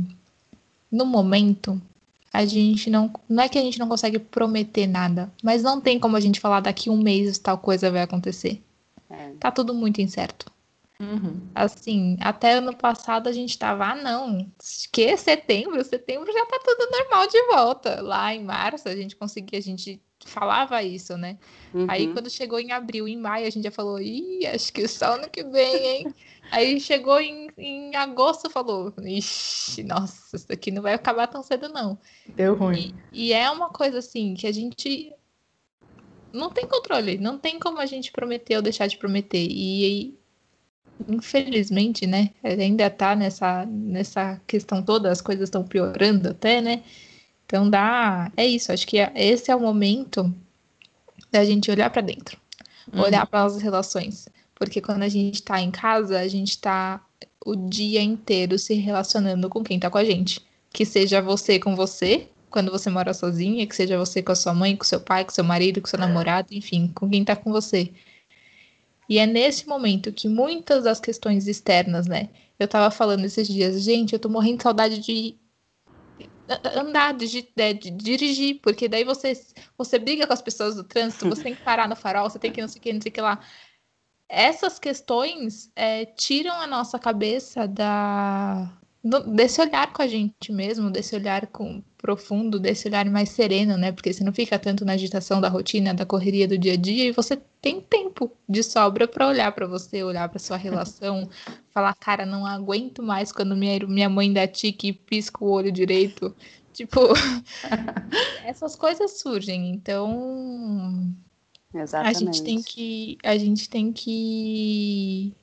no 0.90 1.06
momento 1.06 1.82
a 2.32 2.46
gente 2.46 2.90
não. 2.90 3.12
Não 3.28 3.44
é 3.44 3.50
que 3.50 3.58
a 3.58 3.62
gente 3.62 3.80
não 3.80 3.90
consegue 3.90 4.20
prometer 4.20 4.88
nada, 4.88 5.32
mas 5.44 5.64
não 5.64 5.82
tem 5.82 6.00
como 6.00 6.16
a 6.16 6.20
gente 6.20 6.40
falar 6.40 6.62
daqui 6.62 6.90
um 6.90 6.98
mês 6.98 7.38
tal 7.38 7.58
coisa 7.58 7.92
vai 7.92 8.04
acontecer. 8.04 8.62
É. 9.10 9.32
Tá 9.40 9.52
tudo 9.52 9.74
muito 9.74 10.02
incerto. 10.02 10.52
Uhum. 11.00 11.48
Assim, 11.54 12.18
até 12.20 12.54
ano 12.54 12.76
passado 12.76 13.28
a 13.28 13.32
gente 13.32 13.58
tava, 13.58 13.86
ah, 13.86 13.96
não, 13.96 14.52
que 14.92 15.16
setembro? 15.16 15.84
Setembro 15.84 16.32
já 16.34 16.46
tá 16.46 16.60
tudo 16.64 16.90
normal 16.92 17.28
de 17.28 17.42
volta. 17.48 18.02
Lá 18.02 18.34
em 18.34 18.44
março 18.44 18.90
a 18.90 18.96
gente 18.96 19.16
conseguia, 19.16 19.60
a 19.60 19.62
gente 19.62 20.02
falava 20.26 20.82
isso, 20.82 21.16
né? 21.16 21.38
Uhum. 21.74 21.86
Aí 21.88 22.12
quando 22.12 22.30
chegou 22.30 22.60
em 22.60 22.72
abril, 22.72 23.08
em 23.08 23.16
maio, 23.16 23.46
a 23.46 23.50
gente 23.50 23.64
já 23.64 23.72
falou, 23.72 24.02
ih, 24.02 24.46
acho 24.48 24.74
que 24.74 24.88
só 24.88 25.14
ano 25.14 25.30
que 25.30 25.44
vem, 25.44 25.86
hein? 25.86 26.14
Aí 26.52 26.80
chegou 26.80 27.20
em, 27.20 27.50
em 27.58 27.96
agosto, 27.96 28.50
falou, 28.50 28.94
ixi, 29.04 29.84
nossa, 29.84 30.36
isso 30.36 30.48
daqui 30.48 30.72
não 30.72 30.82
vai 30.82 30.94
acabar 30.94 31.28
tão 31.28 31.44
cedo, 31.44 31.70
não. 31.70 32.00
Deu 32.36 32.56
ruim. 32.56 32.96
E, 33.12 33.28
e 33.28 33.34
é 33.34 33.50
uma 33.52 33.70
coisa 33.70 34.00
assim 34.00 34.34
que 34.34 34.48
a 34.48 34.52
gente 34.52 35.14
não 36.38 36.50
tem 36.50 36.66
controle, 36.66 37.18
não 37.18 37.38
tem 37.38 37.60
como 37.60 37.80
a 37.80 37.86
gente 37.86 38.12
prometer 38.12 38.56
ou 38.56 38.62
deixar 38.62 38.88
de 38.88 38.98
prometer. 38.98 39.46
E, 39.50 40.18
infelizmente, 41.08 42.08
né, 42.08 42.32
ainda 42.44 42.90
tá 42.90 43.16
nessa, 43.16 43.66
nessa 43.66 44.40
questão 44.48 44.82
toda, 44.82 45.12
as 45.12 45.22
coisas 45.22 45.50
estão 45.50 45.64
piorando 45.64 46.30
até, 46.30 46.62
né? 46.62 46.84
Então 47.46 47.70
dá, 47.70 48.32
é 48.36 48.46
isso, 48.46 48.72
acho 48.72 48.86
que 48.86 48.98
esse 49.16 49.50
é 49.50 49.56
o 49.56 49.60
momento 49.60 50.34
da 51.32 51.46
gente 51.46 51.72
olhar 51.72 51.90
para 51.90 52.02
dentro, 52.02 52.38
uhum. 52.94 53.02
olhar 53.02 53.26
para 53.26 53.44
as 53.46 53.62
relações, 53.62 54.28
porque 54.54 54.82
quando 54.82 55.04
a 55.04 55.08
gente 55.08 55.36
está 55.36 55.62
em 55.62 55.72
casa, 55.72 56.20
a 56.20 56.28
gente 56.28 56.50
está 56.50 57.02
o 57.46 57.56
dia 57.56 58.02
inteiro 58.02 58.60
se 58.60 58.74
relacionando 58.74 59.48
com 59.48 59.64
quem 59.64 59.78
está 59.78 59.90
com 59.90 59.98
a 59.98 60.04
gente, 60.04 60.42
que 60.74 60.84
seja 60.84 61.22
você 61.22 61.58
com 61.58 61.74
você, 61.74 62.28
quando 62.50 62.72
você 62.72 62.90
mora 62.90 63.14
sozinha, 63.14 63.68
que 63.68 63.76
seja 63.76 63.98
você 63.98 64.22
com 64.22 64.32
a 64.32 64.36
sua 64.36 64.54
mãe, 64.54 64.76
com 64.76 64.84
seu 64.84 65.00
pai, 65.00 65.26
com 65.26 65.32
seu 65.32 65.44
marido, 65.44 65.82
com 65.82 65.88
seu 65.88 66.00
namorado, 66.00 66.50
enfim, 66.52 66.88
com 66.94 67.10
quem 67.10 67.24
tá 67.24 67.36
com 67.36 67.52
você. 67.52 67.92
E 69.10 69.20
é 69.20 69.26
nesse 69.26 69.68
momento 69.68 70.12
que 70.12 70.28
muitas 70.28 70.84
das 70.84 71.00
questões 71.00 71.48
externas, 71.48 72.08
né? 72.08 72.30
Eu 72.60 72.68
tava 72.68 72.92
falando 72.92 73.26
esses 73.26 73.48
dias, 73.48 73.82
gente, 73.82 74.14
eu 74.14 74.20
tô 74.20 74.30
morrendo 74.30 74.58
de 74.58 74.64
saudade 74.64 75.00
de 75.00 75.38
andar, 76.76 77.14
de, 77.14 77.28
de, 77.28 77.74
de, 77.74 77.92
dirigir, 77.92 78.60
porque 78.62 78.88
daí 78.88 79.04
você, 79.04 79.34
você 79.78 80.00
briga 80.00 80.26
com 80.26 80.34
as 80.34 80.42
pessoas 80.42 80.76
do 80.76 80.84
trânsito, 80.84 81.28
você 81.28 81.44
tem 81.44 81.56
que 81.56 81.62
parar 81.62 81.88
no 81.88 81.96
farol, 81.96 82.30
você 82.30 82.40
tem 82.40 82.52
que 82.52 82.62
não 82.62 82.68
sei 82.68 82.80
o 82.80 82.82
que, 82.82 82.94
não 82.94 83.02
sei 83.02 83.10
o 83.10 83.14
que 83.14 83.22
lá. 83.22 83.40
Essas 84.30 84.80
questões 84.80 85.72
é, 85.76 86.06
tiram 86.06 86.54
a 86.54 86.68
nossa 86.68 86.98
cabeça 86.98 87.68
da, 87.68 88.72
desse 89.28 89.62
olhar 89.62 89.92
com 89.94 90.02
a 90.02 90.08
gente 90.08 90.52
mesmo, 90.52 90.90
desse 90.90 91.16
olhar 91.16 91.48
com, 91.48 91.82
profundo, 91.98 92.60
desse 92.60 92.88
olhar 92.88 93.06
mais 93.10 93.30
sereno, 93.30 93.78
né? 93.78 93.92
Porque 93.92 94.12
você 94.12 94.24
não 94.24 94.34
fica 94.34 94.58
tanto 94.60 94.84
na 94.84 94.94
agitação 94.94 95.40
da 95.40 95.50
rotina, 95.50 95.94
da 95.94 96.06
correria 96.06 96.48
do 96.48 96.58
dia 96.58 96.74
a 96.74 96.76
dia, 96.78 97.06
e 97.06 97.12
você 97.12 97.40
tem 97.62 97.82
tempo 97.82 98.32
de 98.48 98.64
sobra 98.64 99.08
para 99.08 99.28
olhar 99.28 99.52
para 99.52 99.68
você, 99.68 100.04
olhar 100.04 100.28
para 100.30 100.40
sua 100.40 100.58
relação, 100.58 101.30
falar, 101.74 101.94
cara, 101.96 102.26
não 102.26 102.46
aguento 102.46 103.02
mais 103.02 103.32
quando 103.32 103.56
minha, 103.56 103.80
minha 103.88 104.10
mãe 104.10 104.32
dá 104.32 104.48
tique 104.48 104.90
e 104.90 104.94
pisca 104.94 105.44
o 105.44 105.50
olho 105.50 105.72
direito. 105.72 106.36
Tipo, 106.74 107.00
essas 108.46 108.76
coisas 108.76 109.20
surgem, 109.20 109.72
então 109.72 111.16
Exatamente. 111.74 112.16
a 112.16 112.20
gente 112.20 112.44
tem 112.44 112.62
que 112.62 113.18
a 113.24 113.38
gente 113.38 113.70
tem 113.70 113.92
que 113.92 115.34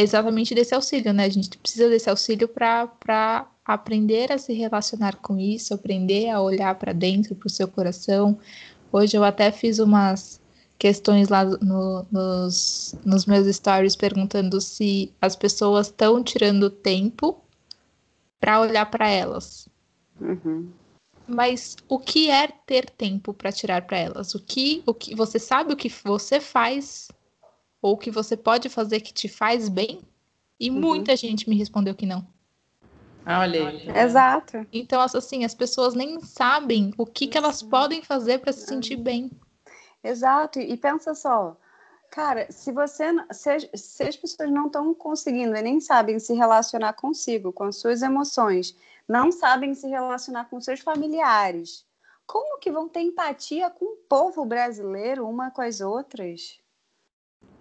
exatamente 0.00 0.54
desse 0.54 0.74
auxílio, 0.74 1.12
né? 1.12 1.24
A 1.24 1.28
gente 1.28 1.56
precisa 1.58 1.88
desse 1.88 2.08
auxílio 2.08 2.48
para 2.48 3.46
aprender 3.64 4.32
a 4.32 4.38
se 4.38 4.52
relacionar 4.52 5.16
com 5.16 5.38
isso, 5.38 5.74
aprender 5.74 6.30
a 6.30 6.40
olhar 6.40 6.74
para 6.76 6.92
dentro, 6.92 7.34
para 7.34 7.46
o 7.46 7.50
seu 7.50 7.68
coração. 7.68 8.38
Hoje 8.92 9.16
eu 9.16 9.24
até 9.24 9.52
fiz 9.52 9.78
umas 9.78 10.40
questões 10.78 11.28
lá 11.28 11.44
no, 11.44 12.06
nos, 12.10 12.94
nos 13.04 13.26
meus 13.26 13.54
stories 13.54 13.96
perguntando 13.96 14.60
se 14.60 15.12
as 15.20 15.34
pessoas 15.34 15.88
estão 15.88 16.22
tirando 16.22 16.70
tempo 16.70 17.42
para 18.40 18.60
olhar 18.60 18.86
para 18.86 19.08
elas. 19.08 19.68
Uhum. 20.20 20.70
Mas 21.26 21.76
o 21.88 21.98
que 21.98 22.30
é 22.30 22.48
ter 22.48 22.88
tempo 22.88 23.34
para 23.34 23.52
tirar 23.52 23.82
para 23.82 23.98
elas? 23.98 24.34
O 24.34 24.40
que, 24.40 24.82
o 24.86 24.94
que 24.94 25.14
você 25.14 25.38
sabe 25.38 25.74
o 25.74 25.76
que 25.76 25.92
você 26.02 26.40
faz 26.40 27.08
ou 27.80 27.96
que 27.96 28.10
você 28.10 28.36
pode 28.36 28.68
fazer 28.68 29.00
que 29.00 29.12
te 29.12 29.28
faz 29.28 29.68
bem? 29.68 30.00
E 30.58 30.70
uhum. 30.70 30.80
muita 30.80 31.14
gente 31.16 31.48
me 31.48 31.56
respondeu 31.56 31.94
que 31.94 32.06
não. 32.06 32.26
Ah, 33.24 33.40
olha 33.40 33.68
aí. 33.68 33.88
Exato. 33.90 34.66
Então, 34.72 35.00
assim, 35.00 35.44
as 35.44 35.54
pessoas 35.54 35.94
nem 35.94 36.18
sabem 36.20 36.92
o 36.96 37.04
que, 37.04 37.26
que 37.26 37.36
elas 37.36 37.62
podem 37.62 38.02
fazer 38.02 38.38
para 38.38 38.52
se 38.52 38.66
sentir 38.66 38.96
bem. 38.96 39.30
Exato. 40.02 40.58
E 40.58 40.76
pensa 40.76 41.14
só, 41.14 41.56
cara, 42.10 42.50
se 42.50 42.72
você 42.72 43.04
se, 43.30 43.70
se 43.74 44.02
as 44.02 44.16
pessoas 44.16 44.50
não 44.50 44.66
estão 44.66 44.94
conseguindo 44.94 45.54
e 45.54 45.62
nem 45.62 45.78
sabem 45.80 46.18
se 46.18 46.32
relacionar 46.32 46.94
consigo, 46.94 47.52
com 47.52 47.64
as 47.64 47.76
suas 47.76 48.00
emoções, 48.00 48.74
não 49.06 49.30
sabem 49.30 49.74
se 49.74 49.86
relacionar 49.86 50.46
com 50.46 50.60
seus 50.60 50.80
familiares, 50.80 51.84
como 52.26 52.58
que 52.58 52.70
vão 52.70 52.88
ter 52.88 53.00
empatia 53.00 53.70
com 53.70 53.84
o 53.84 53.96
povo 54.08 54.44
brasileiro 54.44 55.28
uma 55.28 55.50
com 55.50 55.62
as 55.62 55.80
outras? 55.80 56.58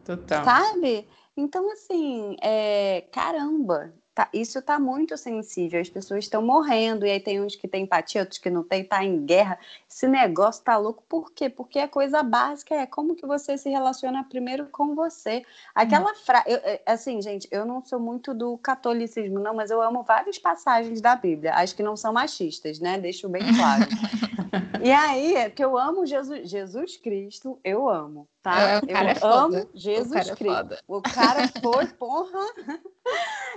Total. 0.07 0.43
Sabe? 0.45 1.07
Então, 1.35 1.69
assim, 1.71 2.37
é, 2.41 3.01
caramba, 3.11 3.93
tá, 4.17 4.27
isso 4.33 4.59
tá 4.63 4.79
muito 4.79 5.15
sensível. 5.15 5.79
As 5.79 5.89
pessoas 5.89 6.23
estão 6.23 6.41
morrendo, 6.41 7.05
e 7.05 7.11
aí 7.11 7.19
tem 7.19 7.39
uns 7.39 7.55
que 7.55 7.67
têm 7.67 7.83
empatia, 7.83 8.21
outros 8.21 8.39
que 8.39 8.49
não 8.49 8.63
têm, 8.63 8.83
tá 8.83 9.03
em 9.03 9.23
guerra. 9.23 9.59
Esse 9.87 10.07
negócio 10.07 10.63
tá 10.63 10.75
louco. 10.75 11.03
Por 11.07 11.31
quê? 11.31 11.47
Porque 11.47 11.77
a 11.77 11.87
coisa 11.87 12.23
básica 12.23 12.73
é 12.73 12.87
como 12.87 13.15
que 13.15 13.27
você 13.27 13.59
se 13.59 13.69
relaciona 13.69 14.23
primeiro 14.23 14.65
com 14.71 14.95
você. 14.95 15.43
Aquela 15.75 16.11
hum. 16.11 16.15
frase. 16.15 16.49
É, 16.49 16.81
assim, 16.87 17.21
gente, 17.21 17.47
eu 17.51 17.63
não 17.63 17.85
sou 17.85 17.99
muito 17.99 18.33
do 18.33 18.57
catolicismo, 18.57 19.39
não, 19.39 19.53
mas 19.53 19.69
eu 19.69 19.83
amo 19.83 20.01
várias 20.01 20.39
passagens 20.39 20.99
da 20.99 21.15
Bíblia. 21.15 21.53
Acho 21.53 21.75
que 21.75 21.83
não 21.83 21.95
são 21.95 22.11
machistas, 22.11 22.79
né? 22.79 22.99
Deixo 22.99 23.29
bem 23.29 23.43
claro. 23.55 23.85
e 24.83 24.91
aí, 24.91 25.35
é 25.35 25.49
que 25.51 25.63
eu 25.63 25.77
amo 25.77 26.07
Jesus, 26.07 26.49
Jesus 26.49 26.97
Cristo, 26.97 27.59
eu 27.63 27.87
amo 27.87 28.27
tá? 28.47 28.61
É, 28.61 28.77
eu 28.77 28.97
é 28.97 29.17
amo 29.21 29.69
Jesus 29.73 30.27
o 30.27 30.31
é 30.31 30.35
Cristo. 30.35 30.73
É 30.73 30.79
o 30.87 31.01
cara 31.01 31.47
foi, 31.61 31.87
porra. 31.87 32.39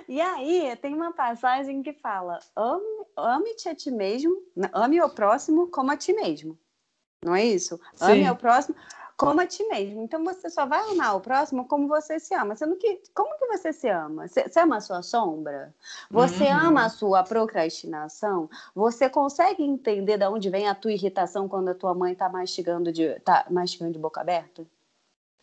E 0.09 0.21
aí, 0.21 0.75
tem 0.77 0.95
uma 0.95 1.13
passagem 1.13 1.83
que 1.83 1.93
fala: 1.93 2.39
ame, 2.57 3.07
ame-te 3.17 3.69
a 3.69 3.75
ti 3.75 3.91
mesmo, 3.91 4.43
ame 4.73 5.01
o 5.01 5.09
próximo 5.09 5.69
como 5.69 5.91
a 5.93 5.97
ti 5.97 6.13
mesmo. 6.13 6.59
Não 7.25 7.35
é 7.35 7.45
isso? 7.45 7.79
Sim. 7.95 8.13
Ame 8.13 8.31
o 8.31 8.37
próximo 8.37 8.75
como 9.21 9.39
a 9.39 9.47
ti 9.47 9.63
mesmo. 9.69 10.03
Então 10.03 10.25
você 10.25 10.49
só 10.49 10.65
vai 10.65 10.81
amar 10.91 11.15
o 11.15 11.21
próximo 11.21 11.69
como 11.69 11.87
você 11.87 12.19
se 12.19 12.35
ama. 12.35 12.57
Sendo 12.57 12.75
que, 12.77 13.03
como 13.15 13.39
que 13.39 13.47
você 13.47 13.71
se 13.71 13.87
ama? 13.87 14.27
Você, 14.27 14.49
você 14.49 14.61
ama 14.61 14.79
a 14.79 14.81
sua 14.81 15.03
sombra? 15.03 15.75
Você 16.11 16.45
uhum. 16.45 16.69
ama 16.69 16.87
a 16.87 16.89
sua 16.89 17.23
procrastinação? 17.23 18.49
Você 18.75 19.11
consegue 19.11 19.63
entender 19.63 20.17
de 20.17 20.27
onde 20.27 20.49
vem 20.49 20.67
a 20.67 20.75
tua 20.75 20.93
irritação 20.93 21.47
quando 21.47 21.69
a 21.69 21.75
tua 21.75 21.95
mãe 21.95 22.15
está 22.15 22.31
mastigando 22.31 22.91
de, 22.91 23.21
tá 23.21 23.45
mastigando 23.51 23.93
de 23.93 23.99
boca 23.99 24.23
aberta? 24.23 24.67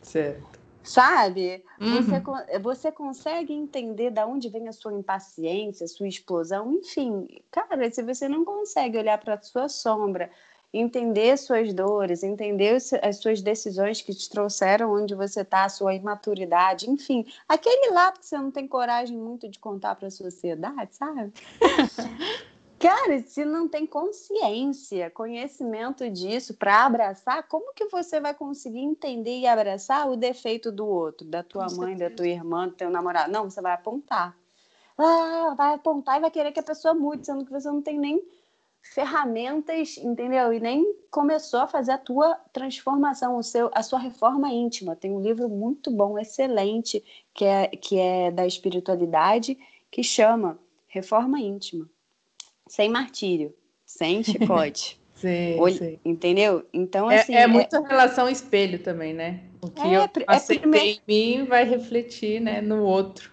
Certo. 0.02 0.57
Sabe? 0.88 1.62
Uhum. 1.78 2.02
Você, 2.02 2.58
você 2.58 2.92
consegue 2.92 3.52
entender 3.52 4.10
de 4.10 4.24
onde 4.24 4.48
vem 4.48 4.68
a 4.68 4.72
sua 4.72 4.94
impaciência, 4.94 5.84
a 5.84 5.88
sua 5.88 6.08
explosão, 6.08 6.72
enfim. 6.72 7.28
Cara, 7.50 7.90
se 7.92 8.02
você 8.02 8.26
não 8.26 8.42
consegue 8.42 8.96
olhar 8.96 9.18
para 9.18 9.34
a 9.34 9.42
sua 9.42 9.68
sombra, 9.68 10.30
entender 10.72 11.36
suas 11.36 11.74
dores, 11.74 12.22
entender 12.22 12.78
as 13.02 13.16
suas 13.18 13.42
decisões 13.42 14.00
que 14.00 14.14
te 14.14 14.30
trouxeram 14.30 14.90
onde 14.94 15.14
você 15.14 15.42
está, 15.42 15.64
a 15.64 15.68
sua 15.68 15.94
imaturidade, 15.94 16.90
enfim, 16.90 17.26
aquele 17.46 17.92
lado 17.92 18.18
que 18.18 18.26
você 18.26 18.38
não 18.38 18.50
tem 18.50 18.66
coragem 18.66 19.16
muito 19.16 19.46
de 19.46 19.58
contar 19.58 19.94
para 19.94 20.08
a 20.08 20.10
sociedade, 20.10 20.96
sabe? 20.96 21.32
Cara, 22.78 23.20
se 23.22 23.44
não 23.44 23.66
tem 23.66 23.84
consciência, 23.84 25.10
conhecimento 25.10 26.08
disso 26.08 26.54
para 26.54 26.84
abraçar, 26.84 27.42
como 27.48 27.74
que 27.74 27.86
você 27.86 28.20
vai 28.20 28.32
conseguir 28.32 28.78
entender 28.78 29.40
e 29.40 29.46
abraçar 29.48 30.08
o 30.08 30.16
defeito 30.16 30.70
do 30.70 30.86
outro, 30.86 31.26
da 31.26 31.42
tua 31.42 31.66
Com 31.66 31.74
mãe, 31.74 31.96
certeza. 31.96 32.10
da 32.10 32.16
tua 32.16 32.28
irmã, 32.28 32.68
do 32.68 32.74
teu 32.74 32.88
namorado? 32.88 33.32
Não, 33.32 33.50
você 33.50 33.60
vai 33.60 33.72
apontar. 33.72 34.36
Ah, 34.96 35.54
vai 35.56 35.74
apontar 35.74 36.18
e 36.18 36.20
vai 36.20 36.30
querer 36.30 36.52
que 36.52 36.60
a 36.60 36.62
pessoa 36.62 36.94
mude, 36.94 37.26
sendo 37.26 37.44
que 37.44 37.50
você 37.50 37.68
não 37.68 37.82
tem 37.82 37.98
nem 37.98 38.22
ferramentas, 38.80 39.96
entendeu? 39.98 40.52
E 40.52 40.60
nem 40.60 40.94
começou 41.10 41.60
a 41.60 41.66
fazer 41.66 41.92
a 41.92 41.98
tua 41.98 42.36
transformação, 42.52 43.36
o 43.36 43.42
seu, 43.42 43.70
a 43.74 43.82
sua 43.82 43.98
reforma 43.98 44.50
íntima. 44.50 44.94
Tem 44.94 45.10
um 45.10 45.20
livro 45.20 45.48
muito 45.48 45.90
bom, 45.90 46.16
excelente, 46.16 47.04
que 47.34 47.44
é, 47.44 47.66
que 47.66 47.98
é 47.98 48.30
da 48.30 48.46
espiritualidade, 48.46 49.58
que 49.90 50.04
chama 50.04 50.58
Reforma 50.86 51.40
Íntima 51.40 51.88
sem 52.68 52.88
martírio, 52.88 53.54
sem 53.84 54.22
chicote. 54.22 54.98
Sim, 55.18 55.58
sim. 55.76 55.98
Entendeu? 56.04 56.64
Então, 56.72 57.10
é, 57.10 57.18
assim. 57.18 57.34
É, 57.34 57.40
é 57.40 57.46
muito 57.48 57.82
relação 57.82 58.28
espelho 58.28 58.78
também, 58.78 59.12
né? 59.12 59.40
O 59.60 59.68
que 59.68 59.82
é, 59.82 59.96
eu 59.96 60.08
aceitei 60.28 60.56
é 60.56 60.60
primeiro... 60.60 61.00
em 61.08 61.38
mim 61.38 61.44
vai 61.44 61.64
refletir 61.64 62.40
né, 62.40 62.60
no 62.60 62.84
outro. 62.84 63.32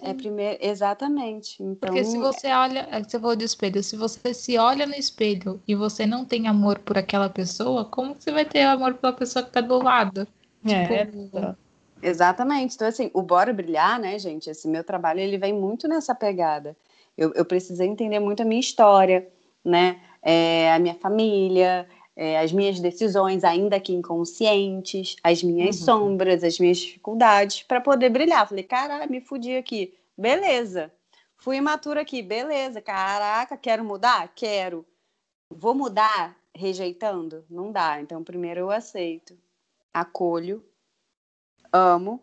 É 0.00 0.14
primeiro, 0.14 0.58
exatamente. 0.60 1.60
Então, 1.60 1.88
Porque 1.88 2.04
se 2.04 2.16
você 2.16 2.48
olha, 2.52 2.88
é 2.90 3.02
você 3.02 3.18
falou 3.18 3.34
de 3.34 3.44
espelho, 3.44 3.82
se 3.82 3.96
você 3.96 4.32
se 4.32 4.56
olha 4.56 4.86
no 4.86 4.94
espelho 4.94 5.60
e 5.66 5.74
você 5.74 6.06
não 6.06 6.24
tem 6.24 6.46
amor 6.46 6.78
por 6.78 6.96
aquela 6.96 7.28
pessoa, 7.28 7.84
como 7.84 8.14
você 8.14 8.30
vai 8.30 8.44
ter 8.44 8.62
amor 8.62 8.94
pela 8.94 9.12
pessoa 9.12 9.42
que 9.42 9.50
está 9.50 9.60
do 9.60 9.82
lado? 9.82 10.26
É, 10.64 11.04
tipo, 11.04 11.56
Exatamente. 12.02 12.74
Então, 12.74 12.88
assim, 12.88 13.10
o 13.12 13.22
Bora 13.22 13.52
Brilhar, 13.52 14.00
né, 14.00 14.18
gente? 14.18 14.50
Esse 14.50 14.66
meu 14.66 14.82
trabalho, 14.82 15.20
ele 15.20 15.38
vem 15.38 15.52
muito 15.52 15.86
nessa 15.86 16.14
pegada. 16.14 16.76
Eu, 17.16 17.32
eu 17.34 17.44
precisei 17.44 17.86
entender 17.86 18.18
muito 18.18 18.42
a 18.42 18.44
minha 18.44 18.60
história, 18.60 19.28
né? 19.64 20.00
É, 20.22 20.72
a 20.72 20.78
minha 20.78 20.94
família, 20.94 21.88
é, 22.14 22.38
as 22.38 22.52
minhas 22.52 22.78
decisões, 22.78 23.44
ainda 23.44 23.80
que 23.80 23.92
inconscientes, 23.92 25.16
as 25.22 25.42
minhas 25.42 25.78
uhum. 25.80 25.84
sombras, 25.84 26.44
as 26.44 26.58
minhas 26.58 26.78
dificuldades, 26.78 27.62
para 27.62 27.80
poder 27.80 28.10
brilhar. 28.10 28.48
Falei, 28.48 28.64
caralho, 28.64 29.10
me 29.10 29.20
fudi 29.20 29.56
aqui. 29.56 29.94
Beleza. 30.16 30.92
Fui 31.36 31.56
imatura 31.56 32.02
aqui, 32.02 32.22
beleza. 32.22 32.80
Caraca, 32.80 33.56
quero 33.56 33.84
mudar? 33.84 34.32
Quero. 34.34 34.86
Vou 35.50 35.74
mudar 35.74 36.36
rejeitando? 36.54 37.44
Não 37.50 37.72
dá. 37.72 38.00
Então, 38.00 38.22
primeiro 38.22 38.60
eu 38.60 38.70
aceito, 38.70 39.36
acolho, 39.92 40.64
amo, 41.72 42.22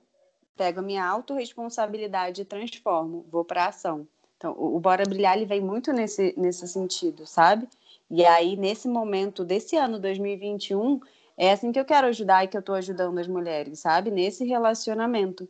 pego 0.56 0.80
a 0.80 0.84
minha 0.84 1.06
autorresponsabilidade 1.06 2.42
e 2.42 2.46
transformo, 2.46 3.26
vou 3.30 3.44
para 3.44 3.68
ação. 3.68 4.08
Então, 4.40 4.56
o 4.58 4.80
Bora 4.80 5.04
Brilhar 5.04 5.36
ele 5.36 5.46
vem 5.46 5.60
muito 5.60 5.92
nesse, 5.92 6.34
nesse 6.38 6.66
sentido, 6.66 7.28
sabe? 7.28 7.68
E 8.10 8.26
aí, 8.26 8.56
nesse 8.56 8.88
momento 8.88 9.44
desse 9.44 9.76
ano 9.76 10.00
2021, 10.00 11.02
é 11.38 11.52
assim 11.52 11.74
que 11.74 11.80
eu 11.80 11.84
quero 11.84 12.08
ajudar 12.08 12.46
e 12.46 12.48
que 12.48 12.56
eu 12.56 12.62
estou 12.62 12.76
ajudando 12.76 13.20
as 13.20 13.28
mulheres, 13.28 13.80
sabe? 13.80 14.10
Nesse 14.10 14.46
relacionamento 14.46 15.46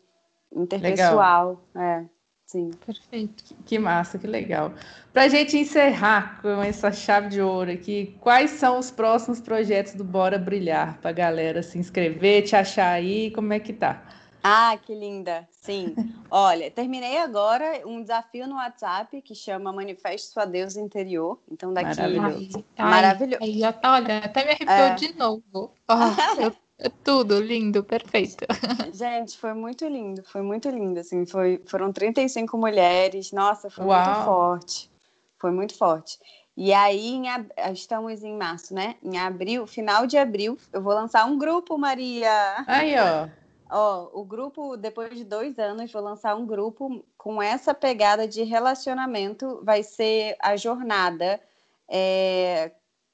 interpessoal. 0.52 1.64
É. 1.76 2.04
Sim. 2.48 2.72
Perfeito. 2.84 3.44
Que 3.64 3.78
massa, 3.78 4.18
que 4.18 4.26
legal. 4.26 4.74
Para 5.14 5.26
a 5.26 5.28
gente 5.28 5.56
encerrar 5.56 6.42
com 6.42 6.60
essa 6.64 6.92
chave 6.92 7.30
de 7.30 7.40
ouro 7.40 7.70
aqui, 7.70 8.18
quais 8.20 8.50
são 8.50 8.80
os 8.80 8.90
próximos 8.90 9.40
projetos 9.40 9.94
do 9.94 10.04
Bora 10.04 10.40
Brilhar 10.40 10.98
para 11.00 11.12
a 11.12 11.14
galera 11.14 11.62
se 11.62 11.78
inscrever, 11.78 12.42
te 12.42 12.56
achar 12.56 12.90
aí, 12.90 13.30
como 13.30 13.54
é 13.54 13.60
que 13.60 13.72
tá? 13.72 14.04
Ah, 14.44 14.78
que 14.82 14.94
linda! 14.96 15.48
Sim. 15.52 15.96
Olha, 16.32 16.70
terminei 16.72 17.18
agora 17.18 17.82
um 17.86 18.02
desafio 18.02 18.48
no 18.48 18.56
WhatsApp 18.56 19.22
que 19.22 19.36
chama 19.36 19.74
Manifeste 19.74 20.28
Sua 20.32 20.46
Deus 20.46 20.76
Interior. 20.78 21.40
Então, 21.52 21.74
daqui. 21.74 22.00
Maravilhoso. 22.02 22.66
Ai, 22.78 22.90
Maravilhoso. 22.90 23.44
ai, 23.44 23.52
já 23.54 23.74
tá- 23.74 23.94
olha, 23.94 24.18
até 24.20 24.44
me 24.46 24.52
arrepiou 24.52 24.70
É. 24.88 24.94
de 24.96 25.14
novo. 25.18 25.44
Oh, 25.54 25.72
eu- 26.52 26.56
é 26.78 26.88
tudo 27.04 27.40
lindo, 27.42 27.84
perfeito. 27.84 28.46
Gente, 28.94 29.38
foi 29.38 29.54
muito 29.54 29.86
lindo, 29.86 30.24
foi 30.24 30.42
muito 30.42 30.70
lindo, 30.70 31.00
assim, 31.02 31.26
foi, 31.26 31.62
foram 31.66 31.92
35 31.92 32.58
mulheres, 32.58 33.34
nossa, 33.34 33.70
foi 33.70 33.86
Uau. 33.86 34.02
muito 34.06 34.24
forte, 34.24 34.90
foi 35.38 35.52
muito 35.52 35.76
forte. 35.78 36.18
E 36.56 36.72
aí, 36.74 37.10
em 37.16 37.30
ab- 37.30 37.52
estamos 37.74 38.24
em 38.24 38.36
março, 38.38 38.74
né? 38.74 38.96
Em 39.04 39.18
abril, 39.18 39.68
final 39.68 40.08
de 40.08 40.18
abril, 40.18 40.58
eu 40.72 40.82
vou 40.82 40.94
lançar 40.94 41.26
um 41.26 41.38
grupo, 41.38 41.78
Maria. 41.78 42.64
Aí, 42.68 42.96
ó. 42.98 43.28
Ó, 43.70 44.10
o 44.14 44.24
grupo, 44.26 44.76
depois 44.76 45.16
de 45.16 45.24
dois 45.24 45.60
anos, 45.60 45.92
vou 45.92 46.02
lançar 46.02 46.36
um 46.36 46.46
grupo 46.46 47.04
com 47.18 47.42
essa 47.42 47.74
pegada 47.74 48.28
de 48.28 48.42
relacionamento, 48.44 49.60
vai 49.64 49.84
ser 49.84 50.36
a 50.42 50.58
jornada 50.58 51.40
é, 51.88 52.72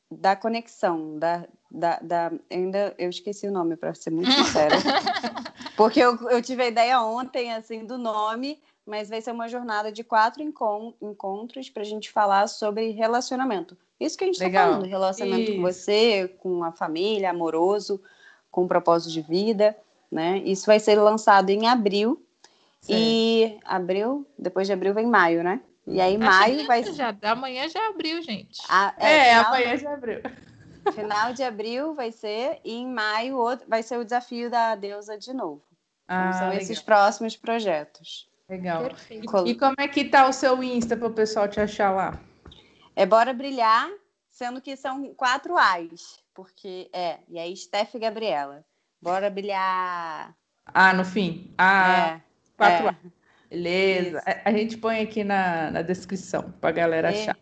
da 0.10 0.36
conexão, 0.36 1.18
da, 1.20 1.46
da, 1.70 2.00
da- 2.00 2.32
ainda 2.50 2.96
eu 2.98 3.10
esqueci 3.10 3.48
o 3.48 3.52
nome, 3.52 3.76
para 3.76 3.94
ser 3.94 4.12
muito 4.12 4.32
sincera. 4.32 4.76
Porque 5.76 6.00
eu, 6.00 6.16
eu 6.30 6.42
tive 6.42 6.64
a 6.64 6.68
ideia 6.68 7.02
ontem, 7.02 7.54
assim, 7.54 7.86
do 7.86 7.98
nome, 7.98 8.62
mas 8.86 9.10
vai 9.10 9.22
ser 9.22 9.32
uma 9.32 9.50
jornada 9.50 9.92
de 9.92 10.04
quatro 10.04 10.42
encon- 10.42 10.94
encontros 11.02 11.70
para 11.70 11.82
a 11.82 11.86
gente 11.86 12.12
falar 12.12 12.48
sobre 12.48 12.92
relacionamento. 12.92 13.78
Isso 14.00 14.18
que 14.18 14.24
a 14.24 14.28
gente 14.28 14.42
está 14.42 14.50
falando, 14.50 14.86
relacionamento 14.86 15.52
com 15.54 15.68
Isso. 15.68 15.80
você, 15.80 16.28
com 16.40 16.64
a 16.64 16.72
família, 16.72 17.30
amoroso, 17.32 18.02
com 18.52 18.68
propósito 18.68 19.12
de 19.12 19.22
vida, 19.22 19.76
né? 20.12 20.38
Isso 20.40 20.66
vai 20.66 20.80
ser 20.80 20.96
lançado 20.96 21.50
em 21.50 21.68
abril. 21.68 22.22
Certo. 22.82 23.00
E 23.02 23.60
abril, 23.66 24.28
depois 24.38 24.68
de 24.68 24.74
abril 24.74 24.94
vem 24.94 25.08
maio, 25.08 25.44
né? 25.44 25.60
E 25.88 26.00
aí 26.02 26.16
Acho 26.16 26.24
maio 26.24 26.68
vai 26.68 26.84
já, 26.84 27.16
amanhã 27.24 27.68
já 27.70 27.88
abriu, 27.90 28.22
gente. 28.22 28.60
a- 28.70 28.94
É, 28.98 29.30
final, 29.30 29.46
amanhã 29.46 29.78
já 29.78 29.94
abriu. 29.94 30.22
final 30.94 31.34
de 31.34 31.44
abril 31.44 31.94
vai 31.94 32.12
ser 32.12 32.60
e 32.64 32.74
em 32.74 32.88
maio 32.88 33.38
outro- 33.38 33.68
vai 33.68 33.82
ser 33.84 33.98
o 33.98 34.04
desafio 34.04 34.50
da 34.50 34.76
deusa 34.76 35.18
de 35.18 35.34
novo. 35.34 35.64
Então, 36.06 36.16
Ah, 36.18 36.32
são 36.34 36.48
legal. 36.50 36.62
esses 36.62 36.80
próximos 36.82 37.36
projetos. 37.36 38.30
legal. 38.48 38.84
Perfeito. 38.84 39.26
Col- 39.26 39.48
E 39.48 39.56
como 39.56 39.76
é 39.80 39.88
que 39.88 40.06
tá 40.06 40.28
o 40.28 40.34
seu 40.34 40.62
Insta 40.64 40.96
para 40.96 41.08
o 41.08 41.14
pessoal 41.14 41.48
te 41.48 41.60
achar 41.60 41.90
lá? 41.90 42.20
É 42.96 43.04
Bora 43.06 43.34
Brilhar, 43.34 43.90
sendo 44.30 44.62
que 44.62 44.76
são 44.76 45.12
quatro 45.16 45.58
A's, 45.58 46.20
porque 46.34 46.88
é, 46.94 47.18
e 47.28 47.40
aí 47.40 47.56
Steph 47.58 47.96
e 47.96 48.00
Gabriela. 48.00 48.64
Bora 49.06 49.30
brilhar. 49.30 50.36
Ah, 50.66 50.92
no 50.92 51.06
fim. 51.06 51.54
Ah, 51.60 52.16
é, 52.18 52.22
quatro 52.58 52.88
é. 52.88 52.90
A. 52.90 52.96
Beleza. 53.52 54.24
A, 54.26 54.50
a 54.50 54.52
gente 54.52 54.78
põe 54.78 55.00
aqui 55.00 55.24
na, 55.24 55.70
na 55.70 55.84
descrição 55.84 56.52
para 56.60 56.72
a 56.72 56.74
galera 56.74 57.12
E- 57.12 57.22
achar. 57.22 57.38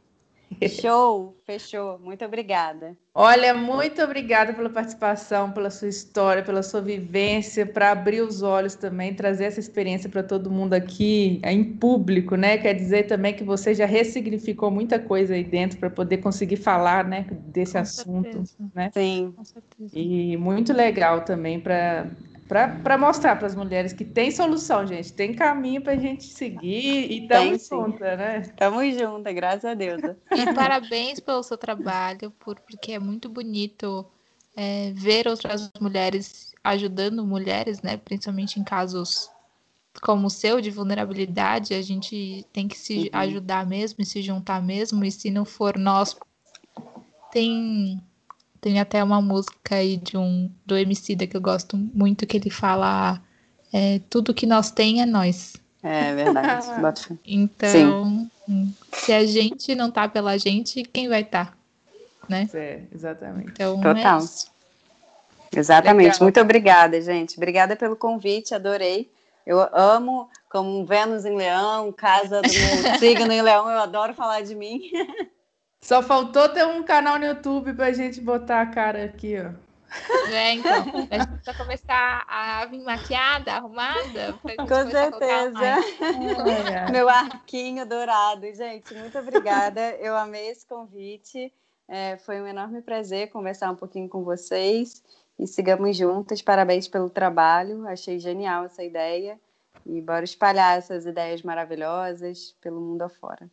Show, 0.70 1.38
fechou. 1.46 2.00
Muito 2.00 2.24
obrigada. 2.26 2.98
Olha, 3.16 3.54
muito 3.54 4.02
obrigada 4.02 4.54
pela 4.54 4.70
participação, 4.70 5.52
pela 5.52 5.70
sua 5.70 5.88
história, 5.88 6.44
pela 6.44 6.64
sua 6.64 6.82
vivência, 6.82 7.66
para 7.66 7.92
abrir 7.92 8.22
os 8.22 8.42
olhos 8.42 8.74
também, 8.76 9.14
trazer 9.14 9.46
essa 9.46 9.60
experiência 9.60 10.10
para 10.10 10.24
todo 10.24 10.50
mundo 10.50 10.74
aqui 10.74 11.40
é, 11.44 11.52
em 11.52 11.64
público, 11.64 12.36
né? 12.36 12.58
Quer 12.58 12.74
dizer 12.74 13.04
também 13.04 13.34
que 13.34 13.44
você 13.44 13.74
já 13.74 13.86
ressignificou 13.86 14.72
muita 14.72 14.98
coisa 14.98 15.36
aí 15.36 15.44
dentro 15.44 15.78
para 15.78 15.90
poder 15.90 16.18
conseguir 16.18 16.58
falar, 16.58 17.04
né, 17.06 17.28
desse 17.54 17.74
Com 17.74 17.80
assunto, 17.80 18.32
certeza, 18.32 18.72
né? 18.74 18.90
Sim, 18.94 19.34
Com 19.36 19.44
certeza. 19.44 19.92
E 19.94 20.36
muito 20.38 20.74
legal 20.74 21.24
também 21.24 21.60
para 21.60 22.08
para 22.48 22.98
mostrar 22.98 23.36
para 23.36 23.48
as 23.48 23.56
mulheres 23.56 23.94
que 23.94 24.06
tem 24.06 24.30
solução, 24.32 24.86
gente, 24.86 25.14
tem 25.14 25.34
caminho 25.34 25.82
para 25.82 25.94
a 25.94 25.98
gente 25.98 26.24
seguir 26.26 27.12
e 27.12 27.24
estamos 27.24 27.68
juntas, 27.68 28.18
né? 28.18 28.42
tamo 28.58 28.84
juntas, 28.92 29.34
graças 29.34 29.66
a 29.66 29.74
Deus. 29.74 30.02
E 30.34 30.48
parabéns 30.48 31.20
pelo 31.20 31.44
seu 31.44 31.58
trabalho, 31.58 32.32
por, 32.32 32.60
porque 32.60 32.94
é 32.94 33.00
muito 33.00 33.30
bonito 33.30 34.06
é, 34.56 34.92
ver 34.94 35.28
outras 35.28 35.72
mulheres 35.80 36.54
ajudando 36.64 37.26
mulheres, 37.26 37.82
né? 37.82 37.98
Principalmente 37.98 38.60
em 38.60 38.64
casos 38.64 39.30
como 40.02 40.28
o 40.28 40.30
seu, 40.30 40.62
de 40.62 40.72
vulnerabilidade. 40.72 41.74
A 41.74 41.82
gente 41.82 42.46
tem 42.52 42.68
que 42.68 42.78
se 42.78 43.10
Uhum. 43.14 43.20
ajudar 43.20 43.66
mesmo 43.66 44.02
e 44.02 44.06
se 44.06 44.22
juntar 44.22 44.62
mesmo. 44.62 45.04
E 45.06 45.12
se 45.12 45.30
não 45.30 45.46
for 45.46 45.78
nós, 45.78 46.16
tem, 47.32 48.02
tem 48.64 48.80
até 48.80 49.04
uma 49.04 49.22
música 49.22 49.76
aí 49.76 49.98
de 49.98 50.18
um 50.18 50.50
do 50.66 50.78
Emicida 50.78 51.28
que 51.28 51.36
eu 51.36 51.42
gosto 51.42 51.76
muito, 51.76 52.26
que 52.26 52.38
ele 52.38 52.50
fala 52.50 53.22
é, 53.74 54.00
tudo 54.10 54.34
que 54.34 54.46
nós 54.46 54.72
tem 54.72 55.02
é 55.02 55.06
nós. 55.06 55.54
É 55.84 56.16
verdade. 56.16 56.68
Bota 56.82 57.02
fé. 57.02 57.16
Então, 57.26 58.30
hum, 58.48 58.72
se 58.94 59.12
a 59.12 59.26
gente 59.26 59.76
não 59.76 59.92
tá 59.92 60.08
pela 60.08 60.38
gente, 60.38 60.82
quem 60.84 61.10
vai 61.10 61.22
estar? 61.22 61.58
né? 62.30 62.50
É, 62.54 62.84
exatamente. 62.94 63.52
Então, 63.52 63.80
Total. 63.82 64.20
é 64.20 64.24
isso. 64.24 64.48
Exatamente. 65.56 66.14
Legal. 66.14 66.20
Muito 66.22 66.40
obrigada, 66.40 67.02
gente. 67.02 67.38
Obrigada 67.38 67.76
pelo 67.76 67.96
convite, 67.96 68.56
adorei. 68.56 69.12
Eu 69.46 69.60
amo, 69.74 70.30
como 70.50 70.86
Vênus 70.86 71.26
em 71.26 71.36
Leão, 71.36 71.92
casa 71.92 72.42
do 72.42 72.50
signo 72.98 73.32
em 73.32 73.42
Leão, 73.42 73.70
eu 73.70 73.80
adoro 73.80 74.14
falar 74.14 74.42
de 74.42 74.56
mim. 74.56 74.82
Só 75.84 76.02
faltou 76.02 76.48
ter 76.48 76.66
um 76.66 76.82
canal 76.82 77.20
no 77.20 77.26
YouTube 77.26 77.74
pra 77.74 77.92
gente 77.92 78.22
botar 78.22 78.62
a 78.62 78.68
cara 78.68 79.04
aqui, 79.04 79.36
ó. 79.38 79.52
É, 80.32 80.54
então. 80.54 80.72
A 81.12 81.20
gente 81.20 81.28
precisa 81.28 81.58
começar 81.58 82.26
a 82.26 82.66
vir 82.68 82.82
maquiada, 82.82 83.52
arrumada. 83.52 84.34
Com 84.42 84.90
certeza. 84.90 86.90
Meu 86.90 87.10
arquinho 87.10 87.86
dourado. 87.86 88.46
Gente, 88.56 88.96
muito 88.96 89.20
obrigada. 89.20 89.82
Eu 90.00 90.16
amei 90.16 90.48
esse 90.48 90.66
convite. 90.66 91.54
É, 91.86 92.16
foi 92.16 92.42
um 92.42 92.48
enorme 92.48 92.82
prazer 92.82 93.30
conversar 93.30 93.70
um 93.70 93.76
pouquinho 93.76 94.08
com 94.08 94.24
vocês. 94.24 95.04
E 95.38 95.46
sigamos 95.46 95.98
juntas. 95.98 96.42
Parabéns 96.42 96.88
pelo 96.88 97.10
trabalho. 97.10 97.86
Achei 97.90 98.20
genial 98.20 98.64
essa 98.64 98.84
ideia. 98.84 99.38
E 99.86 100.00
bora 100.00 100.24
espalhar 100.24 100.78
essas 100.78 101.06
ideias 101.06 101.42
maravilhosas 101.42 102.56
pelo 102.62 102.80
mundo 102.80 103.02
afora. 103.02 103.50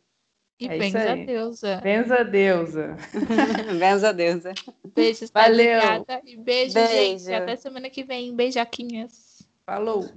E 0.61 0.67
É 0.67 0.77
isso 0.77 0.95
a 0.95 1.15
deusa. 1.15 1.81
Benza 1.81 2.23
deusa. 2.23 2.95
Benza 3.79 4.09
a 4.09 4.11
deusa. 4.11 4.53
Beijos, 4.95 5.31
Valeu. 5.31 5.79
Obrigada. 5.79 6.21
E 6.23 6.37
beijo, 6.37 6.75
Beijo. 6.75 7.25
gente. 7.25 7.33
Até 7.33 7.55
semana 7.55 7.89
que 7.89 8.03
vem. 8.03 8.35
Beijaquinhas. 8.35 9.41
Falou. 9.65 10.07